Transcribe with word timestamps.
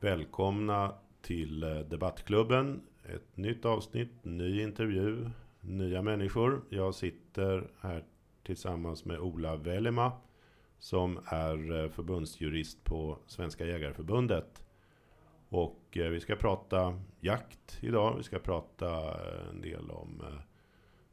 Välkomna 0.00 0.94
till 1.22 1.62
eh, 1.62 1.78
Debattklubben. 1.78 2.82
Ett 3.04 3.36
nytt 3.36 3.64
avsnitt, 3.64 4.12
ny 4.22 4.62
intervju, 4.62 5.30
nya 5.60 6.02
människor. 6.02 6.62
Jag 6.68 6.94
sitter 6.94 7.70
här 7.80 8.04
tillsammans 8.42 9.04
med 9.04 9.20
Ola 9.20 9.56
Velema 9.56 10.12
som 10.78 11.20
är 11.26 11.82
eh, 11.84 11.90
förbundsjurist 11.90 12.84
på 12.84 13.18
Svenska 13.26 13.66
Jägareförbundet. 13.66 14.62
Och 15.50 15.96
eh, 15.96 16.08
vi 16.08 16.20
ska 16.20 16.36
prata 16.36 16.98
jakt 17.20 17.78
idag. 17.80 18.16
Vi 18.16 18.22
ska 18.22 18.38
prata 18.38 18.88
eh, 19.08 19.48
en 19.50 19.60
del 19.60 19.90
om 19.90 20.20
eh, 20.20 20.40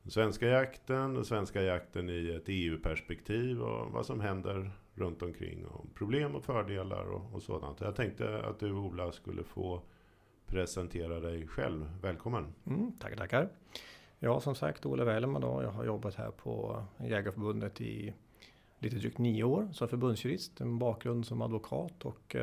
den 0.01 0.11
svenska 0.11 0.47
jakten, 0.47 1.13
den 1.13 1.25
svenska 1.25 1.61
jakten 1.61 2.09
i 2.09 2.29
ett 2.29 2.43
EU-perspektiv 2.47 3.61
och 3.61 3.91
vad 3.91 4.05
som 4.05 4.19
händer 4.19 4.71
runt 4.95 5.21
omkring. 5.21 5.65
Och 5.65 5.95
problem 5.95 6.35
och 6.35 6.43
fördelar 6.43 7.05
och, 7.05 7.33
och 7.33 7.41
sådant. 7.41 7.81
Jag 7.81 7.95
tänkte 7.95 8.43
att 8.43 8.59
du 8.59 8.71
Ola 8.71 9.11
skulle 9.11 9.43
få 9.43 9.81
presentera 10.45 11.19
dig 11.19 11.47
själv. 11.47 11.89
Välkommen! 12.01 12.53
Mm, 12.65 12.91
tackar, 12.99 13.17
tackar! 13.17 13.49
Ja, 14.19 14.39
som 14.39 14.55
sagt, 14.55 14.85
Ola 14.85 15.03
Wähleman 15.03 15.41
då. 15.41 15.63
Jag 15.63 15.71
har 15.71 15.85
jobbat 15.85 16.15
här 16.15 16.31
på 16.31 16.83
Jägarförbundet 16.97 17.81
i 17.81 18.13
lite 18.79 18.95
drygt 18.95 19.17
nio 19.17 19.43
år 19.43 19.69
som 19.73 19.87
förbundsjurist. 19.87 20.61
En 20.61 20.79
bakgrund 20.79 21.25
som 21.25 21.41
advokat 21.41 22.05
och 22.05 22.35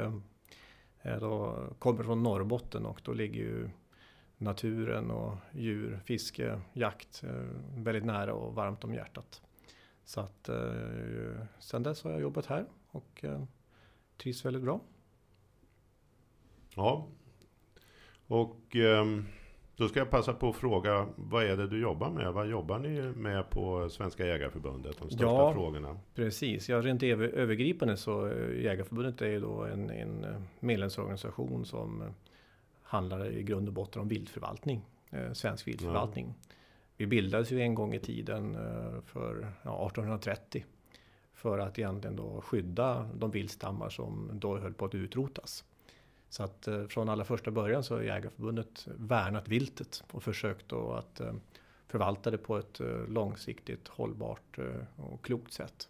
Eh, 1.05 1.21
då 1.21 1.57
kommer 1.79 2.05
från 2.05 2.23
Norrbotten 2.23 2.87
och 2.87 3.01
då 3.05 3.12
ligger 3.12 3.41
ju 3.41 3.71
naturen 4.39 5.11
och 5.11 5.37
djur, 5.53 6.01
fiske, 6.05 6.61
jakt 6.73 7.23
eh, 7.25 7.47
väldigt 7.77 8.05
nära 8.05 8.35
och 8.35 8.55
varmt 8.55 8.84
om 8.84 8.95
hjärtat. 8.95 9.43
Så 10.05 10.20
att 10.20 10.48
eh, 10.48 11.47
sen 11.59 11.83
dess 11.83 12.05
har 12.05 12.11
jag 12.11 12.20
jobbat 12.20 12.47
här 12.47 12.67
och 12.91 13.25
trivs 14.17 14.45
väldigt 14.45 14.62
bra. 14.62 14.81
Ja, 16.75 17.09
och 18.27 18.75
um 18.75 19.27
då 19.77 19.89
ska 19.89 19.98
jag 19.98 20.11
passa 20.11 20.33
på 20.33 20.48
att 20.48 20.56
fråga, 20.56 21.06
vad 21.17 21.44
är 21.44 21.56
det 21.56 21.67
du 21.67 21.80
jobbar 21.80 22.11
med? 22.11 22.33
Vad 22.33 22.48
jobbar 22.48 22.78
ni 22.78 23.00
med 23.00 23.50
på 23.50 23.89
Svenska 23.89 24.27
Jägarförbundet? 24.27 24.98
De 24.98 25.08
största 25.08 25.25
ja, 25.25 25.53
frågorna. 25.53 25.98
Precis, 26.14 26.69
ja, 26.69 26.81
rent 26.83 27.03
övergripande 27.03 27.97
så 27.97 28.27
eh, 28.27 28.62
Jägarförbundet 28.62 29.22
är 29.22 29.31
ju 29.31 29.41
då 29.41 29.64
en, 29.64 29.91
en 29.91 30.25
eh, 30.25 30.41
medlemsorganisation 30.61 31.64
som 31.64 32.03
eh, 32.03 32.08
handlar 32.83 33.31
i 33.31 33.42
grund 33.42 33.69
och 33.69 33.75
botten 33.75 34.03
om 34.03 34.08
viltförvaltning, 34.08 34.83
eh, 35.11 35.33
svensk 35.33 35.69
viltförvaltning. 35.69 36.27
Ja. 36.27 36.55
Vi 36.97 37.06
bildades 37.06 37.53
ju 37.53 37.61
en 37.61 37.75
gång 37.75 37.94
i 37.94 37.98
tiden 37.98 38.55
eh, 38.55 39.00
för 39.05 39.53
ja, 39.62 39.86
1830 39.86 40.64
för 41.34 41.59
att 41.59 41.78
egentligen 41.78 42.16
då 42.16 42.41
skydda 42.41 43.09
de 43.14 43.31
viltstammar 43.31 43.91
som 43.91 44.31
då 44.33 44.59
höll 44.59 44.75
på 44.75 44.84
att 44.84 44.94
utrotas. 44.94 45.64
Så 46.35 46.43
att 46.43 46.69
eh, 46.69 46.87
från 46.87 47.09
allra 47.09 47.25
första 47.25 47.51
början 47.51 47.85
så 47.85 47.95
har 47.95 48.03
Jägarförbundet 48.03 48.89
värnat 48.99 49.49
viltet 49.49 50.05
och 50.13 50.23
försökt 50.23 50.69
då 50.69 50.93
att 50.93 51.21
eh, 51.21 51.33
förvalta 51.87 52.31
det 52.31 52.39
på 52.39 52.59
ett 52.59 52.81
långsiktigt 53.09 53.89
hållbart 53.89 54.59
och 54.97 55.25
klokt 55.25 55.53
sätt. 55.53 55.89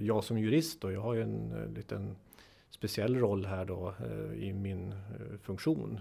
Jag 0.00 0.24
som 0.24 0.38
jurist 0.38 0.80
då, 0.80 0.92
jag 0.92 1.00
har 1.00 1.14
ju 1.14 1.22
en 1.22 1.72
liten 1.76 2.16
speciell 2.70 3.16
roll 3.16 3.46
här 3.46 3.64
då 3.64 3.94
i 4.34 4.52
min 4.52 4.94
funktion. 5.42 6.00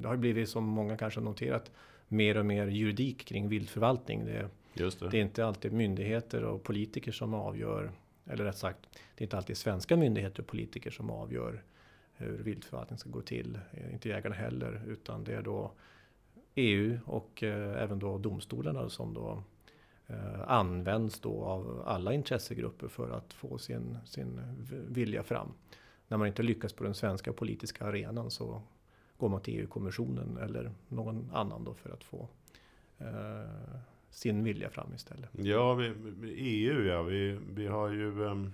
Det 0.00 0.08
har 0.08 0.16
blivit 0.16 0.48
som 0.48 0.64
många 0.64 0.96
kanske 0.96 1.20
har 1.20 1.24
noterat 1.24 1.70
mer 2.08 2.38
och 2.38 2.46
mer 2.46 2.66
juridik 2.66 3.24
kring 3.24 3.48
viltförvaltning. 3.48 4.24
Det, 4.24 4.48
det. 4.74 5.08
det 5.10 5.18
är 5.18 5.22
inte 5.22 5.46
alltid 5.46 5.72
myndigheter 5.72 6.44
och 6.44 6.62
politiker 6.62 7.12
som 7.12 7.34
avgör, 7.34 7.92
eller 8.26 8.44
rätt 8.44 8.58
sagt, 8.58 8.80
det 8.92 9.22
är 9.22 9.26
inte 9.26 9.36
alltid 9.36 9.56
svenska 9.56 9.96
myndigheter 9.96 10.40
och 10.40 10.46
politiker 10.46 10.90
som 10.90 11.10
avgör 11.10 11.62
hur 12.18 12.42
viltförvaltning 12.42 12.98
ska 12.98 13.10
gå 13.10 13.20
till. 13.20 13.58
Eh, 13.72 13.92
inte 13.92 14.08
jägarna 14.08 14.34
heller, 14.34 14.82
utan 14.86 15.24
det 15.24 15.34
är 15.34 15.42
då 15.42 15.72
EU 16.54 16.98
och 17.06 17.42
eh, 17.42 17.82
även 17.82 17.98
då 17.98 18.18
domstolarna 18.18 18.88
som 18.88 19.14
då 19.14 19.42
eh, 20.06 20.50
används 20.50 21.20
då 21.20 21.44
av 21.44 21.82
alla 21.86 22.12
intressegrupper 22.12 22.88
för 22.88 23.10
att 23.10 23.32
få 23.32 23.58
sin, 23.58 23.98
sin 24.04 24.40
vilja 24.88 25.22
fram. 25.22 25.52
När 26.08 26.18
man 26.18 26.26
inte 26.26 26.42
lyckas 26.42 26.72
på 26.72 26.84
den 26.84 26.94
svenska 26.94 27.32
politiska 27.32 27.84
arenan 27.84 28.30
så 28.30 28.62
går 29.16 29.28
man 29.28 29.40
till 29.40 29.60
EU-kommissionen 29.60 30.36
eller 30.36 30.72
någon 30.88 31.30
annan 31.32 31.64
då 31.64 31.74
för 31.74 31.90
att 31.90 32.04
få 32.04 32.28
eh, 32.98 33.78
sin 34.10 34.44
vilja 34.44 34.70
fram 34.70 34.94
istället. 34.94 35.30
Ja, 35.32 35.74
vi, 35.74 35.94
EU 36.36 36.82
ja, 36.82 37.02
vi, 37.02 37.38
vi 37.50 37.66
har 37.66 37.88
ju 37.88 38.20
um, 38.20 38.52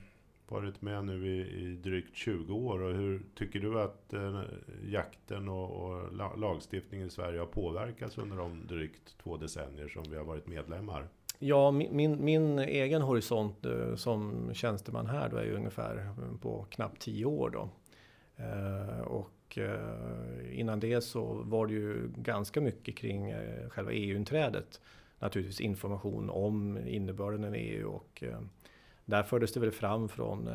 varit 0.48 0.82
med 0.82 1.04
nu 1.04 1.26
i, 1.26 1.40
i, 1.40 1.76
drygt 1.76 2.16
20 2.16 2.54
år 2.54 2.82
och 2.82 2.94
hur 2.94 3.22
tycker 3.34 3.60
du 3.60 3.80
att 3.80 4.12
eh, 4.12 4.40
jakten 4.84 5.48
och, 5.48 5.70
och, 5.70 6.38
lagstiftningen 6.38 7.06
i 7.06 7.10
Sverige 7.10 7.38
har 7.38 7.46
påverkats 7.46 8.18
under 8.18 8.36
de 8.36 8.66
drygt 8.66 9.18
två 9.22 9.36
decennier 9.36 9.88
som 9.88 10.02
vi 10.10 10.16
har 10.16 10.24
varit 10.24 10.46
medlemmar? 10.46 11.08
Ja, 11.38 11.70
min, 11.70 11.96
min, 11.96 12.24
min 12.24 12.58
egen 12.58 13.02
horisont 13.02 13.66
eh, 13.66 13.94
som 13.94 14.50
tjänsteman 14.54 15.06
här 15.06 15.28
då 15.28 15.36
är 15.36 15.44
ju 15.44 15.54
ungefär 15.54 16.14
på 16.40 16.66
knappt 16.70 17.00
10 17.00 17.24
år 17.24 17.50
då. 17.50 17.68
Eh, 18.36 19.00
och 19.00 19.30
Eh, 19.58 20.60
innan 20.60 20.80
det 20.80 21.00
så 21.00 21.42
var 21.44 21.66
det 21.66 21.72
ju 21.72 22.10
ganska 22.16 22.60
mycket 22.60 22.96
kring 22.96 23.30
eh, 23.30 23.68
själva 23.68 23.92
EU-inträdet. 23.92 24.80
Naturligtvis 25.18 25.60
information 25.60 26.30
om 26.30 26.78
innebörden 26.86 27.54
i 27.54 27.58
EU 27.58 27.88
och 27.88 28.22
eh, 28.22 28.40
där 29.04 29.22
fördes 29.22 29.52
det 29.52 29.60
väl 29.60 29.70
fram 29.70 30.08
från 30.08 30.48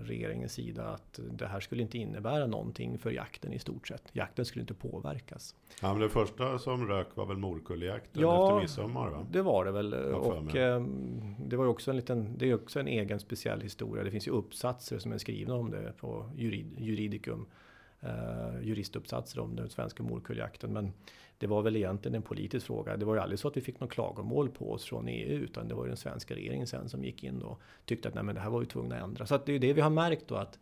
regeringens 0.00 0.52
sida 0.52 0.88
att 0.88 1.20
det 1.30 1.46
här 1.46 1.60
skulle 1.60 1.82
inte 1.82 1.98
innebära 1.98 2.46
någonting 2.46 2.98
för 2.98 3.10
jakten 3.10 3.52
i 3.52 3.58
stort 3.58 3.88
sett. 3.88 4.02
Jakten 4.12 4.44
skulle 4.44 4.60
inte 4.60 4.74
påverkas. 4.74 5.54
Ja, 5.82 5.92
men 5.92 6.02
det 6.02 6.08
första 6.08 6.58
som 6.58 6.88
rök 6.88 7.16
var 7.16 7.26
väl 7.26 7.36
morkulljakten 7.36 8.22
ja, 8.22 8.46
efter 8.48 8.60
midsommar? 8.60 9.10
Va? 9.10 9.26
det 9.30 9.42
var 9.42 9.64
det 9.64 9.70
väl. 9.70 9.94
Och 9.94 10.44
det 11.38 11.56
var 11.56 11.64
ju 11.64 11.70
också 11.70 11.90
en 11.90 11.96
liten, 11.96 12.38
det 12.38 12.50
är 12.50 12.54
också 12.54 12.80
en 12.80 12.88
egen 12.88 13.20
speciell 13.20 13.60
historia. 13.60 14.04
Det 14.04 14.10
finns 14.10 14.28
ju 14.28 14.32
uppsatser 14.32 14.98
som 14.98 15.12
är 15.12 15.18
skrivna 15.18 15.54
om 15.54 15.70
det 15.70 15.92
på 15.96 16.30
jurid, 16.36 16.74
Juridicum 16.78 17.46
eh, 18.00 18.62
juristuppsatser 18.62 19.40
om 19.40 19.56
den 19.56 19.68
svenska 19.68 20.02
morkulljakten. 20.02 20.72
Men 20.72 20.92
det 21.38 21.46
var 21.46 21.62
väl 21.62 21.76
egentligen 21.76 22.14
en 22.14 22.22
politisk 22.22 22.66
fråga. 22.66 22.96
Det 22.96 23.04
var 23.04 23.14
ju 23.14 23.20
aldrig 23.20 23.38
så 23.38 23.48
att 23.48 23.56
vi 23.56 23.60
fick 23.60 23.80
något 23.80 23.90
klagomål 23.90 24.50
på 24.50 24.72
oss 24.72 24.84
från 24.84 25.08
EU 25.08 25.38
utan 25.38 25.68
det 25.68 25.74
var 25.74 25.84
ju 25.84 25.88
den 25.88 25.96
svenska 25.96 26.34
regeringen 26.34 26.66
sen 26.66 26.88
som 26.88 27.04
gick 27.04 27.24
in 27.24 27.42
och 27.42 27.60
tyckte 27.84 28.08
att 28.08 28.14
nej, 28.14 28.24
men 28.24 28.34
det 28.34 28.40
här 28.40 28.50
var 28.50 28.60
vi 28.60 28.66
tvungna 28.66 28.96
att 28.96 29.02
ändra. 29.02 29.26
Så 29.26 29.34
att 29.34 29.46
det 29.46 29.52
är 29.52 29.58
det 29.58 29.72
vi 29.72 29.80
har 29.80 29.90
märkt 29.90 30.28
då 30.28 30.34
att 30.34 30.58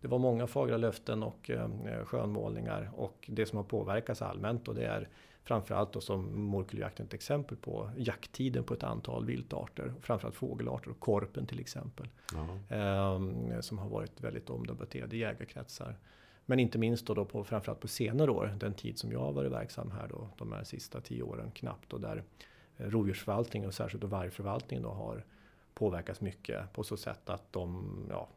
det 0.00 0.08
var 0.08 0.18
många 0.18 0.46
fagra 0.46 0.76
löften 0.76 1.22
och 1.22 1.50
eh, 1.50 2.04
skönmålningar 2.04 2.90
och 2.96 3.24
det 3.28 3.46
som 3.46 3.56
har 3.56 3.64
påverkats 3.64 4.22
allmänt 4.22 4.68
och 4.68 4.74
det 4.74 4.86
är 4.86 5.08
framförallt 5.42 5.92
då 5.92 6.00
som 6.00 6.42
morkulljakten 6.42 7.06
ett 7.06 7.14
exempel 7.14 7.56
på 7.56 7.90
jakttiden 7.96 8.64
på 8.64 8.74
ett 8.74 8.82
antal 8.82 9.26
viltarter, 9.26 9.94
framförallt 10.00 10.36
fågelarter 10.36 10.90
och 10.90 11.00
korpen 11.00 11.46
till 11.46 11.60
exempel. 11.60 12.08
Eh, 12.68 13.60
som 13.60 13.78
har 13.78 13.88
varit 13.88 14.20
väldigt 14.20 14.50
omdebatterade 14.50 15.16
i 15.16 15.18
jägarkretsar. 15.18 15.96
Men 16.50 16.60
inte 16.60 16.78
minst 16.78 17.06
då, 17.06 17.14
då 17.14 17.24
på, 17.24 17.44
framförallt 17.44 17.80
på 17.80 17.88
senare 17.88 18.30
år, 18.30 18.56
den 18.60 18.74
tid 18.74 18.98
som 18.98 19.12
jag 19.12 19.20
har 19.20 19.32
varit 19.32 19.52
verksam 19.52 19.90
här 19.90 20.08
då, 20.08 20.28
de 20.38 20.52
här 20.52 20.64
sista 20.64 21.00
tio 21.00 21.22
åren 21.22 21.50
knappt. 21.50 21.92
Och 21.92 22.00
där 22.00 22.22
eh, 22.76 22.86
rovdjursförvaltningen 22.86 23.68
och 23.68 23.74
särskilt 23.74 24.04
vargförvaltningen 24.04 24.82
då 24.82 24.90
har 24.90 25.24
påverkats 25.74 26.20
mycket 26.20 26.72
på 26.72 26.84
så 26.84 26.96
sätt 26.96 27.30
att 27.30 27.52
de 27.52 28.06
ja, 28.10 28.28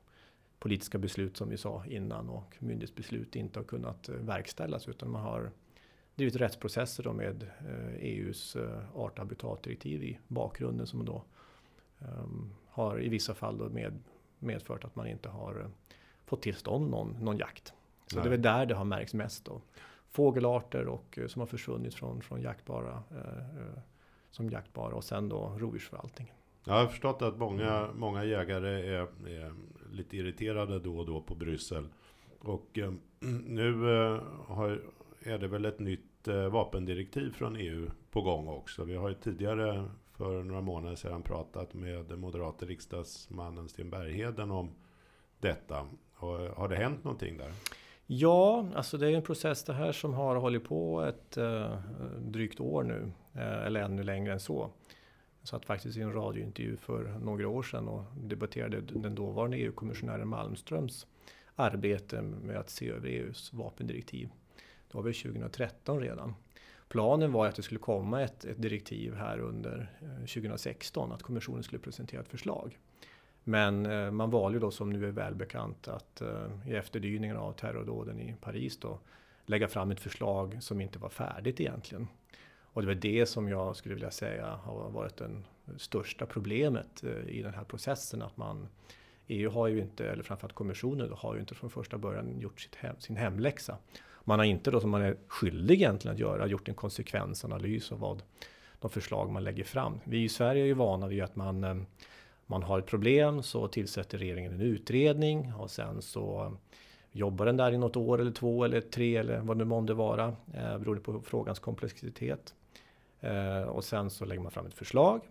politiska 0.60 0.98
beslut 0.98 1.38
som 1.38 1.50
vi 1.50 1.58
sa 1.58 1.86
innan 1.86 2.30
och 2.30 2.56
myndighetsbeslut 2.60 3.36
inte 3.36 3.60
har 3.60 3.64
kunnat 3.64 4.10
eh, 4.10 4.16
verkställas 4.16 4.88
utan 4.88 5.12
man 5.12 5.22
har 5.22 5.52
drivit 6.16 6.36
rättsprocesser 6.36 7.04
då 7.04 7.14
med 7.14 7.44
eh, 7.44 7.96
e 7.96 8.00
EUs 8.00 8.56
art 8.96 9.12
och 9.14 9.20
habitatdirektiv 9.20 10.04
i 10.04 10.20
bakgrunden 10.28 10.88
som 10.88 11.06
då 11.06 11.24
um, 12.00 12.54
har 12.68 13.02
i 13.02 13.10
vissa 13.10 13.34
fall 13.34 13.58
då 13.58 13.70
med, 13.70 14.00
medfört 14.40 14.84
att 14.84 14.96
man 14.96 15.08
inte 15.08 15.30
har 15.30 15.72
fått 16.26 16.42
till 16.42 16.56
stånd 16.56 16.90
någon, 16.90 17.18
någon 17.20 17.38
jakt. 17.38 17.74
Så 18.08 18.16
Nej. 18.16 18.24
det 18.24 18.28
är 18.28 18.32
väl 18.32 18.42
där 18.42 18.66
det 18.66 18.76
har 18.76 18.86
märkts 18.86 19.14
mest 19.14 19.46
då. 19.46 19.62
Fågelarter 20.10 20.88
och, 20.88 21.20
eh, 21.20 21.28
som 21.28 21.40
har 21.40 21.48
försvunnit 21.48 21.96
från, 21.96 22.22
från 22.22 22.42
jaktbara, 22.42 23.04
eh, 23.12 23.58
eh, 23.58 23.80
som 24.32 24.50
jaktbara 24.50 24.96
och 24.96 25.04
sen 25.04 25.30
då 25.30 25.56
rovdjursförvaltningen. 25.58 26.36
Jag 26.64 26.74
har 26.74 26.88
förstått 26.88 27.22
att 27.22 27.38
många, 27.38 27.90
många 27.96 28.24
jägare 28.24 28.96
är, 28.96 29.28
är 29.28 29.54
lite 29.92 30.18
irriterade 30.18 30.80
då 30.80 30.98
och 30.98 31.06
då 31.06 31.22
på 31.22 31.36
Bryssel. 31.36 31.88
Och 32.40 32.78
eh, 32.78 32.94
nu 33.46 33.96
eh, 33.96 34.22
har, 34.48 34.82
är 35.24 35.38
det 35.38 35.48
väl 35.48 35.66
ett 35.66 35.80
nytt 35.80 36.28
eh, 36.28 36.48
vapendirektiv 36.48 37.32
från 37.32 37.56
EU 37.56 37.90
på 38.12 38.22
gång 38.22 38.48
också. 38.48 38.84
Vi 38.84 38.96
har 38.96 39.10
ju 39.10 39.16
tidigare 39.16 39.90
för 40.18 40.44
några 40.44 40.62
månader 40.62 40.96
sedan 40.96 41.24
pratat 41.24 41.74
med 41.74 42.06
den 42.06 42.20
moderata 42.20 42.66
riksdagsmannen 42.66 43.70
Sten 43.70 43.90
Bergheden 43.90 44.52
om 44.52 44.72
detta. 45.40 45.88
Och, 46.16 46.40
har 46.40 46.70
det 46.70 46.76
hänt 46.76 47.04
någonting 47.04 47.38
där? 47.38 47.52
Ja, 48.08 48.68
alltså 48.76 48.98
det 48.98 49.08
är 49.08 49.12
en 49.12 49.22
process 49.22 49.64
det 49.64 49.74
här 49.74 49.92
som 49.92 50.14
har 50.14 50.36
hållit 50.36 50.64
på 50.64 51.02
ett 51.02 51.38
eh, 51.38 51.78
drygt 52.20 52.60
år 52.60 52.84
nu, 52.84 53.12
eh, 53.34 53.66
eller 53.66 53.82
ännu 53.82 54.04
längre 54.04 54.34
än 54.34 54.40
så. 54.40 54.70
Jag 55.40 55.48
satt 55.48 55.66
faktiskt 55.66 55.98
i 55.98 56.02
en 56.02 56.14
radiointervju 56.14 56.78
för 56.78 57.04
några 57.04 57.48
år 57.48 57.64
sedan 57.64 57.88
och 57.88 58.04
debatterade 58.16 58.82
den 58.82 59.16
dåvarande 59.16 59.58
EU-kommissionären 59.58 60.28
Malmströms 60.28 61.08
arbete 61.56 62.22
med 62.22 62.58
att 62.58 62.70
se 62.70 62.90
över 62.90 63.08
EUs 63.08 63.54
vapendirektiv. 63.54 64.30
Det 64.88 64.98
var 64.98 65.04
väl 65.04 65.14
2013 65.14 66.00
redan. 66.00 66.34
Planen 66.88 67.32
var 67.32 67.48
att 67.48 67.56
det 67.56 67.64
skulle 67.64 67.80
komma 67.80 68.22
ett, 68.22 68.46
ett 68.46 68.62
direktiv 68.62 69.16
här 69.16 69.40
under 69.40 69.92
eh, 70.02 70.26
2016, 70.26 71.12
att 71.12 71.24
kommissionen 71.24 71.64
skulle 71.64 71.80
presentera 71.80 72.22
ett 72.22 72.28
förslag. 72.28 72.78
Men 73.44 73.86
eh, 73.86 74.12
man 74.12 74.30
valde 74.30 74.60
då 74.60 74.72
som 74.72 74.90
nu 74.90 75.08
är 75.08 75.12
välbekant 75.12 75.88
att 75.88 76.22
eh, 76.22 76.50
i 76.68 76.76
efterdyningarna 76.76 77.40
av 77.40 77.54
terrordåden 77.54 78.20
i 78.20 78.36
Paris 78.42 78.78
då 78.78 79.00
lägga 79.46 79.68
fram 79.68 79.92
ett 79.92 80.00
förslag 80.00 80.58
som 80.60 80.82
inte 80.82 81.00
var 81.00 81.10
färdigt 81.10 81.60
egentligen. 81.60 82.08
Och 82.74 82.82
det 82.82 82.88
var 82.88 82.96
det 82.96 83.26
som 83.26 83.50
jag 83.50 83.76
skulle 83.76 83.96
vilja 83.96 84.12
säga 84.12 84.60
har 84.64 84.90
varit 84.90 85.18
det 85.18 85.30
största 85.78 86.26
problemet 86.26 87.04
eh, 87.04 87.30
i 87.30 87.42
den 87.42 87.54
här 87.54 87.64
processen. 87.64 88.22
Att 88.22 88.38
man, 88.38 88.68
EU 89.28 89.50
har 89.50 89.68
ju 89.68 89.82
inte, 89.82 90.10
eller 90.10 90.24
framförallt 90.24 90.56
kommissionen, 90.56 91.12
har 91.18 91.34
ju 91.36 91.40
inte 91.40 91.56
från 91.56 91.70
första 91.70 91.98
början 91.98 92.40
gjort 92.40 92.62
sitt 92.62 92.76
hem, 92.76 92.96
sin 93.00 93.16
hemläxa. 93.16 93.78
Man 94.24 94.40
har 94.40 94.46
inte 94.46 94.72
då 94.72 94.80
som 94.80 94.90
man 94.90 95.02
är 95.02 95.18
skyldig 95.28 95.76
egentligen 95.76 96.16
att 96.16 96.20
göra, 96.20 96.48
gjort 96.48 96.68
en 96.68 96.76
konsekvensanalys 96.76 97.92
av 97.92 98.00
vad 98.00 98.24
de 98.80 98.92
förslag 98.92 99.32
man 99.32 99.44
lägger 99.44 99.64
fram. 99.64 100.00
Vi 100.04 100.24
i 100.24 100.30
Sverige 100.30 100.64
är 100.64 100.66
ju 100.68 100.74
vana 100.74 101.08
vid 101.08 101.24
att 101.24 101.36
man, 101.36 101.64
eh, 101.64 101.76
man 102.54 102.64
har 102.64 102.80
ett 102.80 102.86
problem 102.86 103.44
så 103.44 103.68
tillsätter 103.68 104.18
regeringen 104.18 104.54
en 104.54 104.62
utredning 104.62 105.54
och 105.54 105.72
sen 105.72 106.02
så 106.02 106.54
jobbar 107.12 107.46
den 107.46 107.58
där 107.58 107.72
i 107.72 107.78
något 107.78 107.96
år 107.96 108.22
eller 108.22 108.32
två 108.32 108.64
eller 108.64 108.82
tre 108.82 109.16
eller 109.16 109.40
vad 109.40 109.58
det 109.58 109.66
månde 109.66 109.94
vara 109.94 110.36
eh, 110.54 110.78
beroende 110.78 111.02
på 111.02 111.22
frågans 111.22 111.60
komplexitet. 111.60 112.54
Eh, 113.20 113.62
och 113.62 113.84
sen 113.84 114.10
så 114.10 114.26
lägger 114.26 114.42
man 114.42 114.52
fram 114.52 114.66
ett 114.66 114.74
förslag. 114.74 115.22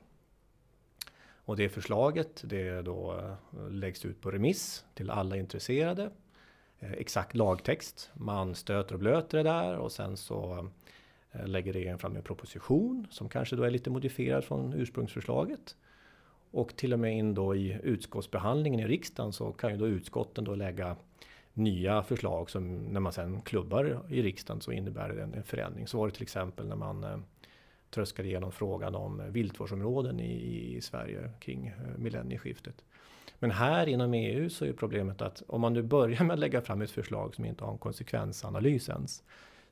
Och 1.45 1.57
det 1.57 1.69
förslaget 1.69 2.43
det 2.45 2.83
då 2.83 3.19
eh, 3.19 3.69
läggs 3.71 4.05
ut 4.05 4.21
på 4.21 4.31
remiss 4.31 4.85
till 4.95 5.11
alla 5.11 5.37
intresserade. 5.37 6.11
Eh, 6.79 6.93
exakt 6.93 7.35
lagtext. 7.35 8.11
Man 8.15 8.55
stöter 8.55 8.95
och 8.95 9.01
blöter 9.01 9.39
det 9.39 9.51
där 9.51 9.77
och 9.77 9.93
sen 9.93 10.17
så 10.17 10.69
eh, 11.33 11.47
lägger 11.47 11.73
regeringen 11.73 11.99
fram 11.99 12.17
en 12.17 12.23
proposition 12.23 13.07
som 13.11 13.29
kanske 13.29 13.57
då 13.57 13.63
är 13.63 13.71
lite 13.71 13.91
modifierad 13.91 14.45
från 14.45 14.73
ursprungsförslaget. 14.73 15.77
Och 16.53 16.77
till 16.77 16.93
och 16.93 16.99
med 16.99 17.17
in 17.17 17.35
då 17.35 17.57
i 17.57 17.79
utskottsbehandlingen 17.83 18.81
i 18.81 18.87
riksdagen 18.87 19.33
så 19.33 19.53
kan 19.53 19.71
ju 19.71 19.77
då 19.77 19.87
utskotten 19.87 20.45
då 20.45 20.55
lägga 20.55 20.97
nya 21.55 22.03
förslag 22.03 22.51
som 22.51 22.79
när 22.79 23.01
man 23.01 23.13
sen 23.13 23.43
klubbar 23.43 24.03
i 24.09 24.23
riksdagen 24.23 24.61
så 24.61 24.73
innebär 24.73 25.09
det 25.09 25.23
en, 25.23 25.43
förändring. 25.43 25.87
Så 25.87 25.99
var 25.99 26.07
det 26.07 26.13
till 26.13 26.23
exempel 26.23 26.69
när 26.69 26.77
man 26.77 27.05
eh, 27.05 27.19
tröskade 27.91 28.29
igenom 28.29 28.53
frågan 28.53 28.95
om 28.95 29.33
viltvårdsområden 29.33 30.21
i, 30.21 30.77
i 30.77 30.81
Sverige 30.81 31.31
kring 31.41 31.67
eh, 31.67 31.99
millennieskiftet. 31.99 32.85
Men 33.39 33.51
här 33.51 33.87
inom 33.87 34.15
EU 34.15 34.51
så 34.51 34.65
är 34.65 34.73
problemet 34.73 35.23
att 35.23 35.43
om 35.47 35.61
man 35.61 35.73
nu 35.73 35.83
börjar 35.83 36.25
med 36.25 36.35
att 36.35 36.41
lägga 36.41 36.61
fram 36.61 36.83
ett 36.83 36.91
förslag 36.91 37.35
som 37.35 37.45
inte 37.45 37.65
har 37.65 37.73
en 37.73 37.79
konsekvensanalys 37.79 38.89
ens, 38.89 39.23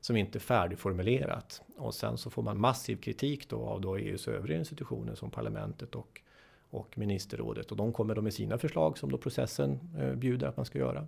som 0.01 0.17
inte 0.17 0.37
är 0.37 0.39
färdigformulerat 0.39 1.61
och 1.77 1.93
sen 1.93 2.17
så 2.17 2.29
får 2.29 2.43
man 2.43 2.59
massiv 2.59 2.95
kritik 2.95 3.49
då 3.49 3.65
av 3.65 3.81
då 3.81 3.97
EUs 3.97 4.27
övriga 4.27 4.59
institutioner 4.59 5.15
som 5.15 5.31
parlamentet 5.31 5.95
och, 5.95 6.21
och 6.71 6.97
ministerrådet 6.97 7.71
och 7.71 7.77
de 7.77 7.93
kommer 7.93 8.15
då 8.15 8.21
med 8.21 8.33
sina 8.33 8.57
förslag 8.57 8.97
som 8.97 9.11
då 9.11 9.17
processen 9.17 9.79
eh, 9.97 10.15
bjuder 10.15 10.47
att 10.47 10.57
man 10.57 10.65
ska 10.65 10.79
göra. 10.79 11.07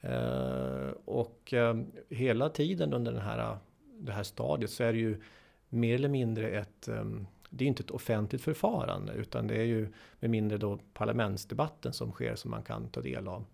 Eh, 0.00 0.90
och 1.04 1.54
eh, 1.54 1.76
hela 2.08 2.48
tiden 2.48 2.92
under 2.92 3.12
den 3.12 3.22
här, 3.22 3.58
det 3.98 4.12
här 4.12 4.22
stadiet 4.22 4.70
så 4.70 4.84
är 4.84 4.92
det 4.92 4.98
ju 4.98 5.22
mer 5.68 5.94
eller 5.94 6.08
mindre 6.08 6.48
ett 6.48 6.88
um, 6.88 7.26
det 7.50 7.64
är 7.64 7.68
inte 7.68 7.82
ett 7.82 7.90
offentligt 7.90 8.42
förfarande 8.42 9.12
utan 9.12 9.46
det 9.46 9.54
är 9.54 9.64
ju 9.64 9.92
med 10.20 10.30
mindre 10.30 10.58
då 10.58 10.78
parlamentsdebatten 10.94 11.92
som 11.92 12.12
sker 12.12 12.34
som 12.34 12.50
man 12.50 12.62
kan 12.62 12.88
ta 12.88 13.00
del 13.00 13.28
av. 13.28 13.44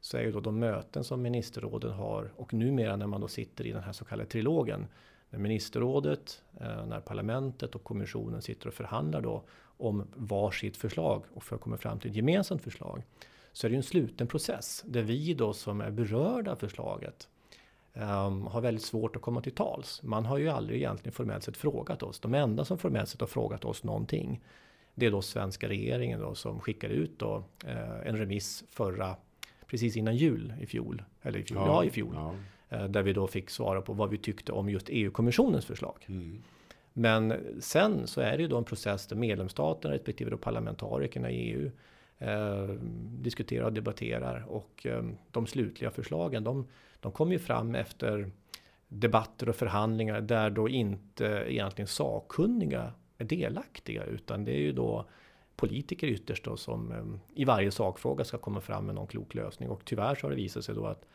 Så 0.00 0.16
är 0.16 0.22
ju 0.22 0.32
då 0.32 0.40
de 0.40 0.58
möten 0.58 1.04
som 1.04 1.22
ministerråden 1.22 1.92
har 1.92 2.32
och 2.36 2.54
numera 2.54 2.96
när 2.96 3.06
man 3.06 3.20
då 3.20 3.28
sitter 3.28 3.66
i 3.66 3.72
den 3.72 3.82
här 3.82 3.92
så 3.92 4.04
kallade 4.04 4.28
trilogen. 4.28 4.86
När 5.30 5.38
ministerrådet, 5.38 6.42
eh, 6.60 6.86
när 6.86 7.00
parlamentet 7.00 7.74
och 7.74 7.84
kommissionen 7.84 8.42
sitter 8.42 8.68
och 8.68 8.74
förhandlar 8.74 9.20
då 9.20 9.44
om 9.80 10.06
varsitt 10.14 10.76
förslag 10.76 11.24
och 11.34 11.42
för 11.42 11.56
att 11.56 11.62
komma 11.62 11.76
fram 11.76 11.98
till 11.98 12.10
ett 12.10 12.16
gemensamt 12.16 12.62
förslag. 12.62 13.02
Så 13.52 13.66
är 13.66 13.68
det 13.68 13.72
ju 13.72 13.76
en 13.76 13.82
sluten 13.82 14.26
process 14.26 14.84
där 14.86 15.02
vi 15.02 15.34
då 15.34 15.52
som 15.52 15.80
är 15.80 15.90
berörda 15.90 16.52
av 16.52 16.56
förslaget 16.56 17.28
um, 17.94 18.46
har 18.46 18.60
väldigt 18.60 18.84
svårt 18.84 19.16
att 19.16 19.22
komma 19.22 19.40
till 19.40 19.54
tals. 19.54 20.02
Man 20.02 20.24
har 20.24 20.38
ju 20.38 20.48
aldrig 20.48 20.78
egentligen 20.78 21.12
formellt 21.12 21.44
sett 21.44 21.56
frågat 21.56 22.02
oss. 22.02 22.20
De 22.20 22.34
enda 22.34 22.64
som 22.64 22.78
formellt 22.78 23.08
sett 23.08 23.20
har 23.20 23.28
frågat 23.28 23.64
oss 23.64 23.84
någonting 23.84 24.40
det 24.94 25.06
är 25.06 25.10
då 25.10 25.22
svenska 25.22 25.68
regeringen 25.68 26.20
då 26.20 26.34
som 26.34 26.60
skickar 26.60 26.88
ut 26.88 27.18
då 27.18 27.44
eh, 27.66 28.08
en 28.08 28.16
remiss 28.16 28.64
förra 28.68 29.16
precis 29.66 29.96
innan 29.96 30.16
jul 30.16 30.54
i 30.60 30.66
fjol 30.66 31.02
eller 31.22 31.38
i 31.38 31.42
fjol, 31.42 31.58
ja, 31.58 31.66
ja 31.66 31.84
i 31.84 31.90
fjol 31.90 32.14
ja. 32.14 32.34
Eh, 32.68 32.84
där 32.84 33.02
vi 33.02 33.12
då 33.12 33.26
fick 33.26 33.50
svara 33.50 33.82
på 33.82 33.92
vad 33.92 34.10
vi 34.10 34.18
tyckte 34.18 34.52
om 34.52 34.70
just 34.70 34.86
EU-kommissionens 34.88 35.64
förslag. 35.64 36.04
Mm. 36.06 36.42
Men 37.00 37.34
sen 37.60 38.06
så 38.06 38.20
är 38.20 38.36
det 38.36 38.42
ju 38.42 38.48
då 38.48 38.58
en 38.58 38.64
process 38.64 39.06
där 39.06 39.16
medlemsstaterna 39.16 39.94
respektive 39.94 40.30
då 40.30 40.36
parlamentarikerna 40.36 41.30
i 41.30 41.36
EU 41.36 41.70
eh, 42.18 42.68
diskuterar 43.20 43.64
och 43.64 43.72
debatterar 43.72 44.44
och 44.48 44.86
eh, 44.86 45.02
de 45.30 45.46
slutliga 45.46 45.90
förslagen 45.90 46.44
de 46.44 46.66
de 47.00 47.12
kommer 47.12 47.32
ju 47.32 47.38
fram 47.38 47.74
efter 47.74 48.30
debatter 48.88 49.48
och 49.48 49.56
förhandlingar 49.56 50.20
där 50.20 50.50
då 50.50 50.68
inte 50.68 51.44
egentligen 51.48 51.86
sakkunniga 51.88 52.92
är 53.18 53.24
delaktiga 53.24 54.04
utan 54.04 54.44
det 54.44 54.52
är 54.52 54.60
ju 54.60 54.72
då 54.72 55.08
politiker 55.56 56.06
ytterst 56.06 56.44
då 56.44 56.56
som 56.56 56.92
eh, 56.92 57.40
i 57.40 57.44
varje 57.44 57.70
sakfråga 57.70 58.24
ska 58.24 58.38
komma 58.38 58.60
fram 58.60 58.86
med 58.86 58.94
någon 58.94 59.06
klok 59.06 59.34
lösning. 59.34 59.68
Och 59.68 59.84
tyvärr 59.84 60.14
så 60.14 60.26
har 60.26 60.30
det 60.30 60.36
visat 60.36 60.64
sig 60.64 60.74
då 60.74 60.86
att 60.86 61.06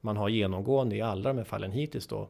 man 0.00 0.16
har 0.16 0.28
genomgående 0.28 0.96
i 0.96 1.00
alla 1.00 1.28
de 1.28 1.36
här 1.36 1.44
fallen 1.44 1.72
hittills 1.72 2.06
då 2.06 2.28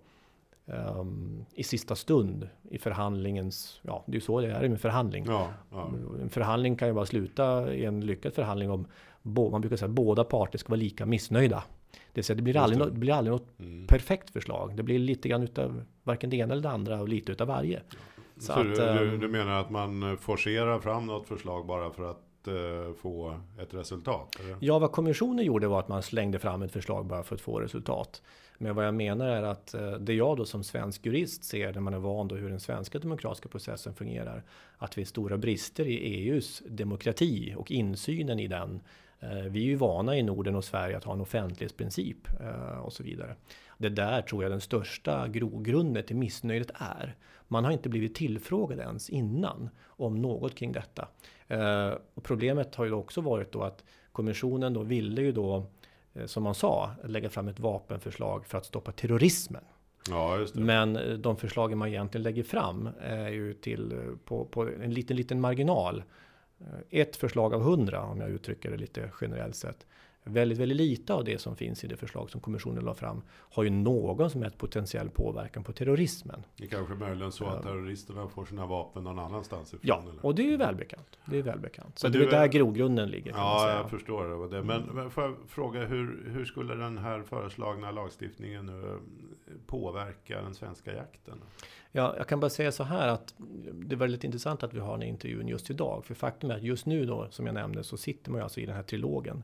um, 0.66 1.44
i 1.54 1.62
sista 1.62 1.96
stund 1.96 2.48
i 2.70 2.78
förhandlingens, 2.78 3.80
ja 3.82 4.04
det 4.06 4.12
är 4.12 4.14
ju 4.14 4.20
så 4.20 4.40
det 4.40 4.46
är 4.46 4.68
med 4.68 4.80
förhandling. 4.80 5.24
Ja, 5.28 5.50
ja. 5.70 5.90
En 6.22 6.30
förhandling 6.30 6.76
kan 6.76 6.88
ju 6.88 6.94
bara 6.94 7.06
sluta 7.06 7.74
i 7.74 7.84
en 7.84 8.00
lyckad 8.00 8.34
förhandling 8.34 8.70
om 8.70 8.86
man 9.22 9.60
brukar 9.60 9.76
säga 9.76 9.88
att 9.88 9.94
båda 9.94 10.24
parter 10.24 10.58
ska 10.58 10.68
vara 10.68 10.80
lika 10.80 11.06
missnöjda. 11.06 11.64
Det, 12.12 12.22
säga, 12.22 12.36
det 12.36 12.42
blir 12.42 12.56
aldrig, 12.56 12.80
det. 12.80 12.84
Något, 12.84 12.94
blir 12.94 13.12
aldrig 13.12 13.32
något 13.32 13.60
mm. 13.60 13.86
perfekt 13.86 14.30
förslag. 14.30 14.76
Det 14.76 14.82
blir 14.82 14.98
lite 14.98 15.28
grann 15.28 15.42
utav 15.42 15.84
varken 16.02 16.30
det 16.30 16.36
ena 16.36 16.52
eller 16.52 16.62
det 16.62 16.70
andra 16.70 17.00
och 17.00 17.08
lite 17.08 17.32
utav 17.32 17.48
varje. 17.48 17.82
Så, 18.36 18.52
så 18.52 18.52
att, 18.52 18.74
du, 18.74 19.08
ehm, 19.08 19.20
du, 19.20 19.28
menar 19.28 19.60
att 19.60 19.70
man 19.70 20.18
forcerar 20.18 20.78
fram 20.78 21.06
något 21.06 21.28
förslag 21.28 21.66
bara 21.66 21.90
för 21.90 22.10
att 22.10 22.48
uh, 22.48 22.94
få 23.02 23.40
ett 23.60 23.74
resultat? 23.74 24.36
Eller? 24.40 24.56
Ja, 24.60 24.78
vad 24.78 24.92
kommissionen 24.92 25.44
gjorde 25.44 25.68
var 25.68 25.80
att 25.80 25.88
man 25.88 26.02
slängde 26.02 26.38
fram 26.38 26.62
ett 26.62 26.72
förslag 26.72 27.06
bara 27.06 27.22
för 27.22 27.34
att 27.34 27.40
få 27.40 27.60
resultat. 27.60 28.22
Men 28.58 28.74
vad 28.74 28.86
jag 28.86 28.94
menar 28.94 29.28
är 29.28 29.42
att 29.42 29.74
eh, 29.74 29.92
det 29.92 30.14
jag 30.14 30.36
då 30.36 30.44
som 30.44 30.64
svensk 30.64 31.06
jurist 31.06 31.44
ser 31.44 31.72
när 31.72 31.80
man 31.80 31.94
är 31.94 31.98
van 31.98 32.28
då 32.28 32.34
hur 32.34 32.50
den 32.50 32.60
svenska 32.60 32.98
demokratiska 32.98 33.48
processen 33.48 33.94
fungerar. 33.94 34.42
Att 34.78 34.98
vi 34.98 35.02
är 35.02 35.06
stora 35.06 35.38
brister 35.38 35.86
i 35.86 35.96
EUs 35.96 36.62
demokrati 36.68 37.54
och 37.56 37.70
insynen 37.70 38.40
i 38.40 38.46
den 38.46 38.80
eh, 39.20 39.28
vi 39.30 39.60
är 39.60 39.66
ju 39.66 39.76
vana 39.76 40.16
i 40.16 40.22
Norden 40.22 40.54
och 40.54 40.64
Sverige 40.64 40.96
att 40.96 41.04
ha 41.04 41.12
en 41.12 41.20
offentlighetsprincip 41.20 42.40
eh, 42.40 42.78
och 42.78 42.92
så 42.92 43.02
vidare. 43.02 43.36
Det 43.78 43.88
där 43.88 44.22
tror 44.22 44.42
jag 44.42 44.52
den 44.52 44.60
största 44.60 45.28
grogrunden 45.28 46.04
till 46.04 46.16
missnöjet 46.16 46.70
är. 46.74 47.14
Man 47.48 47.64
har 47.64 47.72
inte 47.72 47.88
blivit 47.88 48.14
tillfrågad 48.14 48.78
ens 48.78 49.10
innan 49.10 49.70
om 49.86 50.22
något 50.22 50.54
kring 50.54 50.72
detta. 50.72 51.08
Och 52.14 52.22
problemet 52.22 52.74
har 52.74 52.84
ju 52.84 52.92
också 52.92 53.20
varit 53.20 53.52
då 53.52 53.62
att 53.62 53.84
kommissionen 54.12 54.72
då 54.72 54.82
ville 54.82 55.22
ju 55.22 55.32
då, 55.32 55.66
som 56.26 56.42
man 56.42 56.54
sa, 56.54 56.90
lägga 57.04 57.30
fram 57.30 57.48
ett 57.48 57.60
vapenförslag 57.60 58.46
för 58.46 58.58
att 58.58 58.66
stoppa 58.66 58.92
terrorismen. 58.92 59.64
Ja, 60.08 60.46
Men 60.54 61.22
de 61.22 61.36
förslagen 61.36 61.78
man 61.78 61.88
egentligen 61.88 62.22
lägger 62.22 62.42
fram 62.42 62.88
är 63.00 63.28
ju 63.28 63.54
till 63.54 64.14
på, 64.24 64.44
på 64.44 64.68
en 64.68 64.94
liten, 64.94 65.16
liten 65.16 65.40
marginal 65.40 66.02
Eh, 66.60 67.00
ett 67.00 67.16
förslag 67.16 67.54
av 67.54 67.62
hundra, 67.62 68.02
om 68.02 68.20
jag 68.20 68.30
uttrycker 68.30 68.70
det 68.70 68.76
lite 68.76 69.10
generellt 69.20 69.56
sett. 69.56 69.86
Väldigt, 70.26 70.58
väldigt 70.58 70.76
lite 70.76 71.14
av 71.14 71.24
det 71.24 71.38
som 71.38 71.56
finns 71.56 71.84
i 71.84 71.86
det 71.86 71.96
förslag 71.96 72.30
som 72.30 72.40
kommissionen 72.40 72.84
la 72.84 72.94
fram 72.94 73.22
har 73.28 73.62
ju 73.62 73.70
någon 73.70 74.30
som 74.30 74.42
helst 74.42 74.58
potentiell 74.58 75.10
påverkan 75.10 75.64
på 75.64 75.72
terrorismen. 75.72 76.46
Det 76.56 76.64
är 76.64 76.68
kanske 76.68 76.94
möjligen 76.94 77.32
så 77.32 77.46
att 77.46 77.62
terroristerna 77.62 78.28
får 78.28 78.44
sina 78.44 78.66
vapen 78.66 79.04
någon 79.04 79.18
annanstans 79.18 79.68
ifrån? 79.68 79.80
Ja, 79.82 80.02
eller? 80.10 80.26
och 80.26 80.34
det 80.34 80.42
är 80.42 80.50
ju 80.50 80.56
välbekant. 80.56 81.18
Det 81.24 81.38
är 81.38 81.42
välbekant. 81.42 81.98
Så 81.98 82.08
det 82.08 82.18
är 82.18 82.30
där 82.30 82.46
grogrunden 82.46 83.08
ligger. 83.08 83.30
Ja, 83.30 83.70
jag 83.70 83.90
förstår 83.90 84.48
det. 84.50 84.62
Men, 84.62 84.82
men 84.82 85.10
får 85.10 85.24
jag 85.24 85.36
fråga, 85.48 85.84
hur, 85.84 86.30
hur 86.30 86.44
skulle 86.44 86.74
den 86.74 86.98
här 86.98 87.22
föreslagna 87.22 87.90
lagstiftningen 87.90 88.66
nu 88.66 88.98
påverka 89.66 90.42
den 90.42 90.54
svenska 90.54 90.94
jakten? 90.94 91.40
Ja, 91.92 92.14
jag 92.16 92.28
kan 92.28 92.40
bara 92.40 92.50
säga 92.50 92.72
så 92.72 92.84
här 92.84 93.08
att 93.08 93.34
det 93.72 93.94
är 93.94 93.98
väldigt 93.98 94.24
intressant 94.24 94.62
att 94.62 94.74
vi 94.74 94.78
har 94.78 94.98
den 94.98 95.08
intervjun 95.08 95.48
just 95.48 95.70
idag. 95.70 96.04
För 96.04 96.14
faktum 96.14 96.50
är 96.50 96.54
att 96.54 96.62
just 96.62 96.86
nu 96.86 97.06
då, 97.06 97.26
som 97.30 97.46
jag 97.46 97.54
nämnde, 97.54 97.84
så 97.84 97.96
sitter 97.96 98.30
man 98.30 98.38
ju 98.38 98.42
alltså 98.42 98.60
i 98.60 98.66
den 98.66 98.76
här 98.76 98.82
trilogen. 98.82 99.42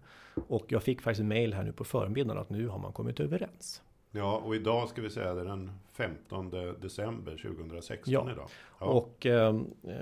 Och 0.49 0.64
jag 0.68 0.82
fick 0.82 1.02
faktiskt 1.02 1.26
mail 1.26 1.54
här 1.54 1.62
nu 1.62 1.72
på 1.72 1.84
förmiddagen 1.84 2.38
att 2.42 2.50
nu 2.50 2.68
har 2.68 2.78
man 2.78 2.92
kommit 2.92 3.20
överens. 3.20 3.82
Ja, 4.12 4.37
och 4.44 4.54
idag 4.56 4.88
ska 4.88 5.02
vi 5.02 5.10
säga 5.10 5.34
det 5.34 5.40
är 5.40 5.44
den 5.44 5.70
15 5.92 6.50
december 6.80 7.37
2016 7.42 8.12
Ja. 8.12 8.30
idag. 8.32 8.49
Ja, 8.80 8.87
Och 8.87 9.26
eh, 9.26 9.54
eh, 9.88 9.94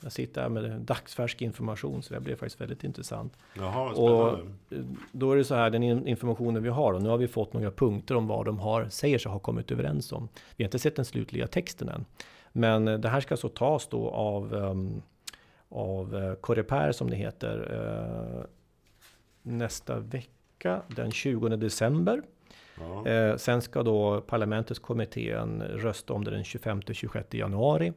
jag 0.00 0.12
sitter 0.12 0.42
här 0.42 0.48
med 0.48 0.80
dagsfärsk 0.80 1.42
information 1.42 2.02
så 2.02 2.14
det 2.14 2.20
blev 2.20 2.36
faktiskt 2.36 2.60
väldigt 2.60 2.84
intressant. 2.84 3.32
Jaha, 3.56 3.90
och-. 3.92 4.32
Eh, 4.72 4.78
Då 5.12 5.32
är 5.32 5.36
det 5.36 5.44
så 5.44 5.54
här, 5.54 5.70
den 5.70 5.82
in- 5.82 6.06
informationen 6.06 6.62
vi 6.62 6.68
har 6.68 6.92
och 6.92 7.02
nu 7.02 7.08
har 7.08 7.16
vi 7.18 7.28
fått 7.28 7.52
några 7.52 7.70
punkter 7.70 8.14
om 8.16 8.26
vad 8.26 8.46
de 8.46 8.58
har, 8.58 8.88
säger 8.88 9.18
sig 9.18 9.32
ha 9.32 9.38
kommit 9.38 9.70
överens 9.70 10.12
om. 10.12 10.28
Vi 10.56 10.64
har 10.64 10.66
inte 10.66 10.78
sett 10.78 10.96
den 10.96 11.04
slutliga 11.04 11.46
texten 11.46 11.88
än. 11.88 12.04
Men 12.52 12.88
eh, 12.88 12.98
det 12.98 13.08
här 13.08 13.20
ska 13.20 13.36
så 13.36 13.48
tas 13.48 13.86
då 13.88 14.10
av, 14.10 14.54
ehm, 14.54 15.02
av 15.68 16.16
eh, 16.16 16.34
Coreper 16.34 16.92
som 16.92 17.10
det 17.10 17.16
heter 17.16 18.46
nästa 19.46 19.98
vecka 19.98 20.82
den 20.96 21.10
20 21.10 21.48
december. 21.48 22.22
Ja. 22.80 23.06
Eh, 23.06 23.36
sen 23.36 23.62
ska 23.62 23.82
då 23.82 24.20
parlamentets 24.20 24.80
kommittén 24.80 25.62
rösta 25.62 26.12
om 26.12 26.24
det 26.24 26.30
den 26.30 26.42
25-26 26.42 27.36
januari. 27.36 27.92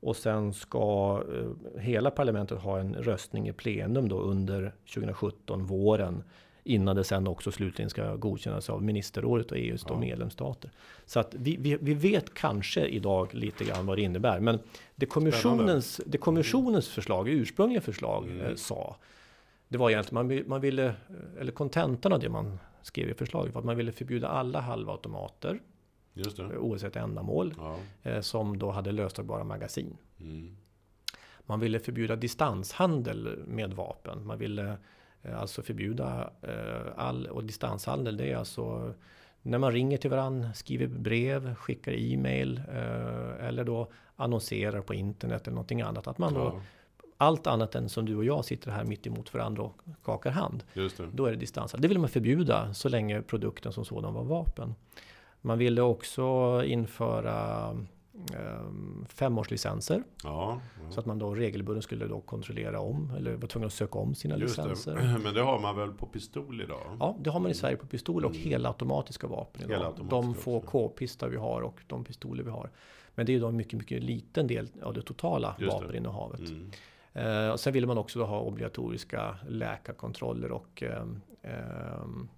Och 0.00 0.16
sen 0.16 0.52
ska 0.54 1.22
eh, 1.34 1.80
hela 1.80 2.10
parlamentet 2.10 2.58
ha 2.58 2.78
en 2.78 2.94
röstning 2.94 3.48
i 3.48 3.52
plenum 3.52 4.08
då 4.08 4.18
under 4.20 4.72
2017, 4.94 5.64
våren. 5.66 6.22
Innan 6.64 6.96
det 6.96 7.04
sen 7.04 7.26
också 7.26 7.52
slutligen 7.52 7.90
ska 7.90 8.16
godkännas 8.16 8.70
av 8.70 8.82
ministerrådet 8.82 9.50
och 9.50 9.56
EUs 9.58 9.84
Ja. 9.88 9.98
medlemsstater. 9.98 10.70
Så 11.06 11.20
att 11.20 11.34
vi, 11.34 11.56
vi, 11.60 11.78
vi 11.80 11.94
vet 11.94 12.34
kanske 12.34 12.86
idag 12.86 13.34
lite 13.34 13.64
grann 13.64 13.86
vad 13.86 13.98
det 13.98 14.02
innebär. 14.02 14.40
Men 14.40 14.58
det 14.94 15.06
kommissionens, 15.06 16.00
det 16.06 16.18
kommissionens 16.18 16.88
förslag, 16.88 17.28
ursprungliga 17.28 17.80
förslag 17.80 18.24
Mm. 18.24 18.40
eh, 18.46 18.54
sa. 18.54 18.96
Det 19.72 19.78
var 19.78 19.90
egentligen, 19.90 20.26
man, 20.26 20.42
man 20.46 20.60
ville, 20.60 20.94
eller 21.40 21.52
kontentan 21.52 22.12
av 22.12 22.20
det 22.20 22.28
man 22.28 22.58
skrev 22.82 23.08
i 23.10 23.14
förslaget 23.14 23.54
var 23.54 23.60
att 23.60 23.64
man 23.66 23.76
ville 23.76 23.92
förbjuda 23.92 24.28
alla 24.28 24.60
halvautomater 24.60 25.60
Just 26.14 26.36
det. 26.36 26.56
oavsett 26.58 26.96
ändamål 26.96 27.54
Ja. 27.58 27.76
eh, 28.02 28.20
som 28.20 28.58
då 28.58 28.70
hade 28.70 28.92
löstagbara 28.92 29.44
magasin. 29.44 29.96
Mm. 30.20 30.56
Man 31.46 31.60
ville 31.60 31.78
förbjuda 31.78 32.16
distanshandel 32.16 33.38
med 33.46 33.72
vapen. 33.74 34.26
Man 34.26 34.38
ville 34.38 34.76
eh, 35.22 35.40
alltså 35.40 35.62
förbjuda 35.62 36.30
eh, 36.42 36.92
all 36.96 37.26
och 37.26 37.44
distanshandel. 37.44 38.16
Det 38.16 38.30
är 38.32 38.36
alltså 38.36 38.94
när 39.42 39.58
man 39.58 39.72
ringer 39.72 39.96
till 39.96 40.10
varandra, 40.10 40.52
skriver 40.52 40.86
brev, 40.86 41.54
skickar 41.54 41.92
e-mail 41.92 42.62
eller 43.40 43.64
då 43.64 43.92
annonserar 44.16 44.80
på 44.82 44.94
internet 44.94 45.42
eller 45.46 45.54
någonting 45.54 45.80
annat. 45.82 46.06
Att 46.06 46.18
man 46.18 46.34
då 46.34 46.40
Ja, 46.40 46.60
allt 47.22 47.46
annat 47.46 47.74
än 47.74 47.88
som 47.88 48.04
du 48.06 48.16
och 48.16 48.24
jag 48.24 48.44
sitter 48.44 48.70
här 48.70 48.84
mitt 48.84 49.06
emot 49.06 49.34
varandra 49.34 49.62
och 49.62 49.82
skakar 50.02 50.30
hand. 50.30 50.64
det. 50.74 50.90
Då 51.12 51.26
är 51.26 51.30
det 51.30 51.36
distanshandel. 51.36 51.82
Det 51.82 51.88
vill 51.88 51.98
man 51.98 52.08
förbjuda 52.08 52.74
så 52.74 52.88
länge 52.88 53.22
produkten 53.22 53.72
som 53.72 53.84
sådan 53.84 54.14
var 54.14 54.24
vapen. 54.24 54.74
Man 55.40 55.58
ville 55.58 55.82
också 55.82 56.62
införa 56.64 57.68
um, 57.70 59.06
femårslicenser. 59.08 60.02
Ja, 60.24 60.60
Så 60.90 61.00
att 61.00 61.06
man 61.06 61.18
då 61.18 61.34
regelbundet 61.34 61.84
skulle 61.84 62.06
då 62.06 62.20
kontrollera 62.20 62.80
om 62.80 63.10
eller 63.16 63.34
var 63.36 63.48
tvungen 63.48 63.66
att 63.66 63.72
söka 63.72 63.98
om 63.98 64.14
sina 64.14 64.38
just 64.38 64.56
licenser. 64.58 64.94
det. 64.96 65.18
Men 65.24 65.34
det 65.34 65.40
har 65.42 65.58
man 65.60 65.76
väl 65.76 65.92
på 65.92 66.06
pistol 66.06 66.60
idag? 66.60 66.96
Ja, 67.00 67.16
det 67.20 67.30
har 67.30 67.40
man 67.40 67.50
i 67.50 67.54
Sverige 67.54 67.76
på 67.76 67.86
pistol 67.86 68.24
och 68.24 68.30
Mm. 68.30 68.42
helautomatiska 68.42 69.26
vapen 69.26 69.62
idag. 69.62 69.74
Helautomatiska 69.76 70.16
De 70.16 70.34
få 70.34 70.60
k-pistar 70.60 71.28
vi 71.28 71.36
har 71.36 71.60
och 71.62 71.80
de 71.86 72.04
pistoler 72.04 72.42
vi 72.44 72.50
har. 72.50 72.70
Men 73.14 73.26
det 73.26 73.32
är 73.32 73.34
ju 73.34 73.40
då 73.40 73.46
en 73.48 73.56
mycket, 73.56 73.78
mycket 73.78 74.02
liten 74.02 74.46
del 74.46 74.68
av 74.82 74.94
det 74.94 75.02
totala 75.02 75.56
Just 75.58 75.72
det. 75.78 75.84
vapeninnehavet. 75.84 76.40
Mm. 76.40 76.70
Eh, 77.12 77.48
och 77.48 77.60
sen 77.60 77.72
ville 77.72 77.86
man 77.86 77.98
också 77.98 78.24
ha 78.24 78.40
obligatoriska 78.40 79.38
läkarkontroller 79.48 80.52
och 80.52 80.82
ehm, 80.82 81.20
ehm, 81.42 82.28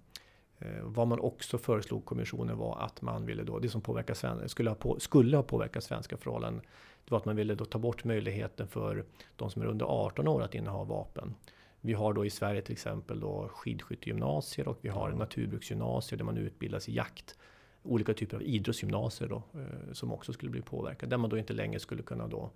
eh, 0.59 0.83
vad 0.83 1.07
man 1.07 1.19
också 1.19 1.57
föreslog 1.57 2.05
kommissionen 2.05 2.57
var 2.57 2.77
att 2.79 3.01
man 3.01 3.25
ville 3.25 3.43
då, 3.43 3.59
det 3.59 3.69
som 3.69 3.81
påverkar 3.81 4.47
skulle, 4.47 4.69
ha 4.69 4.75
på, 4.75 4.99
skulle 4.99 5.37
ha 5.37 5.43
påverkat 5.43 5.83
svenska 5.83 6.17
förhållanden, 6.17 6.61
det 7.05 7.11
var 7.11 7.17
att 7.17 7.25
man 7.25 7.35
ville 7.35 7.55
då 7.55 7.65
ta 7.65 7.79
bort 7.79 8.03
möjligheten 8.03 8.67
för 8.67 9.05
de 9.35 9.51
som 9.51 9.61
är 9.61 9.65
under 9.65 9.85
18 9.85 10.27
år 10.27 10.41
att 10.43 10.55
inneha 10.55 10.83
vapen. 10.83 11.35
Vi 11.81 11.93
har 11.93 12.13
då 12.13 12.25
i 12.25 12.29
Sverige 12.29 12.61
till 12.61 12.73
exempel 12.73 13.19
då 13.19 13.49
skidskyttegymnasier 13.53 14.67
och 14.67 14.77
vi 14.81 14.89
har 14.89 15.09
Ja. 15.09 15.15
naturbruksgymnasier 15.15 16.17
där 16.17 16.25
man 16.25 16.37
utbildas 16.37 16.89
i 16.89 16.93
jakt. 16.95 17.35
Olika 17.83 18.13
typer 18.13 18.37
av 18.37 18.43
idrottsgymnasier 18.43 19.29
då, 19.29 19.35
eh, 19.35 19.93
som 19.93 20.11
också 20.11 20.33
skulle 20.33 20.51
bli 20.51 20.61
påverkade. 20.61 21.09
Där 21.09 21.17
man 21.17 21.29
då 21.29 21.37
inte 21.37 21.53
längre 21.53 21.79
skulle 21.79 22.03
kunna 22.03 22.27
då 22.27 22.49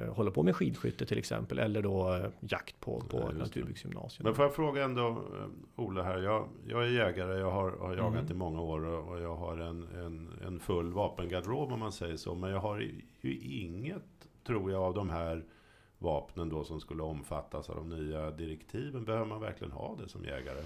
eh, 0.00 0.14
hålla 0.14 0.30
på 0.30 0.42
med 0.42 0.56
skidskytte 0.56 1.06
till 1.06 1.18
exempel. 1.18 1.58
Eller 1.58 1.82
då 1.82 2.14
eh, 2.14 2.30
jakt 2.40 2.80
på, 2.80 3.00
på 3.00 3.18
Ja, 3.18 3.38
naturbruksgymnasier. 3.38 4.24
Men 4.24 4.34
får 4.34 4.44
jag 4.44 4.54
fråga 4.54 4.84
ändå, 4.84 5.08
eh, 5.08 5.84
Ola 5.84 6.02
här. 6.02 6.18
Jag, 6.18 6.48
jag 6.68 6.82
är 6.82 6.90
jägare, 6.90 7.38
jag 7.38 7.50
har, 7.50 7.70
har 7.70 7.96
jagat 7.96 8.20
Mm. 8.20 8.32
i 8.32 8.34
många 8.34 8.60
år 8.60 8.84
och 8.84 9.08
och 9.08 9.20
jag 9.20 9.36
har 9.36 9.56
en, 9.58 9.88
en, 9.96 10.28
en 10.46 10.60
full 10.60 10.92
vapengarderob 10.92 11.72
om 11.72 11.80
man 11.80 11.92
säger 11.92 12.16
så. 12.16 12.34
Men 12.34 12.50
jag 12.50 12.60
har 12.60 12.78
ju 13.20 13.34
inget, 13.40 14.28
tror 14.46 14.70
jag, 14.72 14.82
av 14.82 14.94
de 14.94 15.10
här 15.10 15.44
vapnen 15.98 16.48
då 16.48 16.64
som 16.64 16.80
skulle 16.80 17.02
omfattas 17.02 17.70
av 17.70 17.76
de 17.76 17.88
nya 17.88 18.30
direktiven. 18.30 19.04
Behöver 19.04 19.26
man 19.26 19.40
verkligen 19.40 19.72
ha 19.72 19.96
det 20.02 20.08
som 20.08 20.24
jägare? 20.24 20.62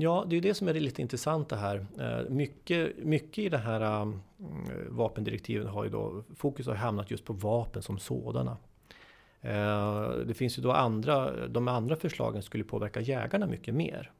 Ja, 0.00 0.24
det 0.28 0.36
är 0.36 0.40
det 0.40 0.54
som 0.54 0.68
är 0.68 0.74
det 0.74 0.80
lite 0.80 1.02
intressanta 1.02 1.56
här. 1.56 1.86
Eh, 1.98 2.30
mycket, 2.30 2.96
mycket 2.98 3.38
i 3.38 3.48
det 3.48 3.58
här 3.58 3.80
eh, 3.80 4.02
mm, 4.02 4.16
vapendirektiven 4.88 5.66
har 5.66 5.84
ju 5.84 5.90
då 5.90 6.24
fokus 6.36 6.66
har 6.66 6.74
hamnat 6.74 7.10
just 7.10 7.24
på 7.24 7.32
vapen 7.32 7.82
som 7.82 7.98
sådana. 7.98 8.56
Eh, 9.40 10.10
det 10.26 10.34
finns 10.34 10.58
ju 10.58 10.62
då 10.62 10.72
andra, 10.72 11.46
de 11.46 11.68
andra 11.68 11.96
förslagen 11.96 12.42
skulle 12.42 12.64
påverka 12.64 13.00
jägarna 13.00 13.46
mycket 13.46 13.74
mer. 13.74 14.12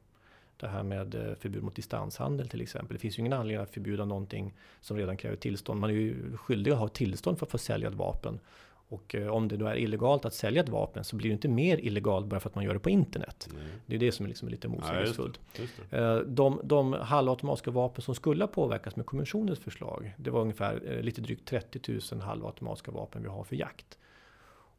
Det 0.57 0.67
här 0.67 0.83
med 0.83 1.35
förbud 1.39 1.63
mot 1.63 1.75
distanshandel 1.75 2.49
till 2.49 2.61
exempel. 2.61 2.93
Det 2.95 2.99
finns 2.99 3.17
ju 3.17 3.19
ingen 3.19 3.33
anledning 3.33 3.63
att 3.63 3.73
förbjuda 3.73 4.05
någonting 4.05 4.53
som 4.81 4.97
redan 4.97 5.17
kräver 5.17 5.37
tillstånd. 5.37 5.79
Man 5.79 5.89
är 5.89 5.93
ju 5.93 6.37
skyldig 6.37 6.71
att 6.71 6.79
ha 6.79 6.87
tillstånd 6.87 7.39
för 7.39 7.45
att 7.45 7.51
få 7.51 7.57
sälja 7.57 7.87
ett 7.89 7.95
vapen. 7.95 8.39
Och 8.91 9.15
eh, 9.15 9.27
om 9.27 9.47
det 9.47 9.57
då 9.57 9.65
är 9.65 9.75
illegalt 9.75 10.25
att 10.25 10.33
sälja 10.33 10.63
ett 10.63 10.69
vapen 10.69 11.03
så 11.03 11.15
blir 11.15 11.29
det 11.29 11.33
inte 11.33 11.47
mer 11.47 11.77
illegalt 11.77 12.25
bara 12.25 12.39
för 12.39 12.49
att 12.49 12.55
man 12.55 12.63
gör 12.63 12.73
det 12.73 12.79
på 12.79 12.89
internet. 12.89 13.49
Nej. 13.53 13.63
Det 13.85 13.95
är 13.95 13.99
det 13.99 14.11
som 14.11 14.25
är 14.25 14.27
liksom 14.29 14.49
lite 14.49 14.67
motsägelsefullt. 14.67 15.39
Eh, 15.91 16.15
De, 16.17 16.59
de 16.63 16.93
halvautomatiska 16.93 17.71
vapen 17.71 18.01
som 18.01 18.15
skulle 18.15 18.43
ha 18.43 18.47
påverkats 18.47 18.95
med 18.95 19.05
kommissionens 19.05 19.59
förslag. 19.59 20.13
Det 20.17 20.29
var 20.29 20.41
ungefär 20.41 20.81
eh, 20.91 21.01
lite 21.01 21.21
drygt 21.21 21.47
30 21.47 21.99
000 22.11 22.21
halvautomatiska 22.21 22.91
vapen 22.91 23.21
vi 23.21 23.27
har 23.29 23.43
för 23.43 23.55
jakt. 23.55 23.97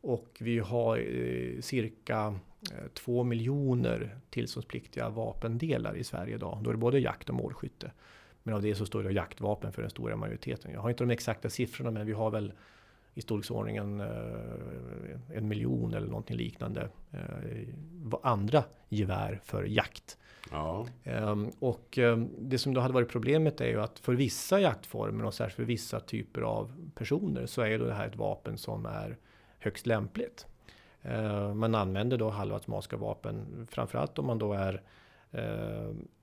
Och 0.03 0.37
vi 0.41 0.59
har 0.59 0.99
eh, 0.99 1.61
cirka 1.61 2.35
eh, 2.73 2.89
2 2.95 3.25
miljoner 3.25 4.17
tillståndspliktiga 4.31 5.09
vapendelar 5.09 5.97
i 5.97 6.05
Sverige 6.05 6.35
idag. 6.35 6.59
Då 6.63 6.71
är 6.71 6.75
det 6.75 6.79
både 6.81 6.99
jakt 6.99 7.29
och 7.29 7.35
målskytte. 7.35 7.91
Men 8.43 8.55
av 8.55 8.63
det 8.63 8.75
så 8.75 8.87
står 8.87 9.03
det 9.03 9.13
jaktvapen 9.13 9.73
för 9.73 9.83
den 9.83 9.91
stora 9.91 10.17
majoriteten. 10.17 10.73
Jag 10.73 10.81
har 10.81 10.91
inte 10.91 11.05
de 11.05 11.11
exakta 11.11 11.51
siffrorna 11.51 11.91
men 11.91 12.07
vi 12.07 12.13
har 12.13 12.31
väl 12.31 12.53
i 13.15 13.21
storleksordningen 13.21 14.01
eh, 14.01 15.37
en 15.37 15.49
miljon 15.49 15.95
eller 15.95 16.07
någonting 16.07 16.37
liknande 16.37 16.89
eh, 17.11 17.21
andra 18.23 18.65
gevär 18.89 19.41
för 19.45 19.65
jakt. 19.65 20.19
Ja, 20.51 20.87
Ehm, 21.05 21.51
och 21.59 21.99
ehm, 21.99 22.31
det 22.39 22.59
som 22.59 22.75
då 22.75 22.81
hade 22.81 22.95
varit 22.95 23.09
problemet 23.09 23.61
är 23.61 23.69
ju 23.69 23.81
att 23.81 23.99
för 23.99 24.13
vissa 24.13 24.61
jaktformer 24.61 25.25
och 25.25 25.35
särskilt 25.35 25.57
för 25.57 25.65
vissa 25.65 26.01
typer 26.01 26.41
av 26.41 26.91
personer 26.95 27.47
så 27.47 27.63
är 27.63 27.79
då 27.79 27.85
det 27.85 27.95
här 27.95 28.07
ett 28.07 28.17
vapen 28.17 28.59
som 28.59 28.87
är 28.87 29.17
högst 29.59 29.87
lämpligt. 29.87 30.47
Ehm, 31.03 31.59
man 31.59 31.75
använder 31.75 32.19
då 32.19 32.31
halvautomatiska 32.31 32.97
vapen 32.97 33.67
framförallt 33.71 34.19
om 34.19 34.27
man 34.27 34.39
då 34.39 34.53
är 34.53 34.83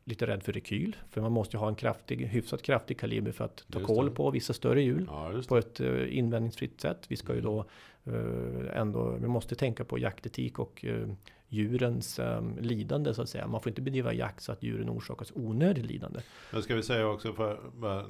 lite 0.07 0.27
rädd 0.27 0.43
för 0.43 0.53
rekyl. 0.53 0.95
För 1.09 1.21
man 1.21 1.31
måste 1.31 1.57
ju 1.57 1.59
ha 1.59 1.67
en 1.67 1.75
kraftig, 1.75 2.25
hyfsat 2.25 2.61
kraftig 2.61 2.99
kaliber 2.99 3.31
för 3.31 3.45
att 3.45 3.65
ta 3.71 3.79
Just 3.79 3.87
koll 3.87 4.05
det. 4.05 4.11
på 4.11 4.31
vissa 4.31 4.53
större 4.53 4.81
hjul 4.81 5.05
ja 5.07 5.41
på 5.47 5.57
ett 5.57 5.79
eh, 5.79 6.17
invändningsfritt 6.17 6.81
sätt. 6.81 7.05
Vi 7.07 7.15
ska 7.15 7.35
ju 7.35 7.41
då 7.41 7.65
eh, 8.05 8.79
ändå, 8.79 9.17
vi 9.21 9.27
måste 9.27 9.55
tänka 9.55 9.85
på 9.85 9.99
jaktetik 9.99 10.59
och 10.59 10.85
eh, 10.85 11.07
djurens 11.49 12.19
eh, 12.19 12.41
lidande 12.59 13.13
så 13.13 13.21
att 13.21 13.29
säga. 13.29 13.47
Man 13.47 13.61
får 13.61 13.69
inte 13.69 13.81
bedriva 13.81 14.13
jakt 14.13 14.43
så 14.43 14.51
att 14.51 14.63
djuren 14.63 14.89
orsakas 14.89 15.31
onödigt 15.35 15.85
lidande. 15.85 16.19
Men 16.53 16.63
ska 16.63 16.75
vi 16.75 16.83
säga 16.83 17.07
också, 17.07 17.33
för, 17.33 17.59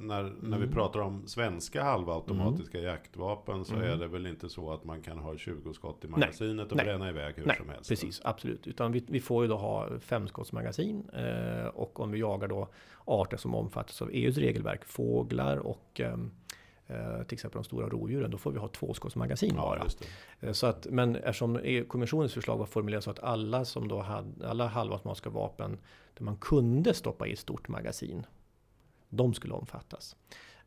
när, 0.00 0.22
när 0.22 0.58
vi 0.58 0.64
Mm. 0.64 0.74
pratar 0.74 1.00
om 1.00 1.26
svenska 1.26 1.82
halvautomatiska 1.82 2.78
jaktvapen 2.78 3.64
så 3.64 3.74
Mm. 3.74 3.88
är 3.92 3.96
det 3.96 4.08
väl 4.08 4.26
inte 4.26 4.48
så 4.48 4.72
att 4.72 4.84
man 4.84 5.02
kan 5.02 5.18
ha 5.18 5.36
20 5.36 5.72
skott 5.72 6.04
i 6.04 6.08
magasinet 6.08 6.70
och 6.70 6.76
nej, 6.76 6.86
bränna 6.86 7.08
iväg 7.08 7.34
hur 7.36 7.46
nej, 7.46 7.56
som 7.56 7.68
helst? 7.68 7.88
Precis, 7.88 8.20
absolut. 8.24 8.66
Utan 8.66 8.92
vi, 8.92 9.04
vi 9.08 9.20
får 9.20 9.44
ju 9.44 9.48
då 9.48 9.56
ha 9.56 9.88
femskottsmagasin 10.00 11.08
eh, 11.12 11.66
och 11.66 12.00
om 12.00 12.10
vi 12.10 12.18
jagar 12.18 12.48
då 12.48 12.68
arter 13.04 13.36
som 13.36 13.54
omfattas 13.54 14.02
av 14.02 14.10
EUs 14.12 14.36
regelverk, 14.36 14.84
fåglar 14.84 15.56
och 15.56 16.00
eh, 16.00 16.16
till 17.28 17.34
exempel 17.34 17.58
de 17.58 17.64
stora 17.64 17.88
rovdjuren, 17.88 18.30
då 18.30 18.38
får 18.38 18.50
vi 18.52 18.58
ha 18.58 18.68
tvåskottsmagasin 18.68 19.52
Ja, 19.56 19.60
bara. 19.62 19.84
det. 20.40 20.46
Eh, 20.46 20.52
Så 20.52 20.66
att, 20.66 20.86
men 20.90 21.16
eftersom 21.16 21.56
EU-kommissionens 21.62 22.34
förslag 22.34 22.58
var 22.58 22.66
formulerat 22.66 23.04
så 23.04 23.10
att 23.10 23.18
alla 23.22 23.64
som 23.64 23.88
då 23.88 24.00
hade, 24.00 24.48
alla 24.48 24.66
halvautomatiska 24.66 25.30
vapen 25.30 25.78
där 26.14 26.24
man 26.24 26.36
kunde 26.36 26.94
stoppa 26.94 27.26
i 27.26 27.32
ett 27.32 27.38
stort 27.38 27.68
magasin, 27.68 28.26
de 29.08 29.34
skulle 29.34 29.54
omfattas. 29.54 30.16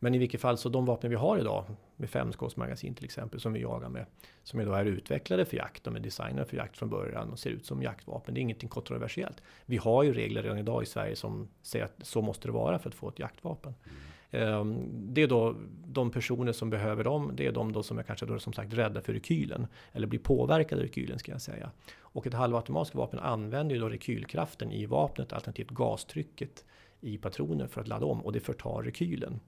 Men 0.04 0.16
i 0.16 0.18
vilket 0.18 0.42
fall 0.42 0.58
så 0.58 0.70
de 0.70 0.86
vapen 0.86 1.10
vi 1.10 1.16
har 1.16 1.38
idag 1.38 1.66
med 1.96 2.10
femskottsmagasin 2.10 2.96
till 2.96 3.06
exempel 3.06 3.40
som 3.40 3.54
vi 3.54 3.60
jagar 3.60 3.90
med. 3.90 4.06
Som 4.44 4.60
idag 4.62 4.80
är 4.80 4.86
utvecklade 4.86 5.46
för 5.46 5.58
jakt. 5.58 5.84
De 5.84 5.96
är 5.96 6.00
designade 6.00 6.46
för 6.46 6.58
jakt 6.58 6.78
från 6.78 6.90
början 6.90 7.30
och 7.32 7.40
ser 7.40 7.50
ut 7.50 7.66
som 7.66 7.82
jaktvapen. 7.84 8.34
Det 8.34 8.40
är 8.40 8.42
ingenting 8.42 8.70
kontroversiellt. 8.70 9.42
Vi 9.66 9.78
har 9.78 10.04
ju 10.04 10.14
regler 10.14 10.44
redan 10.44 10.58
idag 10.58 10.84
i 10.84 10.86
Sverige 10.86 11.16
som 11.16 11.48
säger 11.62 11.86
att 11.86 11.94
så 12.02 12.22
måste 12.22 12.48
det 12.48 12.52
vara 12.52 12.80
för 12.80 12.90
att 12.90 12.96
få 12.96 13.10
ett 13.10 13.20
jaktvapen. 13.20 13.74
Mm. 13.84 13.98
Ehm, 14.32 14.90
det 15.14 15.22
är 15.22 15.28
då 15.28 15.56
de 15.88 16.12
personer 16.12 16.52
som 16.52 16.70
behöver 16.70 17.04
dem. 17.04 17.32
Det 17.36 17.48
är 17.48 17.52
de 17.52 17.72
då 17.72 17.84
som 17.84 18.00
är 18.00 18.04
kanske 18.04 18.26
då 18.26 18.40
som 18.40 18.54
sagt 18.54 18.74
rädda 18.74 19.02
för 19.02 19.14
rekylen. 19.14 19.68
Eller 19.92 20.08
blir 20.08 20.20
påverkade 20.20 20.82
av 20.82 20.88
rekylen 20.88 21.20
ska 21.20 21.32
jag 21.32 21.42
säga. 21.42 21.72
Och 22.00 22.28
ett 22.28 22.34
halvautomatiskt 22.34 22.96
vapen 22.96 23.20
använder 23.20 23.76
ju 23.76 23.82
då 23.82 23.90
rekylkraften 23.90 24.72
i 24.72 24.86
vapnet 24.86 25.34
alternativt 25.34 25.70
gastrycket 25.70 26.66
i 27.02 27.18
patronen 27.18 27.70
för 27.70 27.82
att 27.82 27.88
ladda 27.88 28.06
om 28.06 28.22
och 28.26 28.32
det 28.32 28.40
förtar 28.40 28.84
rekylen. 28.84 29.40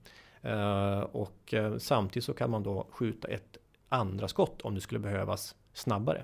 Ehm, 0.42 1.04
och 1.04 1.54
eh, 1.54 1.78
samtidigt 1.78 2.26
så 2.26 2.34
kan 2.34 2.52
man 2.52 2.64
då 2.64 2.88
skjuta 2.90 3.28
ett 3.28 3.58
andra 3.90 4.28
skott 4.28 4.62
om 4.62 4.76
det 4.76 4.82
skulle 4.82 5.00
behövas 5.00 5.56
snabbare. 5.74 6.24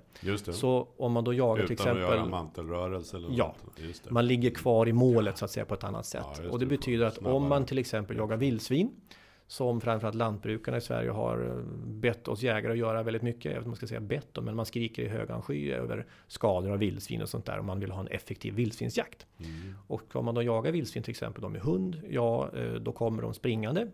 Så 0.51 0.87
om 0.97 1.11
man 1.11 1.23
då 1.23 1.33
jagar 1.33 1.63
Utan 1.63 1.67
till 1.67 1.73
exempel... 1.73 1.97
Utan 1.97 2.11
att 2.11 2.17
göra 2.19 2.29
mantelrörelse 2.29 3.17
eller 3.17 3.29
Ja, 3.31 3.55
man 4.09 4.27
ligger 4.27 4.49
kvar 4.49 4.87
i 4.87 4.93
målet 4.93 5.37
så 5.37 5.45
att 5.45 5.51
säga 5.51 5.65
på 5.65 5.73
ett 5.73 5.83
annat 5.83 6.05
sätt. 6.05 6.25
Ja, 6.43 6.49
och 6.49 6.59
det, 6.59 6.65
det 6.65 6.69
betyder 6.69 7.05
att 7.05 7.13
snabbare. 7.13 7.33
om 7.33 7.49
man 7.49 7.65
till 7.65 7.77
exempel 7.77 8.17
jagar 8.17 8.37
vildsvin 8.37 8.91
som 9.49 9.81
framförallt 9.81 10.15
lantbrukarna 10.15 10.77
i 10.77 10.81
Sverige 10.81 11.09
har 11.09 11.45
eh, 11.45 11.63
bett 11.85 12.27
oss 12.27 12.41
jägare 12.41 12.71
att 12.71 12.77
göra 12.77 13.03
väldigt 13.03 13.21
mycket. 13.21 13.45
Jag 13.45 13.51
vet 13.51 13.57
inte 13.57 13.65
om 13.65 13.69
man 13.69 13.75
ska 13.75 13.87
säga 13.87 13.99
bett 13.99 14.37
men 14.41 14.55
man 14.55 14.65
skriker 14.65 15.03
i 15.03 15.07
högan 15.07 15.41
sky 15.41 15.71
över 15.71 16.05
skador 16.27 16.71
av 16.71 16.77
vildsvin 16.77 17.21
och 17.21 17.29
sånt 17.29 17.45
där. 17.45 17.59
Och 17.59 17.65
man 17.65 17.79
vill 17.79 17.91
ha 17.91 17.99
en 17.99 18.07
effektiv 18.07 18.53
vildsvinsjakt. 18.53 19.25
Mm. 19.37 19.75
Och 19.87 20.15
om 20.15 20.25
man 20.25 20.35
då 20.35 20.43
jagar 20.43 20.71
vildsvin 20.71 21.03
till 21.03 21.11
exempel 21.11 21.41
då 21.41 21.49
med 21.49 21.61
hund, 21.61 22.01
ja 22.09 22.49
eh, 22.55 22.73
då 22.73 22.91
kommer 22.91 23.21
de 23.21 23.33
springande 23.33 23.87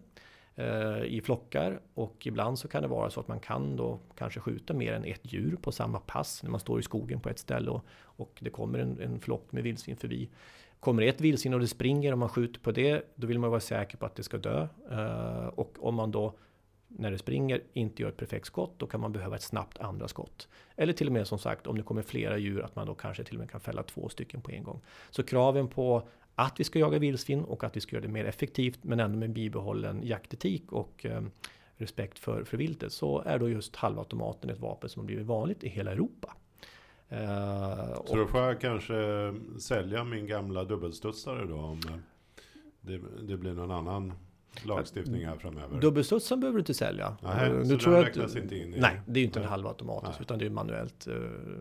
Eh, 0.57 1.03
i 1.03 1.21
flockar 1.21 1.79
och 1.93 2.27
ibland 2.27 2.59
så 2.59 2.67
kan 2.67 2.81
det 2.81 2.87
vara 2.87 3.09
så 3.09 3.19
att 3.19 3.27
man 3.27 3.39
kan 3.39 3.75
då 3.75 3.99
kanske 4.17 4.39
skjuta 4.39 4.73
mer 4.73 4.93
än 4.93 5.05
ett 5.05 5.33
djur 5.33 5.57
på 5.61 5.71
samma 5.71 5.99
pass 5.99 6.43
när 6.43 6.49
man 6.49 6.59
står 6.59 6.79
i 6.79 6.83
skogen 6.83 7.19
på 7.19 7.29
ett 7.29 7.39
ställe 7.39 7.71
och, 7.71 7.85
och 7.97 8.37
det 8.39 8.49
kommer 8.49 8.79
en, 8.79 9.01
en 9.01 9.19
flock 9.19 9.51
med 9.51 9.63
vildsvin 9.63 9.97
förbi. 9.97 10.29
Kommer 10.79 11.03
ett 11.03 11.21
vildsvin 11.21 11.53
och 11.53 11.59
det 11.59 11.67
springer 11.67 12.11
och 12.11 12.17
man 12.17 12.29
skjuter 12.29 12.59
på 12.59 12.71
det, 12.71 13.03
då 13.15 13.27
vill 13.27 13.39
man 13.39 13.49
vara 13.49 13.59
säker 13.59 13.97
på 13.97 14.05
att 14.05 14.15
det 14.15 14.23
ska 14.23 14.37
dö. 14.37 14.67
Eh, 14.91 15.47
och 15.47 15.77
om 15.79 15.95
man 15.95 16.11
då 16.11 16.33
när 16.87 17.11
det 17.11 17.17
springer 17.17 17.61
inte 17.73 18.01
gör 18.01 18.09
ett 18.09 18.17
perfekt 18.17 18.45
skott, 18.45 18.73
då 18.77 18.87
kan 18.87 18.99
man 18.99 19.11
behöva 19.11 19.35
ett 19.35 19.41
snabbt 19.41 19.79
andra 19.79 20.07
skott. 20.07 20.47
Eller 20.75 20.93
till 20.93 21.07
och 21.07 21.13
med 21.13 21.27
som 21.27 21.39
sagt, 21.39 21.67
om 21.67 21.77
det 21.77 21.83
kommer 21.83 22.01
flera 22.01 22.37
djur, 22.37 22.61
att 22.61 22.75
man 22.75 22.87
då 22.87 22.95
kanske 22.95 23.23
till 23.23 23.35
och 23.35 23.39
med 23.39 23.49
kan 23.49 23.61
fälla 23.61 23.83
två 23.83 24.09
stycken 24.09 24.41
på 24.41 24.51
en 24.51 24.63
gång. 24.63 24.81
Så 25.09 25.23
kraven 25.23 25.67
på 25.67 26.07
att 26.35 26.59
vi 26.59 26.63
ska 26.63 26.79
jaga 26.79 26.99
vildsvin 26.99 27.43
och 27.43 27.63
att 27.63 27.75
vi 27.75 27.81
ska 27.81 27.95
göra 27.95 28.05
det 28.05 28.11
mer 28.11 28.25
effektivt, 28.25 28.79
men 28.83 28.99
ändå 28.99 29.17
med 29.17 29.33
bibehållen 29.33 30.01
jaktetik 30.03 30.71
och 30.71 31.05
eh, 31.05 31.21
respekt 31.77 32.19
för, 32.19 32.43
för 32.43 32.57
viltet, 32.57 32.93
så 32.93 33.21
är 33.21 33.39
då 33.39 33.49
just 33.49 33.75
halvautomaten 33.75 34.49
ett 34.49 34.59
vapen 34.59 34.89
som 34.89 35.05
blivit 35.05 35.25
vanligt 35.25 35.63
i 35.63 35.69
hela 35.69 35.91
Europa. 35.91 36.33
Uh, 37.11 38.05
så 38.05 38.15
då 38.15 38.27
får 38.27 38.41
jag 38.41 38.61
kanske 38.61 38.93
sälja 39.59 40.03
min 40.03 40.27
gamla 40.27 40.63
dubbelstudsare 40.63 41.45
då 41.45 41.55
om 41.55 41.81
det, 42.81 43.01
det 43.21 43.37
blir 43.37 43.53
någon 43.53 43.71
annan 43.71 44.13
lagstiftning 44.63 45.25
här 45.25 45.37
framöver. 45.37 45.81
Dubbelstudsen 45.81 46.39
behöver 46.39 46.57
du 46.57 46.59
inte 46.59 46.73
sälja. 46.73 47.17
Nej, 47.21 47.49
nu 47.49 47.65
så 47.65 47.77
tror 47.77 47.93
den 47.93 48.03
räknas 48.03 48.35
inte 48.35 48.57
in 48.57 48.73
i... 48.73 48.79
Nej, 48.79 49.01
det 49.05 49.19
är 49.19 49.21
ju 49.21 49.25
inte 49.25 49.39
en 49.39 49.45
halvautomatisk 49.45 50.21
utan 50.21 50.39
det 50.39 50.45
är 50.45 50.49
manuellt. 50.49 51.07
Eh, 51.07 51.13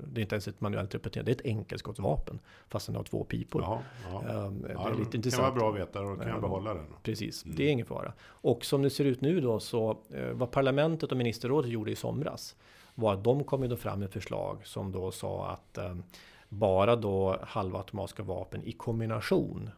det 0.07 0.21
är 0.21 0.23
inte 0.23 0.35
ens 0.35 0.49
ett 0.49 0.61
manuellt 0.61 0.95
repeterande. 0.95 1.33
Det 1.33 1.37
är 1.37 1.41
ett 1.41 1.57
enkelskottsvapen. 1.57 2.39
Fast 2.69 2.87
den 2.87 2.97
har 2.97 3.03
två 3.03 3.25
pipor. 3.25 3.63
Jaha, 3.63 3.79
ja. 4.13 4.35
Um, 4.35 4.63
det 4.63 4.73
ja, 4.73 4.91
är 4.91 4.95
lite 4.95 5.17
intressant. 5.17 5.43
kan 5.43 5.55
vara 5.55 5.71
bra 5.73 5.83
att 5.83 5.89
veta 5.89 6.01
och 6.01 6.19
kan 6.19 6.29
jag 6.29 6.41
behålla 6.41 6.75
den. 6.75 6.87
Precis, 7.03 7.45
mm. 7.45 7.57
det 7.57 7.65
är 7.65 7.71
ingen 7.71 7.87
fara. 7.87 8.13
Och 8.27 8.65
som 8.65 8.83
det 8.83 8.91
ser 8.91 9.05
ut 9.05 9.21
nu 9.21 9.41
då 9.41 9.61
så 9.61 9.91
uh, 10.15 10.33
vad 10.33 10.51
parlamentet 10.51 11.13
och 11.13 11.19
ministerrådet 11.19 11.71
gjorde 11.71 11.91
i 11.91 11.97
somras 11.97 12.57
var 12.95 13.15
att 13.15 13.25
de 13.25 13.45
kom 13.45 13.63
ju 13.63 13.69
då 13.69 13.77
fram 13.77 14.01
med 14.01 14.11
förslag 14.11 14.67
som 14.67 14.93
då 14.93 15.11
sa 15.11 15.51
att 15.51 15.79
um, 15.79 16.03
bara 16.49 16.97
då 16.97 17.39
halvautomatiska 17.43 18.23
vapen 18.23 18.63
i 18.65 18.73
kombination 18.73 19.71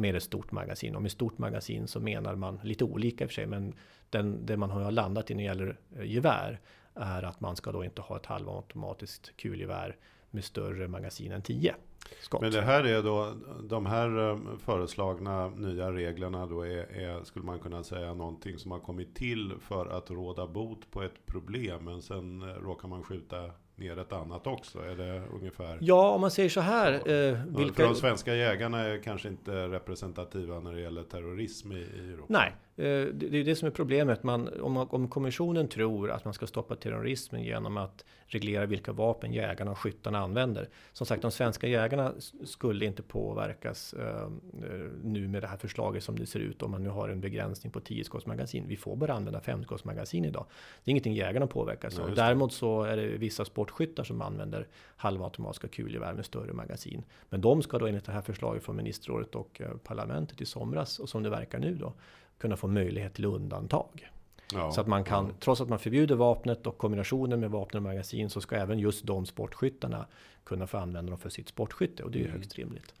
med 0.00 0.16
ett 0.16 0.22
stort 0.22 0.52
magasin. 0.52 0.96
Och 0.96 1.02
med 1.02 1.10
stort 1.10 1.38
magasin 1.38 1.88
så 1.88 2.00
menar 2.00 2.34
man 2.34 2.60
lite 2.62 2.84
olika 2.84 3.24
i 3.24 3.26
och 3.26 3.30
för 3.30 3.34
sig, 3.34 3.46
men 3.46 3.74
den, 4.10 4.46
det 4.46 4.56
man 4.56 4.70
har 4.70 4.90
landat 4.90 5.30
i 5.30 5.34
när 5.34 5.42
det 5.42 5.46
gäller 5.46 5.78
eh, 5.96 6.04
gevär 6.04 6.60
är 6.94 7.22
att 7.22 7.40
man 7.40 7.56
ska 7.56 7.72
då 7.72 7.84
inte 7.84 8.02
ha 8.02 8.16
ett 8.16 8.26
halvautomatiskt 8.26 9.36
kulgevär 9.36 9.96
med 10.30 10.44
större 10.44 10.88
magasin 10.88 11.32
än 11.32 11.42
10 11.42 11.74
skott. 12.20 12.40
Men 12.40 12.52
det 12.52 12.62
här 12.62 12.84
är 12.84 13.02
då, 13.02 13.34
de 13.62 13.86
här 13.86 14.30
eh, 14.30 14.38
föreslagna 14.58 15.48
nya 15.48 15.92
reglerna 15.92 16.46
då 16.46 16.62
är, 16.62 16.92
är, 16.92 17.24
skulle 17.24 17.44
man 17.44 17.58
kunna 17.58 17.82
säga, 17.82 18.14
någonting 18.14 18.58
som 18.58 18.70
har 18.70 18.78
kommit 18.78 19.14
till 19.14 19.52
för 19.60 19.86
att 19.86 20.10
råda 20.10 20.46
bot 20.46 20.90
på 20.90 21.02
ett 21.02 21.26
problem. 21.26 21.84
Men 21.84 22.02
sen 22.02 22.42
eh, 22.42 22.46
råkar 22.46 22.88
man 22.88 23.02
skjuta 23.02 23.50
ner 23.80 23.98
ett 23.98 24.12
annat 24.12 24.46
också? 24.46 24.78
Är 24.78 24.96
det 24.96 25.22
ungefär? 25.32 25.78
Ja, 25.80 26.10
om 26.10 26.20
man 26.20 26.30
säger 26.30 26.48
så 26.48 26.60
här. 26.60 26.92
Eh, 26.92 27.38
vilka... 27.56 27.74
För 27.74 27.82
de 27.82 27.94
svenska 27.94 28.34
jägarna 28.34 28.80
är 28.80 29.02
kanske 29.02 29.28
inte 29.28 29.68
representativa 29.68 30.60
när 30.60 30.72
det 30.72 30.80
gäller 30.80 31.02
terrorism 31.02 31.72
i, 31.72 31.76
i 31.76 32.12
Europa. 32.12 32.26
Nej, 32.28 32.56
det 33.12 33.40
är 33.40 33.44
det 33.44 33.56
som 33.56 33.66
är 33.66 33.72
problemet. 33.72 34.22
Man, 34.22 34.60
om, 34.60 34.76
om 34.76 35.08
kommissionen 35.08 35.68
tror 35.68 36.10
att 36.10 36.24
man 36.24 36.34
ska 36.34 36.46
stoppa 36.46 36.76
terrorismen 36.76 37.42
genom 37.42 37.76
att 37.76 38.04
reglera 38.26 38.66
vilka 38.66 38.92
vapen 38.92 39.32
jägarna 39.32 39.70
och 39.70 39.78
skyttarna 39.78 40.18
använder. 40.18 40.68
Som 40.92 41.06
sagt, 41.06 41.22
de 41.22 41.30
svenska 41.30 41.66
jägarna 41.66 42.12
skulle 42.44 42.84
inte 42.84 43.02
påverkas 43.02 43.94
uh, 43.94 44.30
nu 45.02 45.28
med 45.28 45.42
det 45.42 45.46
här 45.46 45.56
förslaget 45.56 46.04
som 46.04 46.18
det 46.18 46.26
ser 46.26 46.40
ut 46.40 46.62
om 46.62 46.70
man 46.70 46.82
nu 46.82 46.88
har 46.88 47.08
en 47.08 47.20
begränsning 47.20 47.72
på 47.72 47.80
10 47.80 48.04
skottsmagasin. 48.04 48.64
Vi 48.68 48.76
får 48.76 48.96
bara 48.96 49.12
använda 49.12 49.40
5 49.40 49.64
skottsmagasin 49.64 50.24
idag. 50.24 50.46
Det 50.84 50.88
är 50.88 50.90
ingenting 50.90 51.14
jägarna 51.14 51.46
påverkas 51.46 51.98
av. 51.98 52.14
Däremot 52.14 52.52
så 52.52 52.82
är 52.82 52.96
det 52.96 53.06
vissa 53.06 53.44
sportskyttar 53.44 54.04
som 54.04 54.22
använder 54.22 54.66
halvautomatiska 54.96 55.68
kulgevär 55.68 56.14
med 56.14 56.24
större 56.24 56.52
magasin. 56.52 57.04
Men 57.28 57.40
de 57.40 57.62
ska 57.62 57.78
då 57.78 57.86
enligt 57.86 58.04
det 58.04 58.12
här 58.12 58.22
förslaget 58.22 58.62
från 58.62 58.76
ministerrådet 58.76 59.34
och 59.34 59.62
parlamentet 59.84 60.40
i 60.40 60.46
somras 60.46 60.98
och 60.98 61.08
som 61.08 61.22
det 61.22 61.30
verkar 61.30 61.58
nu 61.58 61.74
då 61.74 61.94
kunna 62.40 62.56
få 62.56 62.66
möjlighet 62.66 63.14
till 63.14 63.24
undantag. 63.24 64.10
Ja, 64.52 64.72
så 64.72 64.80
att 64.80 64.86
man 64.86 65.04
kan, 65.04 65.26
ja. 65.26 65.32
trots 65.40 65.60
att 65.60 65.68
man 65.68 65.78
förbjuder 65.78 66.14
vapnet 66.14 66.66
och 66.66 66.78
kombinationen 66.78 67.40
med 67.40 67.50
vapen 67.50 67.76
och 67.76 67.82
magasin 67.82 68.30
så 68.30 68.40
ska 68.40 68.56
även 68.56 68.78
just 68.78 69.06
de 69.06 69.26
sportskyttarna 69.26 70.06
kunna 70.44 70.66
få 70.66 70.78
använda 70.78 71.10
dem 71.10 71.18
för 71.18 71.28
sitt 71.28 71.48
sportskytte 71.48 72.02
och 72.02 72.10
det 72.10 72.18
är 72.18 72.20
ju 72.20 72.26
mm. 72.26 72.36
högst 72.36 72.54
rimligt. 72.54 72.94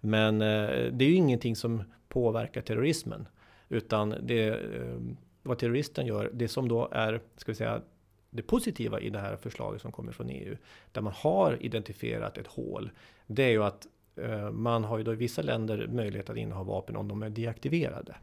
Men 0.00 0.42
eh, 0.42 0.92
det 0.92 1.04
är 1.04 1.08
ju 1.08 1.14
ingenting 1.14 1.56
som 1.56 1.82
påverkar 2.08 2.60
terrorismen 2.60 3.28
utan 3.68 4.14
det 4.22 4.48
eh, 4.48 4.98
vad 5.42 5.58
terroristen 5.58 6.06
gör, 6.06 6.30
det 6.32 6.48
som 6.48 6.68
då 6.68 6.88
är, 6.92 7.20
ska 7.36 7.52
vi 7.52 7.56
säga, 7.56 7.82
det 8.30 8.42
positiva 8.42 9.00
i 9.00 9.10
det 9.10 9.18
här 9.18 9.36
förslaget 9.36 9.82
som 9.82 9.92
kommer 9.92 10.12
från 10.12 10.30
EU, 10.30 10.56
där 10.92 11.00
man 11.00 11.12
har 11.16 11.58
identifierat 11.60 12.38
ett 12.38 12.46
hål, 12.46 12.90
det 13.26 13.42
är 13.42 13.50
ju 13.50 13.64
att 13.64 13.86
eh, 14.16 14.50
man 14.50 14.84
har 14.84 14.98
ju 14.98 15.04
då 15.04 15.12
i 15.12 15.16
vissa 15.16 15.42
länder 15.42 15.86
möjlighet 15.86 16.30
att 16.30 16.36
inneha 16.36 16.62
vapen 16.62 16.96
om 16.96 17.08
de 17.08 17.22
är 17.22 17.30
deaktiverade. 17.30 18.14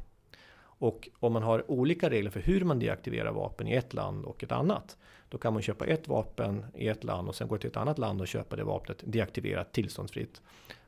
Och 0.81 1.09
om 1.19 1.33
man 1.33 1.43
har 1.43 1.71
olika 1.71 2.09
regler 2.09 2.31
för 2.31 2.39
hur 2.39 2.65
man 2.65 2.79
deaktiverar 2.79 3.31
vapen 3.31 3.67
i 3.67 3.73
ett 3.73 3.93
land 3.93 4.25
och 4.25 4.43
ett 4.43 4.51
annat. 4.51 4.97
Då 5.29 5.37
kan 5.37 5.53
man 5.53 5.61
köpa 5.61 5.85
ett 5.85 6.07
vapen 6.07 6.65
i 6.75 6.87
ett 6.87 7.03
land 7.03 7.27
och 7.27 7.35
sen 7.35 7.47
gå 7.47 7.57
till 7.57 7.69
ett 7.69 7.77
annat 7.77 7.97
land 7.97 8.21
och 8.21 8.27
köpa 8.27 8.55
det 8.55 8.63
vapnet 8.63 9.03
deaktiverat 9.05 9.73
tillståndsfritt. 9.73 10.41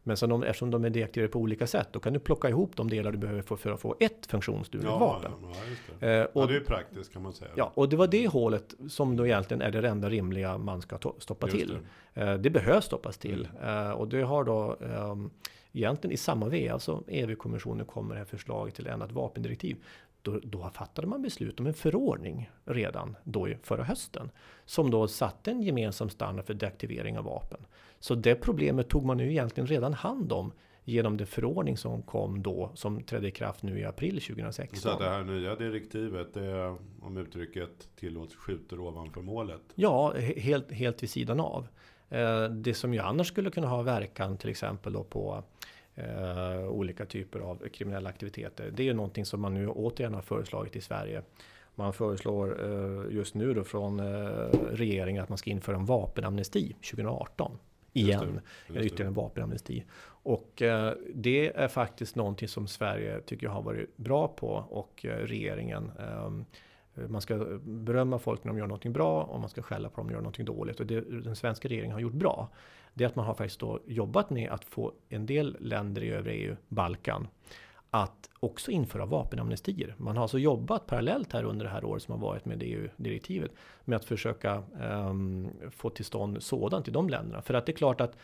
Men 0.03 0.17
sen 0.17 0.31
om, 0.31 0.43
eftersom 0.43 0.71
de 0.71 0.85
är 0.85 0.89
deaktiverade 0.89 1.31
på 1.31 1.39
olika 1.39 1.67
sätt, 1.67 1.87
då 1.91 1.99
kan 1.99 2.13
du 2.13 2.19
plocka 2.19 2.49
ihop 2.49 2.71
de 2.75 2.89
delar 2.89 3.11
du 3.11 3.17
behöver 3.17 3.41
för, 3.41 3.55
för 3.55 3.71
att 3.71 3.81
få 3.81 3.95
ett 3.99 4.25
funktionsdugligt 4.25 4.91
ja, 4.91 4.99
vapen. 4.99 5.31
Ja, 5.41 5.55
det. 5.99 6.19
Eh, 6.19 6.23
och, 6.23 6.43
ja, 6.43 6.47
det 6.47 6.55
är 6.55 6.59
praktiskt 6.59 7.13
kan 7.13 7.21
man 7.21 7.33
säga. 7.33 7.51
Ja, 7.55 7.71
och 7.75 7.89
det 7.89 7.95
var 7.95 8.07
det 8.07 8.27
hålet 8.27 8.75
som 8.89 9.17
då 9.17 9.25
egentligen 9.25 9.61
är 9.61 9.71
det 9.71 9.89
enda 9.89 10.09
rimliga 10.09 10.57
man 10.57 10.81
ska 10.81 10.97
stoppa 11.19 11.47
just 11.47 11.59
till. 11.59 11.77
Det. 12.13 12.21
Eh, 12.21 12.33
det 12.33 12.49
behövs 12.49 12.85
stoppas 12.85 13.17
till. 13.17 13.47
Mm. 13.61 13.87
Eh, 13.87 13.91
och 13.91 14.07
det 14.07 14.21
har 14.21 14.43
då 14.43 14.75
um, 14.75 15.31
egentligen 15.73 16.13
i 16.13 16.17
samma 16.17 16.47
veva 16.47 16.73
alltså 16.73 17.03
EU-kommissionen 17.07 17.85
kommer 17.85 18.15
här 18.15 18.25
förslaget 18.25 18.75
till 18.75 18.87
ändrat 18.87 19.11
vapendirektiv. 19.11 19.77
Då, 20.21 20.39
då 20.43 20.69
fattade 20.69 21.07
man 21.07 21.21
beslut 21.21 21.59
om 21.59 21.67
en 21.67 21.73
förordning 21.73 22.51
redan 22.65 23.15
då 23.23 23.47
förra 23.63 23.83
hösten. 23.83 24.31
Som 24.65 24.91
då 24.91 25.07
satte 25.07 25.51
en 25.51 25.61
gemensam 25.61 26.09
standard 26.09 26.45
för 26.45 26.53
deaktivering 26.53 27.17
av 27.17 27.25
vapen. 27.25 27.65
Så 27.99 28.15
det 28.15 28.35
problemet 28.35 28.89
tog 28.89 29.05
man 29.05 29.17
nu 29.17 29.31
egentligen 29.31 29.67
redan 29.67 29.93
hand 29.93 30.31
om 30.31 30.51
genom 30.83 31.17
den 31.17 31.27
förordning 31.27 31.77
som 31.77 32.01
kom 32.01 32.43
då, 32.43 32.71
som 32.73 33.03
trädde 33.03 33.27
i 33.27 33.31
kraft 33.31 33.63
nu 33.63 33.79
i 33.79 33.85
april 33.85 34.21
2016. 34.21 34.77
Så 34.77 34.99
det 34.99 35.09
här 35.09 35.23
nya 35.23 35.55
direktivet, 35.55 36.33
det 36.33 36.45
är, 36.45 36.77
om 37.01 37.17
uttrycket 37.17 37.89
tillåts, 37.95 38.35
skjuter 38.35 38.79
ovanför 38.79 39.21
målet? 39.21 39.61
Ja, 39.75 40.13
helt, 40.17 40.71
helt 40.71 41.03
vid 41.03 41.09
sidan 41.09 41.39
av. 41.39 41.67
Eh, 42.13 42.43
det 42.43 42.73
som 42.73 42.93
ju 42.93 42.99
annars 42.99 43.27
skulle 43.27 43.51
kunna 43.51 43.67
ha 43.67 43.81
verkan 43.81 44.37
till 44.37 44.49
exempel 44.49 44.93
då 44.93 45.03
på 45.03 45.43
eh, 45.95 46.67
olika 46.67 47.05
typer 47.05 47.39
av 47.39 47.67
kriminella 47.73 48.09
aktiviteter. 48.09 48.71
Det 48.73 48.83
är 48.83 48.85
ju 48.85 48.93
någonting 48.93 49.25
som 49.25 49.41
man 49.41 49.53
nu 49.53 49.67
återigen 49.67 50.13
har 50.13 50.21
föreslagit 50.21 50.75
i 50.75 50.81
Sverige. 50.81 51.21
Man 51.75 51.93
föreslår 51.93 52.65
eh, 52.65 53.15
just 53.15 53.35
nu 53.35 53.53
då 53.53 53.63
från 53.63 54.01
regeringen 54.71 55.23
att 55.23 55.29
man 55.29 55.37
ska 55.37 55.49
införa 55.49 55.75
en 55.75 55.85
vapenamnesti 55.85 56.75
2018 56.91 57.57
igen. 57.93 58.41
Just 58.67 58.79
det, 58.79 58.85
ytterligare 58.85 59.07
en 59.07 59.13
vapenamnesti. 59.13 59.83
Och 60.05 60.61
eh, 60.61 60.93
det 61.13 61.51
är 61.55 61.67
faktiskt 61.67 62.15
någonting 62.15 62.47
som 62.47 62.67
Sverige 62.67 63.21
tycker 63.21 63.47
jag 63.47 63.53
har 63.53 63.61
varit 63.61 63.97
bra 63.97 64.27
på 64.27 64.47
och 64.69 65.05
regeringen. 65.05 65.91
Eh, 66.95 67.07
man 67.07 67.21
ska 67.21 67.37
berömma 67.63 68.19
folk 68.19 68.43
när 68.43 68.51
de 68.51 68.57
gör 68.57 68.67
någonting 68.67 68.93
bra 68.93 69.23
och 69.23 69.39
man 69.39 69.49
ska 69.49 69.61
skälla 69.61 69.89
på 69.89 69.97
dem 69.97 70.07
när 70.07 70.13
de 70.13 70.15
gör 70.15 70.21
någonting 70.21 70.45
dåligt. 70.45 70.79
Och 70.79 70.85
det 70.85 71.01
den 71.23 71.35
svenska 71.35 71.67
regeringen 71.67 71.93
har 71.93 71.99
gjort 71.99 72.13
bra, 72.13 72.49
det 72.93 73.03
är 73.03 73.07
att 73.07 73.15
man 73.15 73.25
har 73.25 73.33
faktiskt 73.33 73.59
då 73.59 73.79
jobbat 73.87 74.29
med 74.29 74.51
att 74.51 74.65
få 74.65 74.91
en 75.09 75.25
del 75.25 75.57
länder 75.59 76.03
i 76.03 76.09
övriga 76.09 76.49
EU, 76.49 76.55
Balkan, 76.67 77.27
att 77.89 78.29
också 78.39 78.71
införa 78.71 79.05
vapenamnestier. 79.05 79.95
Man 79.97 80.15
har 80.15 80.21
alltså 80.23 80.39
jobbat 80.39 80.87
parallellt 80.87 81.33
här 81.33 81.43
under 81.43 81.65
det 81.65 81.71
här 81.71 81.85
året 81.85 82.03
som 82.03 82.11
har 82.11 82.27
varit 82.27 82.45
med 82.45 82.63
EU-direktivet 82.63 83.51
med 83.85 83.95
att 83.95 84.05
försöka 84.05 84.63
um, 84.81 85.49
få 85.71 85.89
till 85.89 86.05
stånd 86.05 86.43
sådant 86.43 86.87
i 86.87 86.91
de 86.91 87.09
länderna. 87.09 87.41
För 87.41 87.53
att 87.53 87.65
det 87.65 87.71
är 87.71 87.75
klart 87.75 88.01
att 88.01 88.17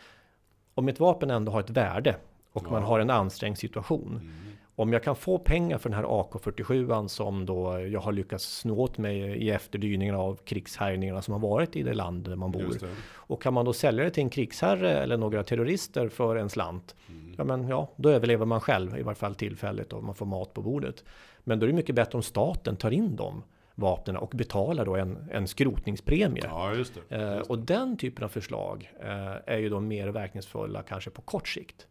om 0.73 0.87
ett 0.87 0.99
vapen 0.99 1.31
ändå 1.31 1.51
har 1.51 1.59
ett 1.59 1.69
värde 1.69 2.15
och 2.51 2.63
ja. 2.65 2.71
man 2.71 2.83
har 2.83 2.99
en 2.99 3.09
ansträngd 3.09 3.57
situation. 3.57 4.11
Mm. 4.11 4.31
Om 4.79 4.93
jag 4.93 5.03
kan 5.03 5.15
få 5.15 5.37
pengar 5.37 5.77
för 5.77 5.89
den 5.89 5.97
här 5.97 6.05
AK47 6.05 7.07
som 7.07 7.45
då 7.45 7.79
jag 7.79 7.99
har 7.99 8.11
lyckats 8.11 8.57
snå 8.57 8.79
åt 8.79 8.97
mig 8.97 9.19
i 9.19 9.49
efterdyningarna 9.49 10.19
av 10.19 10.35
krigshärjningarna 10.35 11.21
som 11.21 11.31
har 11.31 11.41
varit 11.41 11.75
i 11.75 11.83
det 11.83 11.93
land 11.93 12.23
där 12.23 12.35
man 12.35 12.51
bor. 12.51 12.77
Och 13.13 13.41
kan 13.41 13.53
man 13.53 13.65
då 13.65 13.73
sälja 13.73 14.03
det 14.03 14.09
till 14.09 14.23
en 14.23 14.29
krigsherre 14.29 14.91
eller 14.91 15.17
några 15.17 15.43
terrorister 15.43 16.09
för 16.09 16.35
en 16.35 16.49
slant. 16.49 16.95
Mm. 17.09 17.35
Ja 17.37 17.43
men 17.43 17.67
ja, 17.67 17.89
då 17.95 18.09
överlever 18.09 18.45
man 18.45 18.61
själv 18.61 18.97
i 18.97 19.01
varje 19.01 19.15
fall 19.15 19.35
tillfälligt 19.35 19.93
och 19.93 20.03
man 20.03 20.15
får 20.15 20.25
mat 20.25 20.53
på 20.53 20.61
bordet. 20.61 21.03
Men 21.43 21.59
då 21.59 21.65
är 21.65 21.67
det 21.67 21.75
mycket 21.75 21.95
bättre 21.95 22.17
om 22.17 22.23
staten 22.23 22.75
tar 22.75 22.91
in 22.91 23.15
dem 23.15 23.43
vapnen 23.75 24.17
och 24.17 24.29
betalar 24.29 24.85
då 24.85 24.95
en, 24.95 25.29
en 25.31 25.47
skrotningspremie. 25.47 26.43
Ja, 26.45 26.73
just 26.73 26.93
det, 26.93 26.99
just 26.99 27.09
det. 27.09 27.35
Eh, 27.35 27.39
och 27.39 27.59
den 27.59 27.97
typen 27.97 28.23
av 28.23 28.29
förslag 28.29 28.91
eh, 28.99 29.53
är 29.53 29.57
ju 29.57 29.69
då 29.69 29.79
mer 29.79 30.07
verkningsfulla 30.07 30.81
kanske 30.81 31.09
på 31.09 31.21
kort 31.21 31.47
sikt. 31.47 31.87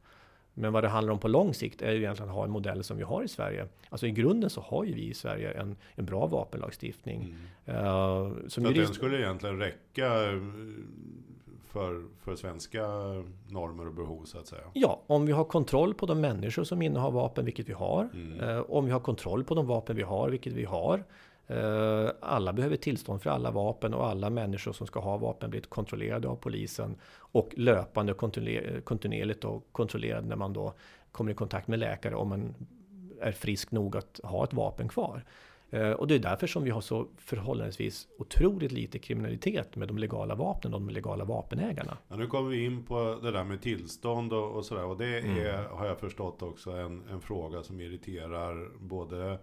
Men 0.60 0.72
vad 0.72 0.84
det 0.84 0.88
handlar 0.88 1.12
om 1.12 1.18
på 1.18 1.28
lång 1.28 1.54
sikt 1.54 1.82
är 1.82 1.92
ju 1.92 1.98
egentligen 1.98 2.30
att 2.30 2.36
ha 2.36 2.44
en 2.44 2.50
modell 2.50 2.84
som 2.84 2.96
vi 2.96 3.02
har 3.02 3.22
i 3.22 3.28
Sverige. 3.28 3.68
Alltså 3.88 4.06
i 4.06 4.10
grunden 4.10 4.50
så 4.50 4.60
har 4.60 4.84
ju 4.84 4.94
vi 4.94 5.08
i 5.08 5.14
Sverige 5.14 5.50
en, 5.50 5.76
en 5.94 6.04
bra 6.04 6.26
vapenlagstiftning. 6.26 7.36
Mm. 7.66 7.76
Uh, 7.76 8.32
så 8.48 8.60
jurist... 8.60 8.76
den 8.76 8.94
skulle 8.94 9.18
egentligen 9.18 9.58
räcka 9.58 10.06
eh, 10.06 10.40
för, 11.66 12.04
för 12.24 12.36
svenska 12.36 12.82
normer 13.48 13.86
och 13.86 13.94
behov 13.94 14.24
så 14.24 14.38
att 14.38 14.46
säga? 14.46 14.62
Ja, 14.72 15.02
om 15.06 15.26
vi 15.26 15.32
har 15.32 15.44
kontroll 15.44 15.94
på 15.94 16.06
de 16.06 16.20
människor 16.20 16.64
som 16.64 16.82
innehar 16.82 17.10
vapen, 17.10 17.44
vilket 17.44 17.68
vi 17.68 17.72
har. 17.72 18.08
Mm. 18.14 18.40
Uh, 18.40 18.64
om 18.68 18.84
vi 18.84 18.90
har 18.90 19.00
kontroll 19.00 19.44
på 19.44 19.54
de 19.54 19.66
vapen 19.66 19.96
vi 19.96 20.02
har, 20.02 20.28
vilket 20.28 20.52
vi 20.52 20.64
har. 20.64 21.04
Eh, 21.50 22.10
alla 22.20 22.52
behöver 22.52 22.76
tillstånd 22.76 23.22
för 23.22 23.30
alla 23.30 23.50
vapen 23.50 23.94
och 23.94 24.06
alla 24.06 24.30
människor 24.30 24.72
som 24.72 24.86
ska 24.86 25.00
ha 25.00 25.16
vapen 25.16 25.50
blir 25.50 25.60
kontrollerade 25.60 26.28
av 26.28 26.36
polisen 26.36 26.96
och 27.16 27.50
löpande 27.56 28.14
kontinuerligt 28.84 29.44
och 29.44 29.72
kontrollerade 29.72 30.28
när 30.28 30.36
man 30.36 30.52
då 30.52 30.74
kommer 31.12 31.30
i 31.30 31.34
kontakt 31.34 31.68
med 31.68 31.78
läkare 31.78 32.14
om 32.14 32.28
man 32.28 32.54
är 33.20 33.32
frisk 33.32 33.70
nog 33.70 33.96
att 33.96 34.20
ha 34.22 34.44
ett 34.44 34.52
vapen 34.52 34.88
kvar. 34.88 35.24
Eh, 35.70 35.90
och 35.90 36.06
det 36.06 36.14
är 36.14 36.18
därför 36.18 36.46
som 36.46 36.64
vi 36.64 36.70
har 36.70 36.80
så 36.80 37.08
förhållandevis 37.16 38.08
otroligt 38.18 38.72
lite 38.72 38.98
kriminalitet 38.98 39.76
med 39.76 39.88
de 39.88 39.98
legala 39.98 40.34
vapnen 40.34 40.74
och 40.74 40.80
de 40.80 40.90
legala 40.90 41.24
vapenägarna. 41.24 41.98
Ja, 42.08 42.16
nu 42.16 42.26
kommer 42.26 42.50
vi 42.50 42.64
in 42.64 42.84
på 42.84 43.18
det 43.22 43.30
där 43.30 43.44
med 43.44 43.62
tillstånd 43.62 44.32
och, 44.32 44.56
och 44.56 44.64
sådär. 44.64 44.84
Och 44.84 44.98
det 44.98 45.18
är, 45.18 45.24
mm. 45.24 45.66
har 45.70 45.86
jag 45.86 45.98
förstått 45.98 46.42
också, 46.42 46.70
en, 46.70 47.02
en 47.10 47.20
fråga 47.20 47.62
som 47.62 47.80
irriterar 47.80 48.78
både 48.78 49.38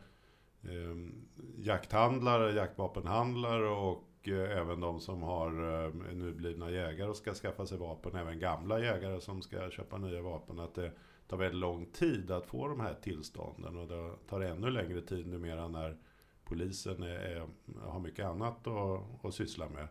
Ehm, 0.69 1.27
jakthandlare, 1.57 2.51
jaktvapenhandlare 2.51 3.69
och 3.69 4.27
eh, 4.27 4.57
även 4.57 4.79
de 4.79 4.99
som 4.99 5.21
har 5.21 5.83
eh, 5.85 6.13
nyblivna 6.13 6.71
jägare 6.71 7.09
och 7.09 7.17
ska 7.17 7.33
skaffa 7.33 7.65
sig 7.65 7.77
vapen. 7.77 8.15
Även 8.15 8.39
gamla 8.39 8.79
jägare 8.79 9.21
som 9.21 9.41
ska 9.41 9.69
köpa 9.69 9.97
nya 9.97 10.21
vapen. 10.21 10.59
Att 10.59 10.75
det 10.75 10.91
tar 11.27 11.37
väldigt 11.37 11.59
lång 11.59 11.85
tid 11.85 12.31
att 12.31 12.45
få 12.45 12.67
de 12.67 12.79
här 12.79 12.93
tillstånden. 12.93 13.77
Och 13.77 13.87
det 13.87 14.11
tar 14.29 14.41
ännu 14.41 14.69
längre 14.69 15.01
tid 15.01 15.27
numera 15.27 15.67
när 15.67 15.97
polisen 16.43 17.03
är, 17.03 17.19
är, 17.19 17.47
har 17.81 17.99
mycket 17.99 18.25
annat 18.25 18.67
att, 18.67 19.25
att 19.25 19.33
syssla 19.33 19.69
med. 19.69 19.87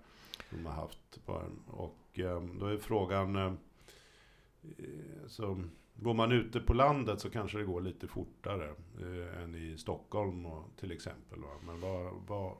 De 0.51 0.67
har 0.67 0.73
haft 0.73 1.21
och 1.67 2.19
eh, 2.19 2.43
då 2.61 2.67
är 2.67 2.77
frågan... 2.77 3.37
Eh, 3.37 3.53
så, 5.27 5.65
Går 5.97 6.15
man 6.15 6.33
ute 6.33 6.61
på 6.61 6.73
landet 6.73 7.21
så 7.21 7.31
kanske 7.31 7.59
det 7.59 7.65
går 7.65 7.81
lite 7.81 8.07
fortare 8.07 8.65
eh, 9.01 9.43
än 9.43 9.55
i 9.55 9.79
Stockholm 9.79 10.47
och, 10.47 10.65
till 10.81 10.93
exempel. 10.93 11.39
Va? 11.39 11.49
Men 11.67 11.81
vad, 11.81 12.13
vad, 12.27 12.53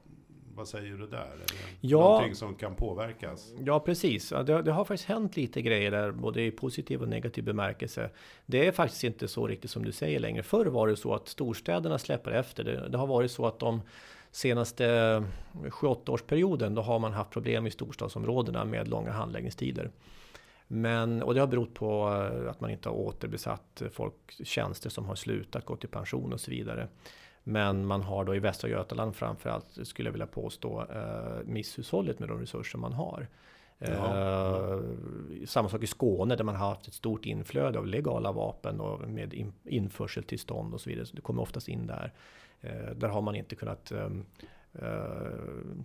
vad 0.55 0.67
säger 0.67 0.97
du 0.97 1.07
där? 1.07 1.17
Är 1.17 1.37
det 1.37 1.53
ja, 1.81 1.99
någonting 1.99 2.35
som 2.35 2.55
kan 2.55 2.75
påverkas? 2.75 3.53
Ja, 3.65 3.79
precis. 3.79 4.29
Det, 4.29 4.61
det, 4.61 4.71
har 4.71 4.85
faktiskt 4.85 5.09
hänt 5.09 5.37
lite 5.37 5.61
grejer 5.61 5.91
där, 5.91 6.11
både 6.11 6.41
i 6.41 6.51
positiv 6.51 7.01
och 7.01 7.09
negativ 7.09 7.43
bemärkelse. 7.43 8.09
Det 8.45 8.67
är 8.67 8.71
faktiskt 8.71 9.03
inte 9.03 9.27
så 9.27 9.47
riktigt 9.47 9.71
som 9.71 9.85
du 9.85 9.91
säger 9.91 10.19
längre. 10.19 10.43
Förr 10.43 10.65
var 10.65 10.87
det 10.87 10.95
så 10.95 11.13
att 11.13 11.27
storstäderna 11.27 11.97
släpper 11.97 12.31
efter. 12.31 12.63
Det, 12.63 12.89
det 12.89 12.97
har 12.97 13.07
varit 13.07 13.31
så 13.31 13.45
att 13.45 13.59
de 13.59 13.81
senaste 14.31 14.85
7-8 15.53 16.09
årsperioden, 16.09 16.75
då 16.75 16.81
har 16.81 16.99
man 16.99 17.13
haft 17.13 17.31
problem 17.31 17.67
i 17.67 17.71
storstadsområdena 17.71 18.65
med 18.65 18.87
långa 18.87 19.11
handläggningstider. 19.11 19.91
Men, 20.67 21.23
och 21.23 21.33
det 21.33 21.39
har 21.39 21.47
berott 21.47 21.73
på 21.73 22.09
eh, 22.09 22.49
att 22.49 22.61
man 22.61 22.69
inte 22.69 22.89
har 22.89 22.95
återbesatt 22.95 23.81
folk, 23.91 24.13
tjänster 24.43 24.89
som 24.89 25.05
har 25.05 25.15
slutat, 25.15 25.65
gått 25.65 25.83
i 25.83 25.87
pension 25.87 26.33
och 26.33 26.39
så 26.39 26.51
vidare. 26.51 26.87
Men 27.43 27.85
man 27.85 28.01
har 28.01 28.25
då 28.25 28.35
i 28.35 28.39
Västra 28.39 28.69
Götaland 28.69 29.15
framförallt, 29.15 29.87
skulle 29.87 30.07
jag 30.07 30.11
vilja 30.11 30.27
påstå, 30.27 30.85
eh, 30.93 31.45
misshushållet 31.45 32.19
med 32.19 32.29
de 32.29 32.39
resurser 32.39 32.77
man 32.77 32.93
har. 32.93 33.27
Ja. 33.77 33.87
Eh, 33.87 34.79
samma 35.45 35.69
sak 35.69 35.83
i 35.83 35.87
Skåne 35.87 36.35
där 36.35 36.43
man 36.43 36.55
har 36.55 36.67
haft 36.67 36.87
ett 36.87 36.93
stort 36.93 37.25
inflöde 37.25 37.79
av 37.79 37.87
legala 37.87 38.31
vapen 38.31 38.79
och 38.79 39.09
med 39.09 39.51
införseltillstånd 39.63 40.73
och 40.73 40.81
så 40.81 40.89
vidare. 40.89 41.05
Så 41.05 41.15
det 41.15 41.21
kommer 41.21 41.41
oftast 41.41 41.67
in 41.67 41.87
där. 41.87 42.13
där 42.95 43.07
har 43.07 43.21
man 43.21 43.35
inte 43.35 43.55
kunnat 43.55 43.91
Eh, 43.91 44.09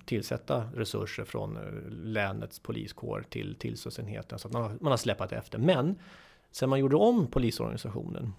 tillsätta 0.04 0.64
resurser 0.74 1.24
från 1.24 1.56
eh, 1.56 1.90
länets 1.90 2.58
poliskår 2.58 3.24
till 3.28 3.54
tillsynsenheten. 3.54 4.38
Så 4.38 4.48
att 4.48 4.52
man 4.52 4.62
har, 4.62 4.76
man 4.80 4.92
har 4.92 4.96
släpat 4.96 5.32
efter. 5.32 5.58
Men 5.58 5.98
sen 6.50 6.70
man 6.70 6.78
gjorde 6.78 6.96
om 6.96 7.26
polisorganisationen 7.26 8.32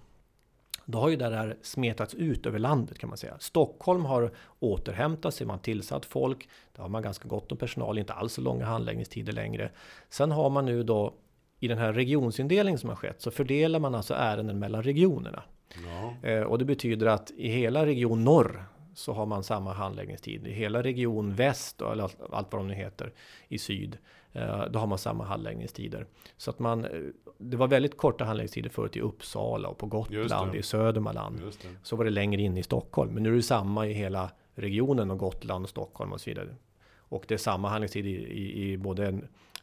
då 0.85 0.99
har 0.99 1.09
ju 1.09 1.15
det 1.15 1.35
här 1.35 1.57
smetats 1.61 2.13
ut 2.13 2.45
över 2.45 2.59
landet 2.59 2.99
kan 2.99 3.09
man 3.09 3.17
säga. 3.17 3.35
Stockholm 3.39 4.05
har 4.05 4.31
återhämtat 4.59 5.33
sig, 5.33 5.47
man 5.47 5.53
har 5.53 5.63
tillsatt 5.63 6.05
folk. 6.05 6.49
Där 6.75 6.81
har 6.81 6.89
man 6.89 7.01
ganska 7.01 7.27
gott 7.27 7.51
om 7.51 7.57
personal, 7.57 7.97
inte 7.97 8.13
alls 8.13 8.33
så 8.33 8.41
långa 8.41 8.65
handläggningstider 8.65 9.33
längre. 9.33 9.71
Sen 10.09 10.31
har 10.31 10.49
man 10.49 10.65
nu 10.65 10.83
då 10.83 11.13
i 11.59 11.67
den 11.67 11.77
här 11.77 11.93
regionsindelningen 11.93 12.79
som 12.79 12.89
har 12.89 12.95
skett 12.95 13.21
så 13.21 13.31
fördelar 13.31 13.79
man 13.79 13.95
alltså 13.95 14.13
ärenden 14.13 14.59
mellan 14.59 14.83
regionerna. 14.83 15.43
Ja. 15.85 16.29
Eh, 16.29 16.41
och 16.41 16.57
det 16.57 16.65
betyder 16.65 17.07
att 17.07 17.31
i 17.31 17.47
hela 17.47 17.85
region 17.85 18.23
norr 18.23 18.65
så 18.93 19.13
har 19.13 19.25
man 19.25 19.43
samma 19.43 19.73
handläggningstid. 19.73 20.47
I 20.47 20.51
hela 20.51 20.83
region 20.83 21.35
väst, 21.35 21.81
eller 21.81 22.03
allt 22.31 22.51
vad 22.51 22.61
de 22.61 22.67
nu 22.67 22.73
heter, 22.73 23.13
i 23.47 23.57
syd, 23.57 23.97
eh, 24.33 24.65
då 24.71 24.79
har 24.79 24.87
man 24.87 24.97
samma 24.97 25.25
handläggningstider. 25.25 26.05
Så 26.37 26.49
att 26.49 26.59
man, 26.59 26.85
eh, 26.85 26.91
det 27.37 27.57
var 27.57 27.67
väldigt 27.67 27.97
korta 27.97 28.23
handläggningstider 28.23 28.69
förut 28.69 28.95
i 28.95 29.01
Uppsala 29.01 29.69
och 29.69 29.77
på 29.77 29.85
Gotland, 29.85 30.55
i 30.55 30.61
Södermanland. 30.61 31.41
Så 31.83 31.95
var 31.95 32.05
det 32.05 32.11
längre 32.11 32.41
in 32.41 32.57
i 32.57 32.63
Stockholm. 32.63 33.13
Men 33.13 33.23
nu 33.23 33.31
är 33.31 33.35
det 33.35 33.41
samma 33.41 33.87
i 33.87 33.93
hela 33.93 34.31
regionen 34.55 35.11
och 35.11 35.17
Gotland 35.17 35.65
och 35.65 35.69
Stockholm 35.69 36.13
och 36.13 36.21
så 36.21 36.29
vidare. 36.29 36.55
Och 36.97 37.25
det 37.27 37.33
är 37.33 37.37
samma 37.37 37.69
handläggningstid 37.69 38.05
i, 38.05 38.09
i, 38.09 38.71
i 38.71 38.77
både 38.77 39.07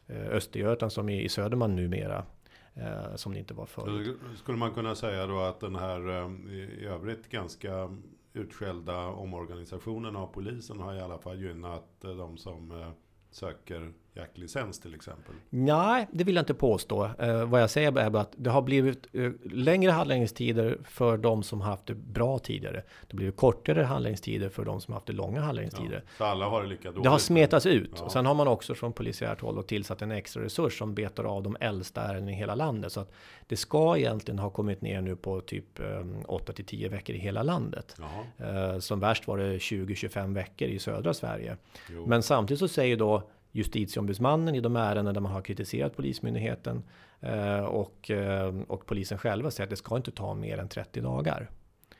eh, 0.07 0.27
Östergötland 0.29 0.91
som 0.91 1.09
i, 1.09 1.23
i 1.23 1.29
Södermanland 1.29 1.81
numera. 1.81 2.25
som 3.15 3.33
det 3.33 3.39
inte 3.39 3.53
var 3.53 3.65
förut. 3.65 4.17
skulle 4.35 4.57
man 4.57 4.73
kunna 4.73 4.95
säga 4.95 5.27
då 5.27 5.39
att 5.39 5.59
den 5.59 5.75
här 5.75 6.29
i 6.81 6.85
övrigt 6.85 7.29
ganska 7.29 7.89
utskällda 8.33 9.07
omorganisationen 9.07 10.15
av 10.15 10.27
polisen 10.27 10.79
har 10.79 10.93
i 10.93 11.01
alla 11.01 11.17
fall 11.17 11.41
gynnat 11.41 12.03
eh, 12.03 12.11
de 12.11 12.37
som 12.37 12.71
eh, 12.71 12.91
söker 13.31 13.93
jaktlicens 14.19 14.79
till 14.79 14.95
exempel? 14.95 15.35
Nej, 15.49 16.07
det 16.11 16.23
vill 16.23 16.35
jag 16.35 16.41
inte 16.41 16.53
påstå. 16.53 17.09
Eh, 17.19 17.45
vad 17.45 17.61
jag 17.61 17.69
säger 17.69 17.97
är 17.97 18.09
bara 18.09 18.21
att 18.21 18.33
det 18.37 18.49
har 18.49 18.61
blivit 18.61 19.07
eh, 19.13 19.31
längre 19.51 19.91
handläggningstider 19.91 20.77
för 20.83 21.17
de 21.17 21.43
som 21.43 21.61
haft 21.61 21.85
det 21.85 21.95
bra 21.95 22.39
tidigare. 22.39 22.83
Det 23.07 23.15
blivit 23.15 23.37
kortare 23.37 23.83
handläggningstider 23.83 24.49
för 24.49 24.65
de 24.65 24.81
som 24.81 24.93
haft 24.93 25.05
det 25.05 25.13
långa 25.13 25.41
handläggningstider. 25.41 26.03
Ja, 26.05 26.11
så 26.17 26.23
alla 26.23 26.45
har 26.45 26.63
det 26.63 26.69
lika 26.69 26.91
dåligt? 26.91 27.03
Det 27.03 27.09
har 27.09 27.17
smetats 27.17 27.65
ut. 27.65 27.91
Ja. 27.99 28.09
Sen 28.09 28.25
har 28.25 28.33
man 28.33 28.47
också 28.47 28.75
från 28.75 28.93
polisiärt 28.93 29.41
håll 29.41 29.63
tillsatt 29.63 30.01
en 30.01 30.11
extra 30.11 30.43
resurs 30.43 30.77
som 30.77 30.95
betar 30.95 31.23
av 31.23 31.43
de 31.43 31.57
äldsta 31.59 32.01
ärendena 32.01 32.31
i 32.31 32.35
hela 32.35 32.55
landet. 32.55 32.91
Så 32.91 32.99
att 32.99 33.11
det 33.47 33.55
ska 33.55 33.97
egentligen 33.97 34.39
ha 34.39 34.49
kommit 34.49 34.81
ner 34.81 35.01
nu 35.01 35.15
på 35.15 35.41
typ 35.41 35.79
8 36.25 36.51
eh, 36.51 36.55
till 36.55 36.65
10 36.65 36.89
veckor 36.89 37.15
i 37.15 37.19
hela 37.19 37.43
landet. 37.43 37.95
Eh, 38.37 38.79
som 38.79 38.99
värst 38.99 39.27
var 39.27 39.37
det 39.37 39.57
20-25 39.57 40.33
veckor 40.33 40.67
i 40.67 40.79
södra 40.79 41.13
Sverige. 41.13 41.57
Jo. 41.89 42.05
Men 42.05 42.23
samtidigt 42.23 42.59
så 42.59 42.67
säger 42.67 42.97
då 42.97 43.29
justitieombudsmannen 43.51 44.55
i 44.55 44.61
de 44.61 44.75
ärenden 44.75 45.13
där 45.13 45.21
man 45.21 45.31
har 45.31 45.41
kritiserat 45.41 45.95
Polismyndigheten 45.95 46.83
eh, 47.19 47.59
och, 47.59 48.11
eh, 48.11 48.55
och 48.67 48.85
polisen 48.85 49.17
själva 49.17 49.51
säger 49.51 49.65
att 49.65 49.69
det 49.69 49.75
ska 49.75 49.97
inte 49.97 50.11
ta 50.11 50.33
mer 50.33 50.57
än 50.57 50.69
30 50.69 51.01
dagar. 51.01 51.49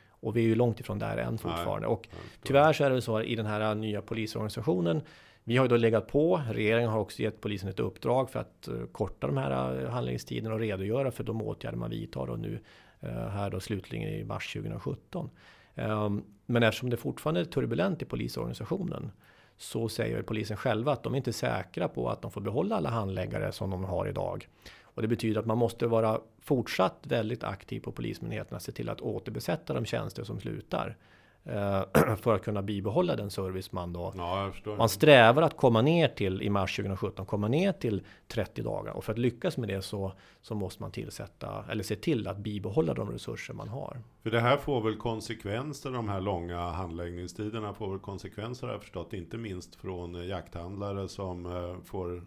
Och 0.09 0.37
vi 0.37 0.41
är 0.41 0.47
ju 0.47 0.55
långt 0.55 0.79
ifrån 0.79 0.99
där 0.99 1.17
än 1.17 1.37
fortfarande. 1.37 1.87
Och 1.87 2.07
tyvärr 2.43 2.73
så 2.73 2.83
är 2.83 2.89
det 2.89 3.01
så 3.01 3.21
i 3.21 3.35
den 3.35 3.45
här 3.45 3.75
nya 3.75 4.01
polisorganisationen. 4.01 5.01
Vi 5.43 5.57
har 5.57 5.65
ju 5.65 5.69
då 5.69 5.77
legat 5.77 6.07
på. 6.07 6.41
Regeringen 6.51 6.89
har 6.89 6.99
också 6.99 7.21
gett 7.21 7.41
polisen 7.41 7.69
ett 7.69 7.79
uppdrag 7.79 8.29
för 8.29 8.39
att 8.39 8.69
uh, 8.71 8.85
korta 8.85 9.27
de 9.27 9.37
här 9.37 9.85
handläggningstiderna 9.85 10.53
och 10.53 10.59
redogöra 10.59 11.11
för 11.11 11.23
de 11.23 11.41
åtgärder 11.41 11.77
man 11.77 11.89
vidtar 11.89 12.29
och 12.29 12.39
nu 12.39 12.59
här 13.01 13.49
då 13.49 13.59
slutligen 13.59 14.09
i 14.09 14.23
mars 14.23 14.53
2017. 14.53 15.29
Um, 15.75 16.23
men 16.45 16.63
eftersom 16.63 16.89
det 16.89 16.97
fortfarande 16.97 17.39
är 17.39 17.45
turbulent 17.45 18.01
i 18.01 18.05
polisorganisationen 18.05 19.11
så 19.59 19.89
säger 19.89 20.21
polisen 20.21 20.57
själva 20.57 20.91
att 20.91 21.03
de 21.03 21.13
är 21.13 21.17
inte 21.17 21.33
säkra 21.33 21.87
på 21.87 22.09
att 22.09 22.21
de 22.21 22.31
får 22.31 22.41
behålla 22.41 22.75
alla 22.75 22.89
handläggare 22.89 23.51
som 23.51 23.69
de 23.69 23.83
har 23.83 24.07
idag. 24.07 24.47
Och 24.81 25.01
det 25.01 25.07
betyder 25.07 25.39
att 25.39 25.45
man 25.45 25.57
måste 25.57 25.87
vara 25.87 26.19
fortsatt 26.41 26.97
väldigt 27.03 27.43
aktiv 27.43 27.79
på 27.79 27.91
polismyndigheterna, 27.91 28.59
se 28.59 28.71
till 28.71 28.89
att 28.89 29.01
återbesätta 29.01 29.73
de 29.73 29.85
tjänster 29.85 30.23
som 30.23 30.39
slutar. 30.39 30.97
Eh, 31.43 32.15
för 32.21 32.35
att 32.35 32.43
kunna 32.43 32.61
bibehålla 32.61 33.15
den 33.15 33.29
service 33.29 33.71
man 33.71 33.93
då. 33.93 34.13
Ja, 34.17 34.53
man 34.77 34.89
strävar 34.89 35.41
att 35.41 35.57
komma 35.57 35.81
ner 35.81 36.07
till 36.07 36.41
i 36.41 36.49
mars 36.49 36.75
2017, 36.75 37.25
komma 37.25 37.47
ner 37.47 37.71
till 37.71 38.01
30 38.27 38.61
dagar. 38.61 38.93
Och 38.93 39.03
för 39.03 39.13
att 39.13 39.19
lyckas 39.19 39.57
med 39.57 39.69
det 39.69 39.81
så, 39.81 40.13
så 40.41 40.55
måste 40.55 40.83
man 40.83 40.91
tillsätta, 40.91 41.65
eller 41.71 41.83
se 41.83 41.95
till 41.95 42.27
att 42.27 42.37
bibehålla 42.37 42.93
de 42.93 43.11
resurser 43.11 43.53
man 43.53 43.67
har. 43.67 44.01
För 44.23 44.31
det 44.31 44.39
här 44.39 44.57
får 44.57 44.81
väl 44.81 44.95
konsekvenser, 44.95 45.91
de 45.91 46.09
här 46.09 46.21
långa 46.21 46.59
handläggningstiderna 46.59 47.73
får 47.73 47.89
väl 47.89 47.99
konsekvenser 47.99 48.67
har 48.67 48.73
jag 48.73 48.81
förstått, 48.81 49.13
inte 49.13 49.37
minst 49.37 49.75
från 49.75 50.27
jakthandlare 50.27 51.07
som 51.07 51.45
eh, 51.45 51.83
får 51.85 52.23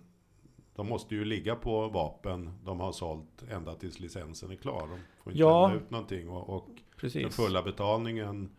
de 0.75 0.89
måste 0.89 1.15
ju 1.15 1.25
ligga 1.25 1.55
på 1.55 1.89
vapen 1.89 2.59
de 2.65 2.81
har 2.81 2.93
sålt 2.93 3.45
ända 3.51 3.75
tills 3.75 4.01
licensen 4.01 4.51
är 4.51 4.57
klar. 4.57 4.81
De 4.81 4.99
får 5.23 5.33
inte 5.33 5.41
ja, 5.41 5.69
lämna 5.69 5.83
ut 5.83 5.91
någonting 5.91 6.29
och, 6.29 6.57
och 6.57 6.69
den 7.13 7.31
fulla 7.31 7.63
betalningen 7.63 8.51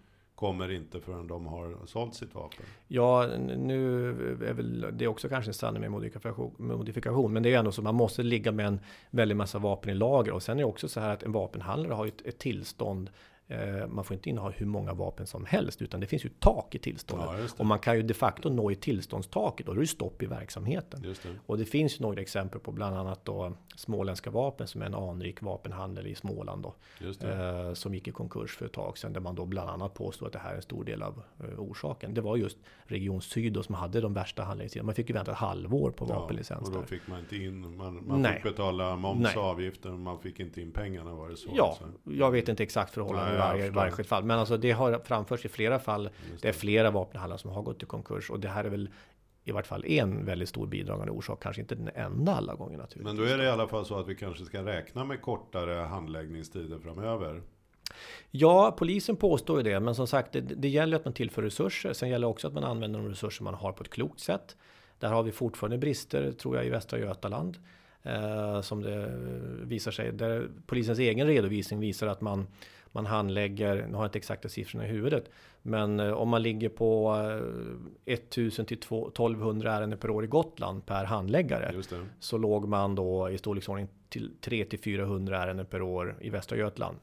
kommer 0.44 0.72
inte 0.72 1.02
förrän 1.02 1.28
de 1.28 1.48
har 1.48 1.76
sålt 1.86 2.16
sitt 2.16 2.36
vapen. 2.36 2.66
Ja, 2.88 3.28
nu 3.58 4.10
är 4.48 4.54
väl 4.54 4.86
det 4.94 5.08
också 5.08 5.30
kanske 5.30 5.50
en 5.50 5.54
sanning 5.54 5.82
med 5.82 5.92
modifikation, 5.92 6.56
modifikation, 6.58 7.34
men 7.34 7.44
det 7.44 7.50
är 7.50 7.52
ju 7.52 7.58
ändå 7.58 7.72
så 7.72 7.82
man 7.82 7.96
måste 7.96 8.24
ligga 8.24 8.52
med 8.52 8.66
en 8.66 8.80
väldig 9.10 9.36
massa 9.36 9.60
vapen 9.60 9.90
i 9.90 9.94
lager 9.94 10.32
och 10.32 10.44
sen 10.44 10.58
är 10.58 10.64
det 10.64 10.70
också 10.70 10.88
så 10.88 11.00
här 11.00 11.10
att 11.14 11.24
en 11.24 11.32
vapenhandlare 11.32 11.94
har 11.94 12.08
ett, 12.08 12.22
ett 12.26 12.38
tillstånd 12.38 13.10
man 13.90 14.04
får 14.04 14.14
inte 14.14 14.30
inneha 14.30 14.50
hur 14.50 14.66
många 14.66 14.94
vapen 14.94 15.28
som 15.28 15.46
helst, 15.46 15.82
utan 15.82 16.00
det 16.00 16.08
finns 16.08 16.26
ju 16.26 16.30
tak 16.30 16.76
i 16.76 16.80
tillståndet. 16.80 17.28
Ja, 17.40 17.48
och 17.58 17.66
man 17.66 17.80
kan 17.80 17.96
ju 17.96 18.04
de 18.04 18.14
facto 18.14 18.50
nå 18.50 18.72
i 18.72 18.76
tillståndstaket 18.76 19.68
och 19.68 19.76
då 19.76 19.80
är 19.80 19.84
det 19.84 19.88
stopp 19.88 20.24
i 20.24 20.26
verksamheten. 20.26 21.02
Det. 21.02 21.30
Och 21.46 21.58
det 21.58 21.66
finns 21.66 22.00
ju 22.00 22.02
några 22.02 22.22
exempel 22.22 22.60
på 22.60 22.72
bland 22.72 22.98
annat 22.98 23.26
då 23.26 23.54
småländska 23.76 24.30
vapen 24.30 24.68
som 24.68 24.82
är 24.82 24.86
en 24.86 24.96
anrik 24.96 25.42
vapenhandel 25.42 26.08
i 26.08 26.16
Småland 26.16 26.64
då. 26.64 26.76
Eh, 27.28 27.74
som 27.74 27.94
gick 27.94 28.08
i 28.08 28.12
konkurs 28.12 28.56
för 28.58 28.66
ett 28.66 28.74
tag 28.74 28.98
sedan 28.98 29.14
där 29.14 29.22
man 29.22 29.36
då 29.36 29.46
bland 29.46 29.70
annat 29.70 29.94
påstår 29.94 30.28
att 30.28 30.34
det 30.34 30.40
här 30.40 30.52
är 30.52 30.56
en 30.56 30.62
stor 30.62 30.84
del 30.84 31.04
av 31.04 31.24
eh, 31.40 31.60
orsaken. 31.60 32.14
Det 32.14 32.22
var 32.22 32.38
just 32.38 32.58
Region 32.84 33.22
Syd 33.22 33.54
då, 33.54 33.64
som 33.64 33.76
hade 33.76 34.02
de 34.02 34.14
värsta 34.14 34.44
handläggningstiderna. 34.44 34.86
Man 34.86 34.96
fick 34.96 35.10
ju 35.10 35.14
vänta 35.14 35.32
ett 35.32 35.38
halvår 35.38 35.92
på 35.92 36.06
ja, 36.10 36.20
vapenlicens. 36.20 36.68
Och 36.68 36.76
då 36.76 36.82
fick 36.82 37.08
man 37.08 37.20
inte 37.20 37.36
in, 37.36 37.78
man, 37.78 38.08
man 38.08 38.34
fick 38.34 38.44
betala 38.44 38.96
moms 38.96 39.36
och 39.36 39.44
avgifter, 39.44 39.90
man 39.90 40.20
fick 40.20 40.40
inte 40.40 40.62
in 40.62 40.72
pengarna 40.72 41.14
var 41.14 41.30
det 41.30 41.38
så? 41.38 41.50
Ja, 41.56 41.78
så. 41.80 42.12
jag 42.14 42.32
vet 42.32 42.50
inte 42.50 42.64
exakt 42.64 42.94
förhållande 43.34 43.72
varje, 43.72 43.92
varje 43.92 44.04
fall. 44.04 44.24
Men 44.24 44.40
alltså 44.40 44.58
det 44.58 44.72
har 44.72 45.02
framförts 45.06 45.46
i 45.46 45.50
flera 45.50 45.80
fall. 45.80 46.04
Det. 46.04 46.10
det 46.42 46.48
är 46.48 46.54
flera 46.54 46.92
vapenhandlare 46.92 47.40
som 47.40 47.52
har 47.52 47.62
gått 47.62 47.84
i 47.84 47.86
konkurs 47.86 48.30
och 48.30 48.40
det 48.40 48.48
här 48.48 48.64
är 48.64 48.70
väl 48.70 48.90
i 49.44 49.52
vart 49.52 49.68
fall 49.68 49.86
en 49.86 50.26
väldigt 50.26 50.50
stor 50.50 50.68
bidragande 50.68 51.12
orsak, 51.12 51.44
kanske 51.44 51.62
inte 51.62 51.76
den 51.76 51.90
enda 51.96 52.36
alla 52.36 52.56
gånger 52.56 52.78
naturligtvis. 52.78 53.06
Men 53.06 53.16
då 53.16 53.34
är 53.34 53.38
det 53.38 53.44
i 53.44 53.50
alla 53.50 53.68
fall 53.68 53.86
så 53.86 54.00
att 54.00 54.08
vi 54.08 54.16
kanske 54.16 54.46
ska 54.46 54.66
räkna 54.66 55.06
med 55.06 55.22
kortare 55.22 55.74
handläggningstider 55.74 56.80
framöver. 56.80 57.42
Ja, 58.32 58.76
polisen 58.78 59.16
påstår 59.16 59.58
ju 59.58 59.64
det, 59.64 59.80
men 59.80 59.96
som 59.96 60.08
sagt, 60.08 60.32
det, 60.32 60.42
det 60.42 60.68
gäller 60.68 60.98
att 60.98 61.06
man 61.06 61.14
tillför 61.14 61.42
resurser. 61.42 61.94
Sen 61.94 62.10
gäller 62.10 62.28
också 62.28 62.48
att 62.48 62.54
man 62.54 62.64
använder 62.64 63.00
de 63.00 63.10
resurser 63.10 63.44
man 63.44 63.54
har 63.54 63.72
på 63.72 63.84
ett 63.84 63.90
klokt 63.90 64.20
sätt. 64.20 64.58
Där 65.00 65.10
har 65.10 65.24
vi 65.24 65.32
fortfarande 65.32 65.78
brister, 65.78 66.32
tror 66.32 66.56
jag, 66.56 66.66
i 66.66 66.70
Västra 66.70 67.00
Götaland. 67.00 67.58
Eh, 68.04 68.62
som 68.62 68.82
det 68.82 69.12
visar 69.64 69.92
sig. 69.92 70.12
Där 70.12 70.48
polisens 70.66 71.00
egen 71.00 71.28
redovisning 71.28 71.80
visar 71.80 72.08
att 72.08 72.22
man 72.22 72.48
man 72.94 73.06
handlägger, 73.06 73.76
nu 73.76 73.94
har 73.94 74.04
jag 74.04 74.08
inte 74.08 74.18
exakta 74.18 74.50
siffrorna 74.50 74.88
i 74.88 74.90
huvudet, 74.90 75.30
men 75.62 76.00
eh, 76.00 76.12
om 76.12 76.30
man 76.30 76.42
ligger 76.42 76.70
på 76.70 77.16
1000 78.06 78.64
eh, 78.64 78.68
till 78.68 78.78
1200 78.78 79.74
ärenden 79.74 80.00
per 80.00 80.10
år 80.10 80.24
i 80.24 80.28
Gotland 80.28 80.86
per 80.86 81.06
handläggare. 81.06 81.74
Så 82.20 82.38
låg 82.38 82.68
man 82.68 82.96
då 82.96 83.30
i 83.30 83.38
storleksordning 83.38 83.88
till 84.10 84.32
3 84.42 84.66
till 84.66 84.80
400 84.80 85.44
ärenden 85.44 85.66
per 85.66 85.82
år 85.82 86.16
i 86.22 86.30
Västra 86.30 86.58
Götaland. 86.58 86.98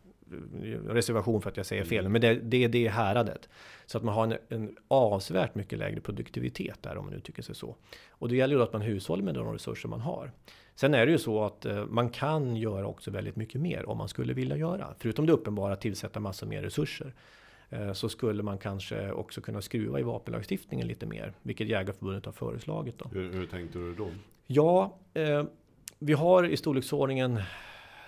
Reservation 0.86 1.42
för 1.42 1.50
att 1.50 1.56
jag 1.56 1.66
säger 1.66 1.84
fel, 1.84 2.06
mm. 2.06 2.12
men 2.12 2.20
det, 2.20 2.34
det 2.34 2.64
är 2.64 2.68
det 2.68 2.88
häradet. 2.88 3.48
Så 3.86 3.98
att 3.98 4.04
man 4.04 4.14
har 4.14 4.24
en, 4.24 4.38
en 4.48 4.76
avsevärt 4.88 5.54
mycket 5.54 5.78
lägre 5.78 6.00
produktivitet 6.00 6.82
där 6.82 6.96
om 6.96 7.04
man 7.04 7.14
uttrycker 7.14 7.42
sig 7.42 7.54
så. 7.54 7.76
Och 8.10 8.28
det 8.28 8.36
gäller 8.36 8.54
ju 8.54 8.58
då 8.58 8.64
att 8.64 8.72
man 8.72 8.82
hushåller 8.82 9.22
med 9.22 9.34
de 9.34 9.52
resurser 9.52 9.88
man 9.88 10.00
har. 10.00 10.32
Sen 10.80 10.94
är 10.94 11.06
det 11.06 11.12
ju 11.12 11.18
så 11.18 11.44
att 11.44 11.64
eh, 11.64 11.86
man 11.86 12.10
kan 12.10 12.56
göra 12.56 12.86
också 12.86 13.10
väldigt 13.10 13.36
mycket 13.36 13.60
mer 13.60 13.88
om 13.88 13.98
man 13.98 14.08
skulle 14.08 14.32
vilja 14.32 14.56
göra. 14.56 14.94
Förutom 14.98 15.26
det 15.26 15.32
uppenbara 15.32 15.72
att 15.72 15.80
tillsätta 15.80 16.20
massa 16.20 16.46
mer 16.46 16.62
resurser. 16.62 17.14
Eh, 17.70 17.92
så 17.92 18.08
skulle 18.08 18.42
man 18.42 18.58
kanske 18.58 19.12
också 19.12 19.40
kunna 19.40 19.62
skruva 19.62 20.00
i 20.00 20.02
vapenlagstiftningen 20.02 20.86
lite 20.86 21.06
mer. 21.06 21.32
Vilket 21.42 21.68
Jägarförbundet 21.68 22.26
har 22.26 22.32
föreslagit. 22.32 22.98
Då. 22.98 23.08
Hur, 23.12 23.32
hur 23.32 23.46
tänkte 23.46 23.78
du 23.78 23.94
då? 23.94 24.08
Ja, 24.46 24.98
eh, 25.14 25.44
vi 25.98 26.12
har 26.12 26.44
i 26.44 26.56
storleksordningen 26.56 27.40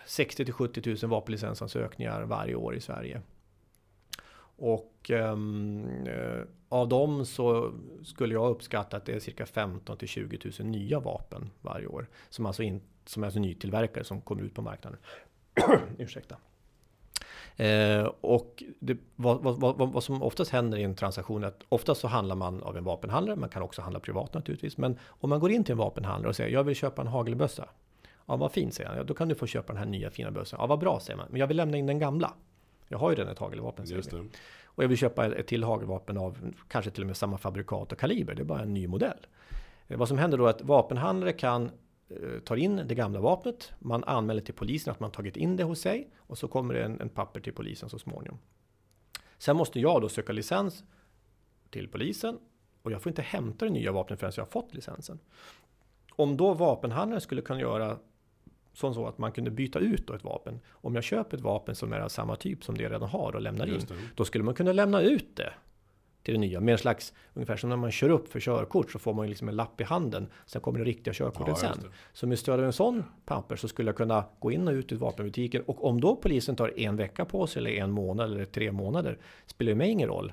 60 0.07 0.45
till 0.45 0.55
70 0.55 0.97
000 1.03 1.11
vapenlicensansökningar 1.11 2.23
varje 2.23 2.55
år 2.55 2.75
i 2.75 2.81
Sverige. 2.81 3.23
Och 4.65 5.11
um, 5.11 5.87
av 6.69 6.89
dem 6.89 7.27
så 7.27 7.73
skulle 8.05 8.35
jag 8.35 8.51
uppskatta 8.51 8.97
att 8.97 9.05
det 9.05 9.13
är 9.13 9.21
cirka 9.21 9.47
15 9.47 9.97
till 9.97 10.09
20 10.09 10.39
000 10.59 10.69
nya 10.69 11.01
vapen 11.01 11.51
varje 11.61 11.87
år. 11.87 12.09
Som 12.31 12.47
alltså, 12.47 12.63
in, 12.63 12.81
som 13.05 13.23
är 13.23 13.27
alltså 13.27 13.41
nytillverkare 13.41 14.05
som 14.05 14.21
kommer 14.21 14.43
ut 14.43 14.55
på 14.55 14.63
marknaden. 14.63 14.99
Ursäkta. 15.99 16.37
Eh, 17.57 18.05
och 18.21 18.63
det, 18.79 18.99
vad, 19.17 19.43
vad, 19.43 19.61
vad, 19.61 19.93
vad, 19.93 20.05
som 20.05 20.23
oftast 20.23 20.51
händer 20.51 20.79
i 20.79 20.83
en 20.83 20.95
transaktion 20.95 21.45
är 21.45 21.49
att 21.49 21.63
oftast 21.69 22.01
så 22.01 22.09
handlar 22.09 22.37
man 22.37 22.63
av 22.63 22.77
en 22.77 22.85
vapenhandlare. 22.85 23.37
Man 23.37 23.49
kan 23.49 23.63
också 23.63 23.83
handla 23.83 24.01
privat 24.01 24.35
naturligtvis. 24.35 24.77
Men 24.77 24.99
om 25.07 25.31
man 25.31 25.41
går 25.41 25.51
in 25.51 25.65
till 25.65 25.73
en 25.73 25.79
vapenhandlare 25.79 26.29
och 26.29 26.37
säger 26.37 26.51
jag 26.51 26.65
vill 26.65 26.77
köpa 26.77 27.03
en 27.03 27.09
hagelbössa. 27.09 27.69
Ja, 28.27 28.37
vad 28.37 28.53
fint 28.53 28.75
säger 28.75 28.89
han. 28.89 28.99
Ja, 28.99 29.05
då 29.05 29.15
kan 29.15 29.29
du 29.29 29.35
få 29.35 29.47
köpa 29.47 29.73
den 29.73 29.83
här 29.83 29.91
nya 29.91 30.11
fina 30.11 30.31
bössan. 30.31 30.59
Ja, 30.61 30.67
vad 30.67 30.79
bra 30.79 31.01
säger 31.01 31.17
man. 31.17 31.27
Men 31.31 31.41
jag 31.41 31.47
vill 31.47 31.57
lämna 31.57 31.77
in 31.77 31.87
den 31.87 31.99
gamla. 31.99 32.35
Jag 32.93 32.99
har 32.99 33.11
ju 33.11 33.17
redan 33.17 33.33
ett 33.33 33.39
hagelvapen. 33.39 33.85
Just 33.87 34.11
det. 34.11 34.19
Och 34.65 34.85
jag 34.85 34.89
vill 34.89 34.99
köpa 34.99 35.27
ett 35.27 35.47
till 35.47 35.65
hagelvapen 35.65 36.19
av 36.19 36.53
kanske 36.69 36.91
till 36.91 37.03
och 37.03 37.07
med 37.07 37.17
samma 37.17 37.39
fabrikat 37.39 37.93
och 37.93 37.99
kaliber. 37.99 38.35
Det 38.35 38.43
är 38.43 38.45
bara 38.45 38.63
en 38.63 38.75
ny 38.75 38.89
modell. 38.89 39.27
Eh, 39.89 39.99
vad 39.99 40.09
som 40.09 40.19
händer 40.19 40.39
då 40.39 40.47
är 40.47 40.51
att 40.51 40.63
vapenhandlare 40.63 41.33
kan 41.33 41.71
eh, 42.09 42.41
ta 42.45 42.57
in 42.57 42.83
det 42.87 42.95
gamla 42.95 43.21
vapnet. 43.21 43.73
Man 43.79 44.05
anmäler 44.05 44.41
till 44.41 44.55
polisen 44.55 44.91
att 44.91 45.01
man 45.01 45.11
tagit 45.11 45.37
in 45.37 45.57
det 45.57 45.65
hos 45.65 45.81
sig 45.81 46.11
och 46.17 46.39
så 46.39 46.49
kommer 46.49 46.75
det 46.75 46.85
en, 46.85 47.01
en 47.01 47.09
papper 47.09 47.41
till 47.41 47.53
polisen 47.53 47.89
så 47.89 47.99
småningom. 47.99 48.39
Sen 49.39 49.57
måste 49.57 49.81
jag 49.81 50.03
då 50.03 50.09
söka 50.09 50.33
licens 50.33 50.85
till 51.71 51.89
polisen 51.89 52.39
och 52.83 52.93
jag 52.93 53.03
får 53.03 53.11
inte 53.11 53.23
hämta 53.23 53.65
det 53.65 53.71
nya 53.71 53.93
vapnet 53.93 54.21
förrän 54.21 54.33
jag 54.37 54.45
har 54.45 54.51
fått 54.51 54.75
licensen. 54.75 55.19
Om 56.11 56.37
då 56.37 56.55
vapenhandlaren 56.55 57.21
skulle 57.21 57.43
kunna 57.43 57.61
göra 57.61 57.99
som 58.73 58.95
så 58.95 59.07
att 59.07 59.19
man 59.19 59.33
kunde 59.33 59.51
byta 59.51 59.79
ut 59.79 60.11
ett 60.11 60.25
vapen. 60.25 60.61
Om 60.71 60.95
jag 60.95 61.05
köper 61.05 61.37
ett 61.37 61.43
vapen 61.43 61.75
som 61.75 61.93
är 61.93 62.01
av 62.01 62.09
samma 62.09 62.37
typ 62.37 62.65
som 62.65 62.77
det 62.77 62.83
jag 62.83 62.93
redan 62.93 63.09
har 63.09 63.35
och 63.35 63.43
lämnar 63.43 63.67
in. 63.67 63.81
Då 64.15 64.25
skulle 64.25 64.45
man 64.45 64.55
kunna 64.55 64.73
lämna 64.73 65.03
ut 65.03 65.37
det 65.37 65.53
till 66.23 66.35
det 66.35 66.41
nya. 66.41 66.61
Med 66.61 66.73
en 66.73 66.79
slags, 66.79 67.13
ungefär 67.35 67.57
som 67.57 67.71
när 67.71 67.77
man 67.77 67.93
kör 67.93 68.11
upp 68.11 68.33
för 68.33 68.41
körkort 68.41 68.91
så 68.91 68.99
får 68.99 69.15
man 69.15 69.29
liksom 69.29 69.49
en 69.49 69.57
lapp 69.57 69.81
i 69.81 69.85
handen. 69.85 70.27
Sen 70.47 70.61
kommer 70.61 70.79
det 70.79 70.85
riktiga 70.85 71.15
körkortet 71.15 71.59
ja, 71.63 71.75
sen. 71.75 71.91
Så 72.13 72.27
med 72.27 72.39
stöd 72.39 72.59
av 72.61 72.67
en 72.67 72.73
sån 72.73 73.05
papper 73.25 73.57
så 73.57 73.69
skulle 73.69 73.89
jag 73.89 73.97
kunna 73.97 74.25
gå 74.39 74.53
in 74.53 74.69
och 74.69 74.73
ut 74.73 74.93
i 74.93 74.95
vapenbutiken. 74.95 75.63
Och 75.67 75.85
om 75.85 76.01
då 76.01 76.17
polisen 76.17 76.57
tar 76.57 76.81
en 76.81 76.97
vecka 76.97 77.25
på 77.25 77.47
sig 77.47 77.61
eller 77.61 77.71
en 77.71 77.91
månad 77.91 78.33
eller 78.33 78.45
tre 78.45 78.73
månader 78.73 79.19
spelar 79.47 79.71
ju 79.71 79.77
mig 79.77 79.91
ingen 79.91 80.09
roll. 80.09 80.33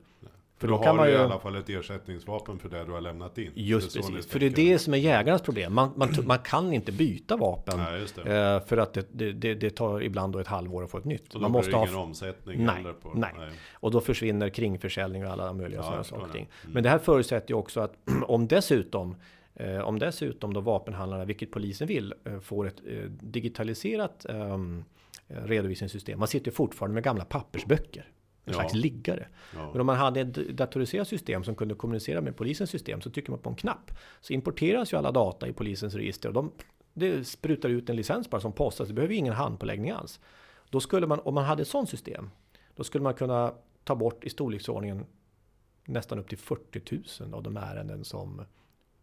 För 0.60 0.68
då, 0.68 0.78
då 0.78 0.84
har 0.84 0.94
man 0.94 1.06
du 1.06 1.12
ju... 1.12 1.18
i 1.18 1.22
alla 1.22 1.40
fall 1.40 1.56
ett 1.56 1.70
ersättningsvapen 1.70 2.60
för 2.60 2.70
det 2.70 2.86
du 2.86 2.92
har 2.92 3.02
lämnat 3.02 3.38
in. 3.38 3.52
Just 3.56 3.94
det 3.94 4.00
precis, 4.00 4.32
för 4.32 4.40
det 4.40 4.46
är 4.46 4.50
det 4.50 4.80
som 4.80 4.94
är 4.94 4.98
jägarnas 4.98 5.42
problem. 5.42 5.74
Man, 5.74 5.92
man, 5.96 6.10
man 6.26 6.40
kan 6.40 6.74
inte 6.74 6.92
byta 6.92 7.38
vapen. 7.38 7.78
Nej, 7.78 8.02
eh, 8.02 8.66
för 8.66 8.78
att 8.78 8.94
det, 8.94 9.32
det, 9.32 9.54
det, 9.54 9.70
tar 9.70 10.02
ibland 10.02 10.34
då 10.34 10.40
ett 10.40 10.48
halvår 10.48 10.84
att 10.84 10.92
få 10.92 10.98
ett 10.98 11.06
nytt. 11.06 11.32
Så 11.32 11.40
man 11.40 11.52
måste 11.52 11.76
ha 11.76 11.84
ingen 11.84 11.96
omsättning 11.96 12.66
nej, 12.66 12.84
på 13.02 13.14
nej. 13.16 13.34
nej. 13.38 13.50
Och 13.74 13.92
då 13.92 14.02
försvinner 14.02 14.50
kringförsäljning 14.50 15.26
och 15.26 15.32
alla 15.32 15.54
möjliga 15.54 15.80
ja, 15.80 15.86
sådana 15.86 16.04
saker. 16.04 16.40
Mm. 16.40 16.48
Men 16.74 16.84
det 16.84 16.90
här 16.90 17.00
förutsätter 17.00 17.50
ju 17.50 17.56
också 17.56 17.80
att 17.80 17.94
om 18.28 18.48
dessutom 18.48 19.16
eh, 19.56 19.80
om 19.80 20.00
dessutom 20.00 20.54
då 20.54 20.62
vapenhandlarna, 20.62 21.26
vilket 21.26 21.52
polisen 21.52 21.88
vill, 21.88 22.14
eh, 22.26 22.40
får 22.40 22.68
ett 22.68 22.82
digitaliserat 23.10 24.26
ehm, 24.26 24.84
redovisningssystem. 25.28 26.20
Man 26.20 26.28
sitter 26.28 26.52
fortfarande 26.52 26.94
med 26.94 27.04
gamla 27.04 27.26
pappersböcker 27.26 28.06
en 28.46 28.54
ja. 28.54 28.60
slags 28.60 28.74
liggare. 28.74 29.28
Ja. 29.56 29.72
Men 29.72 29.82
om 29.82 29.88
man 29.88 29.96
hade 29.96 30.22
ett 30.22 30.34
datoriserat 30.34 31.08
system 31.08 31.44
som 31.44 31.56
kunde 31.56 31.76
kommunicera 31.76 32.22
med 32.22 32.38
polisens 32.38 32.70
system 32.70 33.02
så 33.02 33.10
trycker 33.10 33.32
man 33.32 33.40
på 33.40 33.50
en 33.50 33.56
knapp. 33.56 33.92
Så 34.22 34.34
importeras 34.34 34.94
ju 34.94 34.98
alla 34.98 35.12
data 35.12 35.48
i 35.48 35.54
polisens 35.54 35.96
register 35.96 36.30
och 36.30 36.34
de, 36.34 36.52
det 36.94 37.28
sprutar 37.28 37.70
ut 37.70 37.90
en 37.90 37.96
licens 37.96 38.30
bara 38.30 38.42
som 38.42 38.54
postas. 38.54 38.88
Det 38.88 38.94
behöver 38.94 39.16
ingen 39.16 39.34
handpåläggning 39.34 39.92
alls. 39.92 40.20
Då 40.70 40.80
skulle 40.80 41.08
man, 41.08 41.20
om 41.20 41.34
man 41.34 41.46
hade 41.46 41.62
ett 41.62 41.68
sådant 41.68 41.90
system, 41.90 42.30
då 42.76 42.84
skulle 42.84 43.04
man 43.04 43.14
kunna 43.14 43.54
ta 43.84 43.96
bort 43.96 44.24
i 44.24 44.30
storleksordningen 44.30 45.06
nästan 45.86 46.20
upp 46.20 46.30
till 46.30 46.38
40 46.38 47.02
000 47.22 47.34
av 47.34 47.44
de 47.44 47.58
ärenden 47.58 48.04
som 48.04 48.42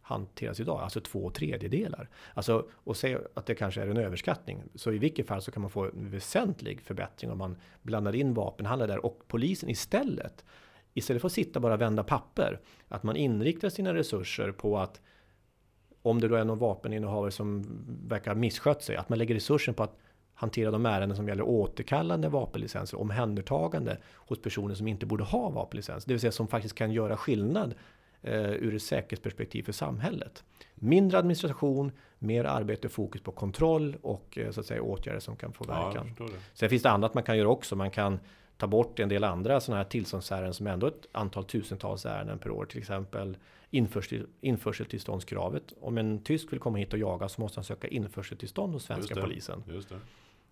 hanteras 0.07 0.61
idag, 0.61 0.81
alltså 0.81 1.01
två 1.01 1.31
tredjedelar. 1.31 2.09
Alltså, 2.35 2.66
och 2.73 2.97
säg 2.97 3.19
att 3.35 3.47
det 3.47 3.55
kanske 3.55 3.83
är 3.83 3.88
en 3.88 3.97
överskattning, 3.97 4.62
så 4.75 4.92
i 4.92 4.99
vilket 4.99 5.27
fall 5.27 5.42
så 5.42 5.51
kan 5.51 5.62
man 5.62 5.71
få 5.71 5.85
en 5.85 6.11
väsentlig 6.11 6.81
förbättring 6.81 7.31
om 7.31 7.38
man 7.38 7.57
blandar 7.83 8.14
in 8.14 8.35
vapenhandlare 8.35 8.90
där 8.92 9.07
och 9.07 9.23
polisen 9.29 9.71
istället, 9.71 10.45
istället 10.95 11.21
för 11.23 11.27
att 11.29 11.33
sitta 11.33 11.61
bara 11.61 11.75
och 11.75 11.81
vända 11.81 12.05
papper, 12.05 12.61
att 12.88 13.03
man 13.03 13.16
inriktar 13.16 13.69
sina 13.69 13.95
resurser 13.95 14.53
på 14.53 14.79
att 14.79 15.01
om 16.03 16.21
det 16.21 16.29
då 16.29 16.37
är 16.37 16.45
någon 16.45 16.59
vapeninnehavare 16.59 17.31
som 17.31 17.64
verkar 18.09 18.35
misskött 18.35 18.83
sig, 18.83 18.97
att 18.97 19.09
man 19.09 19.19
lägger 19.19 19.35
resursen 19.35 19.75
på 19.75 19.83
att 19.83 19.99
hantera 20.35 20.71
de 20.71 20.87
ärenden 20.87 21.16
som 21.16 21.29
gäller 21.29 21.42
återkallande 21.42 22.29
vapenlicenser, 22.29 23.01
omhändertagande 23.01 23.99
hos 24.14 24.42
personer 24.42 24.75
som 24.75 24.88
inte 24.88 25.07
borde 25.07 25.25
ha 25.25 25.51
vapenlicens, 25.51 26.05
det 26.05 26.14
vill 26.14 26.21
säga 26.21 26.33
som 26.33 26.49
faktiskt 26.49 26.75
kan 26.75 26.92
göra 26.92 27.16
skillnad 27.16 27.75
eh, 28.23 28.51
ur 28.51 28.75
ett 28.75 28.83
säkerhetsperspektiv 28.83 29.63
för 29.63 29.73
samhället. 29.73 30.45
Mindre 30.75 31.19
administration, 31.19 31.93
mer 32.19 32.45
arbete, 32.45 32.89
fokus 32.89 33.23
på 33.23 33.33
kontroll 33.33 33.97
och 34.03 34.39
eh, 34.39 34.51
så 34.51 34.61
att 34.61 34.67
säga 34.67 34.83
åtgärder 34.83 35.21
som 35.21 35.37
kan 35.37 35.53
få 35.53 35.65
verkan. 35.65 36.15
Ja, 36.19 36.27
Sen 36.55 36.69
finns 36.69 36.83
det 36.83 36.91
annat 36.91 37.15
man 37.15 37.23
kan 37.23 37.39
göra 37.39 37.49
också. 37.49 37.77
Man 37.77 37.91
kan 37.91 38.21
ta 38.57 38.67
bort 38.67 38.99
en 38.99 39.09
del 39.09 39.25
andra 39.25 39.61
sådana 39.61 39.83
här 39.83 39.89
tillståndsärenden 39.91 40.55
som 40.55 40.67
är 40.67 40.71
ändå 40.71 40.87
ett 40.87 41.07
antal 41.13 41.45
tusentals 41.45 42.07
ärenden 42.07 42.39
per 42.39 42.51
år. 42.51 42.65
Till 42.65 42.79
exempel 42.79 43.37
införsel, 43.71 44.27
införseltillståndskravet. 44.41 45.73
Om 45.81 45.99
en 45.99 46.23
tysk 46.23 46.53
vill 46.53 46.61
komma 46.61 46.79
hit 46.79 46.93
och 46.93 46.99
jaga 46.99 47.29
så 47.29 47.41
måste 47.41 47.59
han 47.59 47.65
söka 47.65 47.89
införseltillstånd 47.89 48.73
hos 48.73 48.85
svenska 48.85 49.15
polisen. 49.15 49.63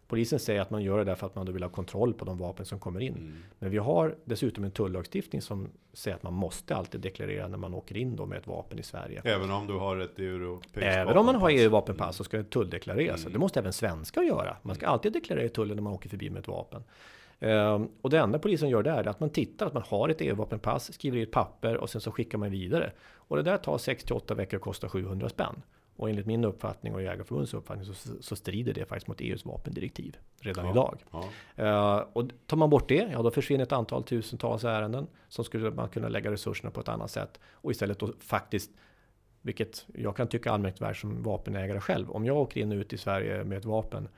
Polisen 0.09 0.39
säger 0.39 0.61
att 0.61 0.71
man 0.71 0.83
gör 0.83 0.99
det 0.99 1.05
därför 1.05 1.27
att 1.27 1.35
man 1.35 1.47
då 1.47 1.53
vill 1.53 1.63
ha 1.63 1.71
kontroll 1.71 2.15
på 2.15 2.25
de 2.25 2.39
vapen 2.39 2.67
som 2.67 2.79
kommer 2.79 3.01
in. 3.01 3.15
Mm. 3.15 3.35
Men 3.59 3.71
vi 3.71 3.79
har 3.79 4.15
dessutom 4.25 4.65
en 4.65 4.71
tullagstiftning 4.71 5.43
som 5.43 5.69
säger 5.93 6.17
att 6.17 6.23
man 6.23 6.33
måste 6.33 6.77
alltid 6.77 7.01
deklarera 7.01 7.49
när 7.49 7.59
man 7.59 7.75
åker 7.75 7.97
in 7.97 8.17
då 8.17 8.27
med 8.27 8.39
ett 8.39 8.47
vapen 8.47 8.79
i 8.79 8.83
Sverige. 8.83 9.23
Även 9.25 9.51
om 9.51 9.67
du 9.67 9.75
har 9.75 9.97
ett 9.97 10.19
europeiskt 10.19 10.99
Även 10.99 11.17
om 11.17 11.27
man 11.27 11.35
har 11.35 11.51
EU-vapenpass 11.51 12.17
så 12.17 12.25
ska 12.25 12.37
det 12.37 12.45
tulldeklareras. 12.45 13.21
Mm. 13.21 13.33
Det 13.33 13.39
måste 13.39 13.61
även 13.61 13.73
svenskar 13.73 14.23
göra. 14.23 14.57
Man 14.63 14.77
ska 14.77 14.87
alltid 14.87 15.13
deklarera 15.13 15.45
i 15.45 15.49
tullen 15.49 15.77
när 15.77 15.83
man 15.83 15.93
åker 15.93 16.09
förbi 16.09 16.31
med 16.31 16.41
ett 16.41 16.49
vapen. 16.49 16.85
Ehm, 17.41 17.89
och 18.01 18.11
det 18.11 18.19
enda 18.19 18.39
polisen 18.39 18.69
gör 18.69 18.83
där 18.83 18.97
är 18.97 19.09
att 19.09 19.21
man 19.21 19.31
tittar 19.31 19.67
att 19.67 19.75
man 19.75 19.83
har 19.87 20.09
ett 20.09 20.21
EU-vapenpass, 20.21 20.93
skriver 20.93 21.19
i 21.19 21.23
ett 21.23 21.31
papper 21.31 21.77
och 21.77 21.91
sen 21.91 22.01
så 22.01 22.11
skickar 22.11 22.39
man 22.39 22.51
vidare. 22.51 22.93
Och 23.15 23.37
det 23.37 23.43
där 23.43 23.57
tar 23.57 23.79
6-8 23.79 24.35
veckor 24.35 24.57
och 24.57 24.65
kostar 24.65 24.89
700 24.89 25.29
spänn. 25.29 25.63
Och 25.97 26.11
enligt 26.11 26.27
min 26.27 26.45
uppfattning 26.45 26.95
och 26.95 27.03
Jägarförbundets 27.03 27.55
uppfattning 27.55 27.87
så, 27.87 28.23
så 28.23 28.37
strider 28.37 28.75
det 28.75 28.85
faktiskt 28.85 29.07
mot 29.07 29.21
EUs 29.21 29.45
vapendirektiv 29.45 30.17
redan 30.41 30.65
ja, 30.65 30.71
idag. 30.71 30.99
Ja. 31.57 31.97
Uh, 31.99 32.07
och 32.13 32.25
tar 32.47 32.57
man 32.57 32.71
bort 32.71 32.89
det, 32.89 33.09
ja 33.13 33.23
då 33.23 33.31
försvinner 33.31 33.65
ett 33.65 33.73
antal 33.73 34.03
tusentals 34.03 34.65
ärenden 34.65 35.07
som 35.29 35.45
skulle 35.45 35.71
man 35.71 35.89
kunna 35.89 36.09
lägga 36.09 36.31
resurserna 36.31 36.71
på 36.71 36.81
ett 36.81 36.89
annat 36.89 37.11
sätt 37.11 37.41
och 37.53 37.71
istället 37.71 37.99
då 37.99 38.13
faktiskt 38.19 38.71
vilket 39.43 39.87
jag 39.95 40.17
kan 40.17 40.29
tycka 40.29 40.51
är 40.51 40.55
anmärkningsvärt 40.55 40.97
som 40.97 41.23
vapenägare 41.23 41.81
själv. 41.81 42.11
Om 42.11 42.25
jag 42.25 42.37
åker 42.37 42.61
in 42.61 42.73
och 42.73 42.77
ut 42.77 42.93
i 42.93 42.99
Sverige 42.99 43.45
med 43.45 43.59
ett 43.59 43.65
vapen. 43.65 44.09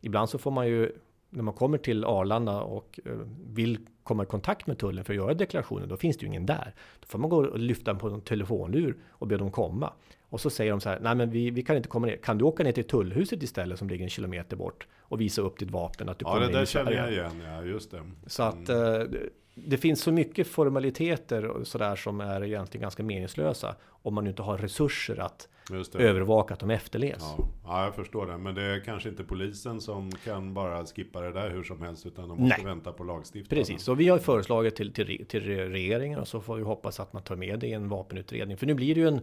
Ibland 0.00 0.28
så 0.28 0.38
får 0.38 0.50
man 0.50 0.66
ju 0.66 0.92
när 1.30 1.42
man 1.42 1.54
kommer 1.54 1.78
till 1.78 2.04
Arlanda 2.04 2.60
och 2.60 3.00
uh, 3.06 3.20
vill 3.48 3.78
komma 4.02 4.22
i 4.22 4.26
kontakt 4.26 4.66
med 4.66 4.78
tullen 4.78 5.04
för 5.04 5.12
att 5.12 5.16
göra 5.16 5.34
deklarationen, 5.34 5.88
då 5.88 5.96
finns 5.96 6.16
det 6.16 6.22
ju 6.22 6.28
ingen 6.28 6.46
där. 6.46 6.74
Då 7.00 7.06
får 7.06 7.18
man 7.18 7.30
gå 7.30 7.36
och 7.36 7.58
lyfta 7.58 7.94
på 7.94 8.08
en 8.08 8.20
telefonlur 8.20 8.96
och 9.08 9.26
be 9.26 9.36
dem 9.36 9.50
komma. 9.50 9.92
Och 10.34 10.40
så 10.40 10.50
säger 10.50 10.70
de 10.70 10.80
så 10.80 10.88
här, 10.88 10.98
nej 11.00 11.14
men 11.14 11.30
vi, 11.30 11.50
vi 11.50 11.62
kan 11.62 11.76
inte 11.76 11.88
komma 11.88 12.06
ner. 12.06 12.16
Kan 12.16 12.38
du 12.38 12.44
åka 12.44 12.62
ner 12.62 12.72
till 12.72 12.84
tullhuset 12.84 13.42
istället 13.42 13.78
som 13.78 13.88
ligger 13.88 14.04
en 14.04 14.10
kilometer 14.10 14.56
bort 14.56 14.86
och 15.00 15.20
visa 15.20 15.42
upp 15.42 15.58
ditt 15.58 15.70
vapen 15.70 16.08
att 16.08 16.18
du 16.18 16.24
ja, 16.24 16.32
kommer 16.32 16.46
in 16.46 16.52
Ja, 16.52 16.52
det 16.52 16.58
där 16.58 16.66
känner 16.66 16.92
jag 16.92 17.12
igen, 17.12 17.42
ja 17.46 17.62
just 17.62 17.90
det. 17.90 18.02
Så 18.26 18.42
att 18.42 18.68
mm. 18.68 19.00
eh, 19.00 19.06
det 19.54 19.76
finns 19.76 20.00
så 20.00 20.12
mycket 20.12 20.46
formaliteter 20.46 21.44
och 21.44 21.66
sådär 21.66 21.96
som 21.96 22.20
är 22.20 22.44
egentligen 22.44 22.82
ganska 22.82 23.02
meningslösa 23.02 23.74
om 23.88 24.14
man 24.14 24.26
inte 24.26 24.42
har 24.42 24.58
resurser 24.58 25.20
att 25.20 25.48
övervaka 25.94 26.54
att 26.54 26.60
de 26.60 26.70
efterlevs. 26.70 27.34
Ja. 27.38 27.48
ja, 27.64 27.84
jag 27.84 27.94
förstår 27.94 28.26
det. 28.26 28.38
Men 28.38 28.54
det 28.54 28.62
är 28.62 28.80
kanske 28.80 29.08
inte 29.08 29.24
polisen 29.24 29.80
som 29.80 30.10
kan 30.10 30.54
bara 30.54 30.86
skippa 30.86 31.20
det 31.20 31.32
där 31.32 31.50
hur 31.50 31.62
som 31.62 31.82
helst, 31.82 32.06
utan 32.06 32.28
de 32.28 32.40
måste 32.40 32.56
Nej. 32.56 32.66
vänta 32.66 32.92
på 32.92 33.04
lagstiftningen. 33.04 33.64
Precis, 33.64 33.82
så 33.82 33.94
vi 33.94 34.08
har 34.08 34.18
föreslagit 34.18 34.76
till, 34.76 34.92
till, 34.92 35.26
till 35.28 35.42
regeringen 35.42 36.18
och 36.18 36.28
så 36.28 36.40
får 36.40 36.56
vi 36.56 36.62
hoppas 36.62 37.00
att 37.00 37.12
man 37.12 37.22
tar 37.22 37.36
med 37.36 37.58
det 37.58 37.66
i 37.66 37.72
en 37.72 37.88
vapenutredning. 37.88 38.56
För 38.56 38.66
nu 38.66 38.74
blir 38.74 38.94
det 38.94 39.00
ju 39.00 39.08
en 39.08 39.20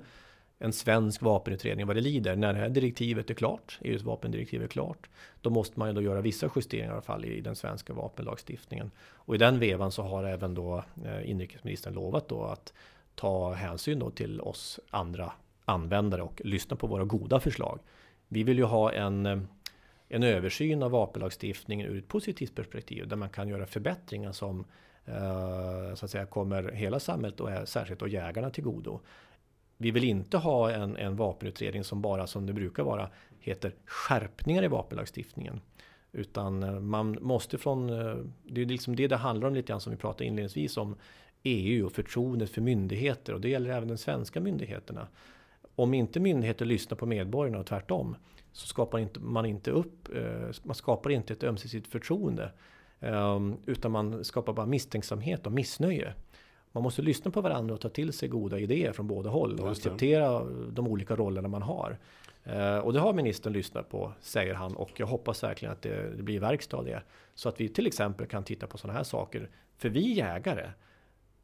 en 0.63 0.73
svensk 0.73 1.21
vapenutredning 1.21 1.87
vad 1.87 1.95
det 1.95 2.01
lider. 2.01 2.35
När 2.35 2.53
det 2.53 2.59
här 2.59 2.69
direktivet 2.69 3.29
är 3.29 3.33
klart, 3.33 3.79
EUs 3.81 4.03
vapendirektiv 4.03 4.63
är 4.63 4.67
klart, 4.67 5.09
då 5.41 5.49
måste 5.49 5.79
man 5.79 5.87
ju 5.87 5.93
då 5.93 6.01
göra 6.01 6.21
vissa 6.21 6.49
justeringar 6.55 6.89
i 6.89 6.91
alla 6.91 7.01
fall 7.01 7.25
i 7.25 7.41
den 7.41 7.55
svenska 7.55 7.93
vapenlagstiftningen. 7.93 8.91
Och 9.13 9.35
i 9.35 9.37
den 9.37 9.59
vevan 9.59 9.91
så 9.91 10.01
har 10.03 10.23
även 10.23 10.53
då 10.53 10.83
eh, 11.05 11.29
inrikesministern 11.29 11.93
lovat 11.93 12.27
då 12.27 12.43
att 12.43 12.73
ta 13.15 13.53
hänsyn 13.53 13.99
då 13.99 14.11
till 14.11 14.41
oss 14.41 14.79
andra 14.89 15.31
användare 15.65 16.21
och 16.21 16.41
lyssna 16.45 16.75
på 16.75 16.87
våra 16.87 17.03
goda 17.03 17.39
förslag. 17.39 17.79
Vi 18.27 18.43
vill 18.43 18.57
ju 18.57 18.63
ha 18.63 18.91
en, 18.91 19.25
eh, 19.25 19.39
en 20.09 20.23
översyn 20.23 20.83
av 20.83 20.91
vapenlagstiftningen 20.91 21.87
ur 21.87 21.97
ett 21.97 22.07
positivt 22.07 22.55
perspektiv 22.55 23.07
där 23.07 23.15
man 23.15 23.29
kan 23.29 23.47
göra 23.47 23.65
förbättringar 23.65 24.31
som 24.31 24.65
eh, 25.05 25.95
så 25.95 26.05
att 26.05 26.11
säga 26.11 26.25
kommer 26.25 26.71
hela 26.71 26.99
samhället 26.99 27.39
och 27.39 27.49
särskilt 27.69 27.99
då 27.99 28.07
jägarna 28.07 28.49
till 28.49 28.63
godo. 28.63 28.99
Vi 29.81 29.91
vill 29.91 30.03
inte 30.03 30.37
ha 30.37 30.71
en, 30.71 30.97
en 30.97 31.15
vapenutredning 31.15 31.83
som 31.83 32.01
bara 32.01 32.27
som 32.27 32.45
det 32.45 32.53
brukar 32.53 32.83
vara 32.83 33.09
heter 33.39 33.75
skärpningar 33.85 34.63
i 34.63 34.67
vapenlagstiftningen. 34.67 35.61
Utan 36.11 36.63
eh, 36.63 36.79
man 36.79 37.17
måste 37.21 37.57
från, 37.57 37.89
eh, 37.89 38.15
det 38.43 38.61
är 38.61 38.65
liksom 38.65 38.95
det 38.95 39.07
det 39.07 39.15
handlar 39.15 39.47
om 39.47 39.53
lite 39.53 39.67
grann 39.67 39.81
som 39.81 39.91
vi 39.91 39.97
pratade 39.97 40.25
inledningsvis 40.25 40.77
om 40.77 40.95
EU 41.43 41.85
och 41.85 41.91
förtroendet 41.91 42.49
för 42.49 42.61
myndigheter 42.61 43.33
och 43.33 43.41
det 43.41 43.49
gäller 43.49 43.69
även 43.69 43.87
de 43.87 43.97
svenska 43.97 44.39
myndigheterna. 44.39 45.07
Om 45.75 45.93
inte 45.93 46.19
myndigheter 46.19 46.65
lyssnar 46.65 46.97
på 46.97 47.05
medborgarna 47.05 47.59
och 47.59 47.65
tvärtom 47.65 48.15
så 48.51 48.67
skapar 48.67 48.99
inte, 48.99 49.19
man 49.19 49.45
inte 49.45 49.71
upp, 49.71 50.15
eh, 50.15 50.49
man 50.63 50.75
skapar 50.75 51.09
inte 51.09 51.33
ett 51.33 51.43
ömsesidigt 51.43 51.91
förtroende. 51.91 52.51
Ehm, 52.99 53.57
utan 53.65 53.91
man 53.91 54.23
skapar 54.23 54.53
bara 54.53 54.65
misstänksamhet 54.65 55.45
och 55.45 55.51
missnöje. 55.51 56.13
Man 56.71 56.83
måste 56.83 57.01
lyssna 57.01 57.31
på 57.31 57.41
varandra 57.41 57.73
och 57.73 57.81
ta 57.81 57.89
till 57.89 58.13
sig 58.13 58.29
goda 58.29 58.59
idéer 58.59 58.93
från 58.93 59.07
båda 59.07 59.29
håll 59.29 59.59
och 59.59 59.71
acceptera 59.71 60.43
de 60.69 60.87
olika 60.87 61.15
rollerna 61.15 61.47
man 61.47 61.61
har. 61.61 61.97
Eh, 62.43 62.77
och 62.77 62.93
det 62.93 62.99
har 62.99 63.13
ministern 63.13 63.53
lyssnat 63.53 63.89
på, 63.89 64.13
säger 64.19 64.53
han, 64.53 64.75
och 64.75 64.91
jag 64.95 65.07
hoppas 65.07 65.43
verkligen 65.43 65.71
att 65.71 65.81
det, 65.81 66.15
det 66.17 66.23
blir 66.23 66.39
verkstad 66.39 66.77
av 66.77 66.85
det. 66.85 67.03
Så 67.35 67.49
att 67.49 67.61
vi 67.61 67.69
till 67.69 67.87
exempel 67.87 68.27
kan 68.27 68.43
titta 68.43 68.67
på 68.67 68.77
sådana 68.77 68.97
här 68.97 69.03
saker. 69.03 69.49
För 69.77 69.89
vi 69.89 70.13
jägare, 70.13 70.69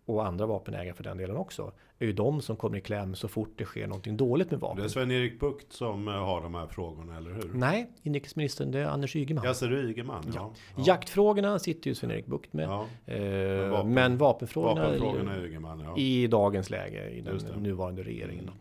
och 0.08 0.26
andra 0.26 0.46
vapenägare 0.46 0.94
för 0.94 1.04
den 1.04 1.18
delen 1.18 1.38
också, 1.38 1.72
är 2.00 2.06
ju 2.06 2.14
de 2.14 2.42
som 2.42 2.56
kommer 2.56 2.78
i 2.78 2.82
kläm 2.82 3.16
så 3.16 3.28
fort 3.28 3.54
det 3.56 3.66
sker 3.66 3.88
någonting 3.88 4.18
dåligt 4.18 4.52
med 4.52 4.60
vapen. 4.60 4.78
Det 4.78 4.84
är 4.84 4.90
Sven-Erik 4.90 5.40
Bucht 5.40 5.74
som 5.74 6.08
eh, 6.08 6.14
har 6.14 6.42
de 6.42 6.56
här 6.56 6.68
frågorna, 6.68 7.18
eller 7.18 7.32
hur? 7.32 7.52
Nej, 7.54 7.92
inrikesministern, 8.04 8.72
det 8.72 8.80
är 8.80 8.86
Anders 8.86 9.16
Ygeman. 9.16 9.44
Ja, 9.46 9.54
så 9.54 9.66
det 9.66 9.80
är 9.80 9.84
Ygeman, 9.84 10.24
ja. 10.36 10.54
ja. 10.76 10.84
Jaktfrågorna 10.86 11.60
sitter 11.60 11.90
ju 11.90 11.96
Sven-Erik 11.96 12.26
Bucht 12.26 12.54
med. 12.54 12.70
Ja. 12.70 12.86
Eh, 13.06 13.20
men, 13.20 13.70
vapen, 13.70 13.94
men 13.94 14.18
vapenfrågorna, 14.18 14.82
vapenfrågorna 14.82 15.36
är 15.36 15.46
Ygeman, 15.46 15.80
ja. 15.80 15.98
i 15.98 16.28
dagens 16.28 16.70
läge, 16.70 17.10
i 17.10 17.22
den 17.22 17.64
nuvarande 17.64 18.04
regeringen. 18.04 18.44
Mm. 18.44 18.56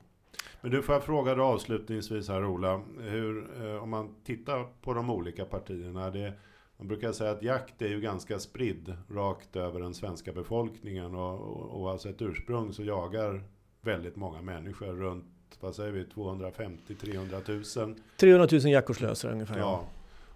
Men 0.60 0.70
du, 0.70 0.82
får 0.82 0.94
jag 0.94 1.04
fråga 1.04 1.34
dig 1.34 1.44
avslutningsvis 1.44 2.28
här 2.28 2.44
Ola, 2.44 2.80
hur, 3.00 3.46
eh, 3.64 3.82
om 3.82 3.90
man 3.90 4.14
tittar 4.24 4.66
på 4.82 4.94
de 4.94 5.10
olika 5.10 5.44
partierna, 5.44 6.10
det 6.10 6.32
man 6.76 6.88
brukar 6.88 7.12
säga 7.12 7.30
att 7.30 7.42
jakt 7.42 7.82
är 7.82 7.88
ju 7.88 8.00
ganska 8.00 8.38
spridd 8.38 8.96
rakt 9.10 9.56
över 9.56 9.80
den 9.80 9.94
svenska 9.94 10.32
befolkningen 10.32 11.14
och, 11.14 11.40
och 11.40 11.80
oavsett 11.80 12.22
ursprung 12.22 12.72
så 12.72 12.84
jagar 12.84 13.44
väldigt 13.80 14.16
många 14.16 14.42
människor 14.42 14.86
runt, 14.86 15.26
vad 15.60 15.74
säger 15.74 15.92
vi, 15.92 16.04
250-300 16.04 17.84
000. 17.86 17.94
300 18.16 18.48
000 18.52 18.62
jaktvårdslösa 18.62 19.30
ungefär. 19.30 19.58
Ja. 19.58 19.84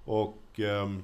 Och 0.04 0.60
um, 0.82 1.02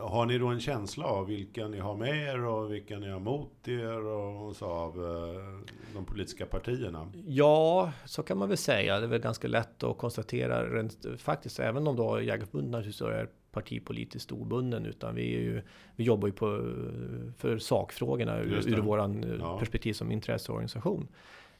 har 0.00 0.26
ni 0.26 0.38
då 0.38 0.46
en 0.46 0.60
känsla 0.60 1.04
av 1.04 1.26
vilka 1.26 1.68
ni 1.68 1.78
har 1.78 1.96
med 1.96 2.28
er 2.28 2.44
och 2.44 2.72
vilka 2.72 2.98
ni 2.98 3.10
har 3.10 3.20
mot 3.20 3.68
er 3.68 4.06
och 4.06 4.56
så 4.56 4.66
av 4.66 5.00
uh, 5.00 5.60
de 5.94 6.04
politiska 6.04 6.46
partierna? 6.46 7.12
Ja, 7.26 7.92
så 8.04 8.22
kan 8.22 8.38
man 8.38 8.48
väl 8.48 8.58
säga. 8.58 8.98
Det 8.98 9.06
är 9.06 9.08
väl 9.08 9.20
ganska 9.20 9.48
lätt 9.48 9.82
att 9.82 9.98
konstatera 9.98 10.88
faktiskt, 11.18 11.60
även 11.60 11.86
om 11.86 11.96
då 11.96 12.20
Jägarförbundet 12.20 12.70
naturligtvis 12.70 13.00
är 13.00 13.28
partipolitiskt 13.52 14.32
obunden 14.32 14.86
utan 14.86 15.14
vi, 15.14 15.34
är 15.34 15.40
ju, 15.40 15.62
vi 15.96 16.04
jobbar 16.04 16.28
ju 16.28 16.32
på, 16.32 16.74
för 17.38 17.58
sakfrågorna 17.58 18.40
ur, 18.40 18.68
ur 18.68 18.80
våran 18.80 19.24
eh, 19.24 19.36
ja. 19.40 19.58
perspektiv 19.58 19.92
som 19.92 20.12
intresseorganisation. 20.12 21.08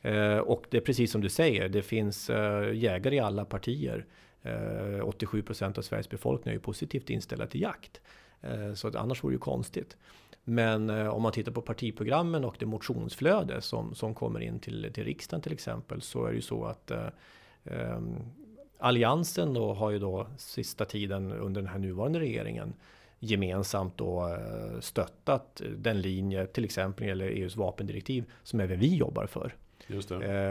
Eh, 0.02 0.38
och 0.38 0.66
det 0.70 0.76
är 0.76 0.80
precis 0.80 1.12
som 1.12 1.20
du 1.20 1.28
säger, 1.28 1.68
det 1.68 1.82
finns 1.82 2.30
eh, 2.30 2.74
jägare 2.74 3.16
i 3.16 3.20
alla 3.20 3.44
partier. 3.44 4.06
Eh, 4.42 5.04
87 5.04 5.42
procent 5.42 5.78
av 5.78 5.82
Sveriges 5.82 6.10
befolkning 6.10 6.52
är 6.52 6.56
ju 6.56 6.60
positivt 6.60 7.10
inställda 7.10 7.46
till 7.46 7.60
jakt. 7.60 8.00
Eh, 8.40 8.74
så 8.74 8.88
att 8.88 8.94
annars 8.94 9.24
vore 9.24 9.32
det 9.32 9.34
ju 9.34 9.38
konstigt. 9.38 9.96
Men 10.44 10.90
eh, 10.90 11.08
om 11.08 11.22
man 11.22 11.32
tittar 11.32 11.52
på 11.52 11.62
partiprogrammen 11.62 12.44
och 12.44 12.56
det 12.58 12.66
motionsflöde 12.66 13.60
som, 13.60 13.94
som 13.94 14.14
kommer 14.14 14.40
in 14.40 14.58
till, 14.58 14.90
till 14.94 15.04
riksdagen 15.04 15.42
till 15.42 15.52
exempel 15.52 16.02
så 16.02 16.24
är 16.24 16.28
det 16.28 16.36
ju 16.36 16.42
så 16.42 16.64
att 16.64 16.92
Alliansen 18.82 19.54
då 19.54 19.72
har 19.72 19.90
ju 19.90 19.98
då 19.98 20.26
sista 20.36 20.84
tiden 20.84 21.32
under 21.32 21.60
den 21.60 21.70
här 21.70 21.78
nuvarande 21.78 22.20
regeringen 22.20 22.74
gemensamt 23.18 23.98
då 23.98 24.38
stöttat 24.80 25.62
den 25.76 26.00
linje, 26.00 26.46
till 26.46 26.64
exempel 26.64 27.06
när 27.06 27.14
det 27.14 27.24
gäller 27.24 27.42
EUs 27.42 27.56
vapendirektiv, 27.56 28.24
som 28.42 28.60
även 28.60 28.78
vi 28.78 28.96
jobbar 28.96 29.26
för. 29.26 29.54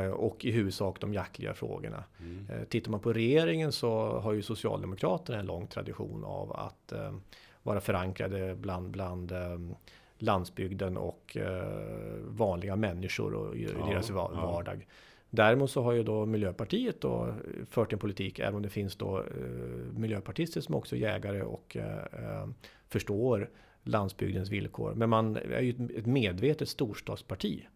och 0.10 0.46
i 0.46 0.52
huvudsak 0.52 1.00
de 1.02 1.14
jaktliga 1.14 1.54
frågorna. 1.54 2.04
Mm. 2.20 2.66
tittar 2.70 2.92
man 2.92 3.00
på 3.00 3.14
regeringen 3.14 3.72
så 3.72 4.20
har 4.20 4.34
ju 4.34 4.42
Socialdemokraterna 4.42 5.40
en 5.40 5.46
lång 5.46 5.68
tradition 5.68 6.24
av 6.24 6.54
att 6.54 6.94
vara 7.64 7.82
förankrade 7.82 8.56
bland, 8.56 8.92
bland 8.92 9.34
landsbygden 10.18 10.98
och 10.98 11.38
vanliga 12.28 12.76
människor 12.76 13.34
och 13.34 13.56
i 13.56 13.64
ja, 13.80 13.86
deras 13.86 14.10
vardag. 14.10 14.86
Ja. 14.88 14.94
Däremot 15.34 15.72
så 15.72 15.82
har 15.82 15.92
ju 15.92 16.04
då 16.04 16.26
Miljöpartiet 16.26 17.02
då 17.02 17.34
fört 17.70 17.94
en 17.94 18.00
politik, 18.00 18.40
även 18.40 18.56
om 18.56 18.62
det 18.62 18.70
finns 18.70 18.96
då 18.96 19.20
eh, 19.20 19.24
miljöpartister 19.94 20.62
som 20.62 20.76
också 20.76 20.96
är 20.96 21.00
jägare 21.00 21.42
och 21.42 21.78
eh, 21.78 22.48
förstår 22.88 23.50
landsbygdens 23.84 24.50
villkor. 24.50 24.94
Men 24.94 25.10
man 25.10 25.36
är 25.36 25.62
ju 25.62 25.90
ett 25.98 26.06
medvetet 26.06 26.70
storstadsparti. 26.70 27.68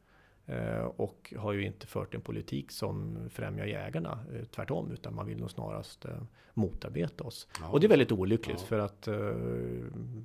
Eh, 0.47 0.84
och 0.84 1.34
har 1.38 1.53
ju 1.53 1.66
inte 1.66 1.88
fört 1.88 2.16
en 2.16 2.22
politik 2.22 2.72
som 2.72 3.18
främjar 3.30 3.66
jägarna, 3.66 4.20
eh, 4.34 4.45
tvärtom, 4.45 4.91
utan 4.91 5.16
man 5.16 5.28
vill 5.28 5.38
nog 5.38 5.51
snarast 5.51 6.06
eh, 6.06 6.12
motarbeta 6.53 7.24
oss. 7.24 7.47
Ja. 7.62 7.70
Och 7.70 7.80
det 7.80 7.88
är 7.88 7.89
väldigt 7.89 8.12
olyckligt 8.12 8.60
ja. 8.62 8.68
för 8.68 8.80
att 8.80 9.08
eh, 9.08 9.16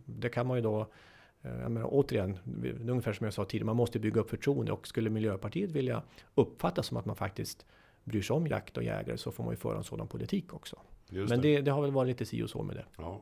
det 0.05 0.29
kan 0.29 0.47
man 0.47 0.57
ju 0.57 0.63
då 0.63 0.81
Eh, 0.81 0.87
jag 1.43 1.71
menar, 1.71 1.89
återigen, 1.91 2.39
ungefär 2.89 3.13
som 3.13 3.25
jag 3.25 3.35
sa 3.35 3.45
tidigare, 3.45 3.67
man 3.67 3.77
måste 3.77 3.99
bygga 3.99 4.21
upp 4.21 4.31
förtroende 4.31 4.73
och 4.73 4.87
skulle 4.89 5.11
Miljöpartiet 5.11 5.71
vilja 5.71 6.03
uppfattas 6.35 6.87
som 6.87 6.97
att 6.97 7.07
man 7.07 7.17
faktiskt 7.17 7.67
bryr 8.05 8.23
sig 8.23 8.37
om 8.37 8.47
jakt 8.47 8.77
och 8.77 8.83
jägare 8.83 9.19
så 9.19 9.33
får 9.33 9.45
man 9.45 9.53
ju 9.53 9.57
föra 9.57 9.79
en 9.79 9.85
sådan 9.85 10.09
politik 10.09 10.55
också. 10.55 10.77
Just 11.09 11.31
Men 11.31 11.41
det. 11.41 11.57
Det, 11.57 11.63
det. 11.63 11.71
har 11.71 11.83
väl 11.83 11.91
varit 11.91 12.09
lite 12.09 12.27
si 12.27 12.43
och 12.43 12.51
så 12.51 12.63
med 12.63 12.77
det. 12.77 12.85
Ja. 12.97 13.21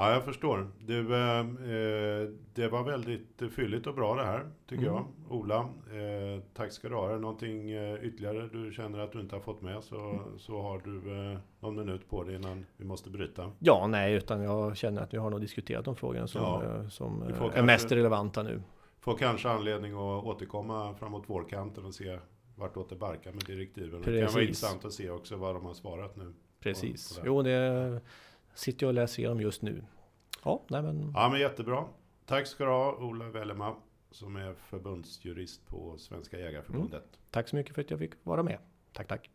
Ja, 0.00 0.12
jag 0.12 0.24
förstår. 0.24 0.70
Du, 0.78 1.14
eh, 1.14 1.38
eh, 1.38 2.28
det 2.54 2.68
var 2.68 2.84
väldigt 2.84 3.42
fylligt 3.56 3.86
och 3.86 3.94
bra 3.94 4.14
det 4.14 4.24
här, 4.24 4.50
tycker 4.68 4.86
mm. 4.86 4.94
jag. 4.94 5.06
Ola, 5.28 5.58
eh, 5.58 6.42
tack 6.54 6.72
ska 6.72 6.88
du 6.88 6.94
ha. 6.94 7.08
Är 7.08 7.12
det 7.12 7.18
någonting 7.18 7.70
eh, 7.70 8.04
ytterligare 8.04 8.48
du 8.52 8.72
känner 8.72 8.98
att 8.98 9.12
du 9.12 9.20
inte 9.20 9.36
har 9.36 9.40
fått 9.40 9.62
med 9.62 9.84
så, 9.84 10.10
mm. 10.10 10.38
så 10.38 10.62
har 10.62 10.78
du 10.78 11.22
eh, 11.32 11.38
någon 11.60 11.76
minut 11.76 12.08
på 12.10 12.24
dig 12.24 12.34
innan 12.34 12.66
vi 12.76 12.84
måste 12.84 13.10
bryta. 13.10 13.52
Ja, 13.58 13.86
nej, 13.86 14.14
utan 14.14 14.42
jag 14.42 14.76
känner 14.76 15.02
att 15.02 15.14
vi 15.14 15.18
har 15.18 15.30
nog 15.30 15.40
diskuterat 15.40 15.84
de 15.84 15.96
frågorna 15.96 16.26
som, 16.26 16.42
ja. 16.42 16.62
Eh, 16.64 16.88
som 16.88 17.22
är 17.22 17.32
kanske, 17.38 17.62
mest 17.62 17.92
relevanta 17.92 18.42
nu. 18.42 18.62
Får 19.00 19.16
kanske 19.16 19.48
anledning 19.48 19.92
att 19.92 20.24
återkomma 20.24 20.94
framåt 20.94 21.24
vårkanten 21.26 21.84
och 21.84 21.94
se 21.94 22.18
vartåt 22.56 22.88
det 22.88 22.96
barkar 22.96 23.32
med 23.32 23.44
direktiven. 23.46 24.02
Precis. 24.02 24.14
Det 24.14 24.24
kan 24.24 24.34
vara 24.34 24.42
intressant 24.42 24.84
att 24.84 24.92
se 24.92 25.10
också 25.10 25.36
vad 25.36 25.54
de 25.54 25.64
har 25.64 25.74
svarat 25.74 26.16
nu. 26.16 26.32
Precis. 26.60 27.16
På, 27.16 27.20
på 27.20 27.26
jo, 27.26 27.42
det 27.42 28.00
sitter 28.54 28.86
jag 28.86 28.88
och 28.88 28.94
läser 28.94 29.20
igenom 29.20 29.40
just 29.40 29.62
nu. 29.62 29.84
Ja, 30.44 30.62
nej 30.68 30.82
men... 30.82 31.12
Ja, 31.14 31.28
men 31.28 31.40
jättebra. 31.40 31.84
Tack 32.26 32.46
ska 32.46 32.64
du 32.64 32.70
ha, 32.70 32.96
Ola 32.96 33.28
Wellema, 33.28 33.74
som 34.10 34.36
är 34.36 34.54
förbundsjurist 34.54 35.66
på 35.66 35.98
Svenska 35.98 36.38
Jägareförbundet. 36.38 37.02
Mm. 37.02 37.16
Tack 37.30 37.48
så 37.48 37.56
mycket 37.56 37.74
för 37.74 37.82
att 37.82 37.90
jag 37.90 37.98
fick 37.98 38.12
vara 38.22 38.42
med. 38.42 38.58
Tack, 38.92 39.08
tack. 39.08 39.30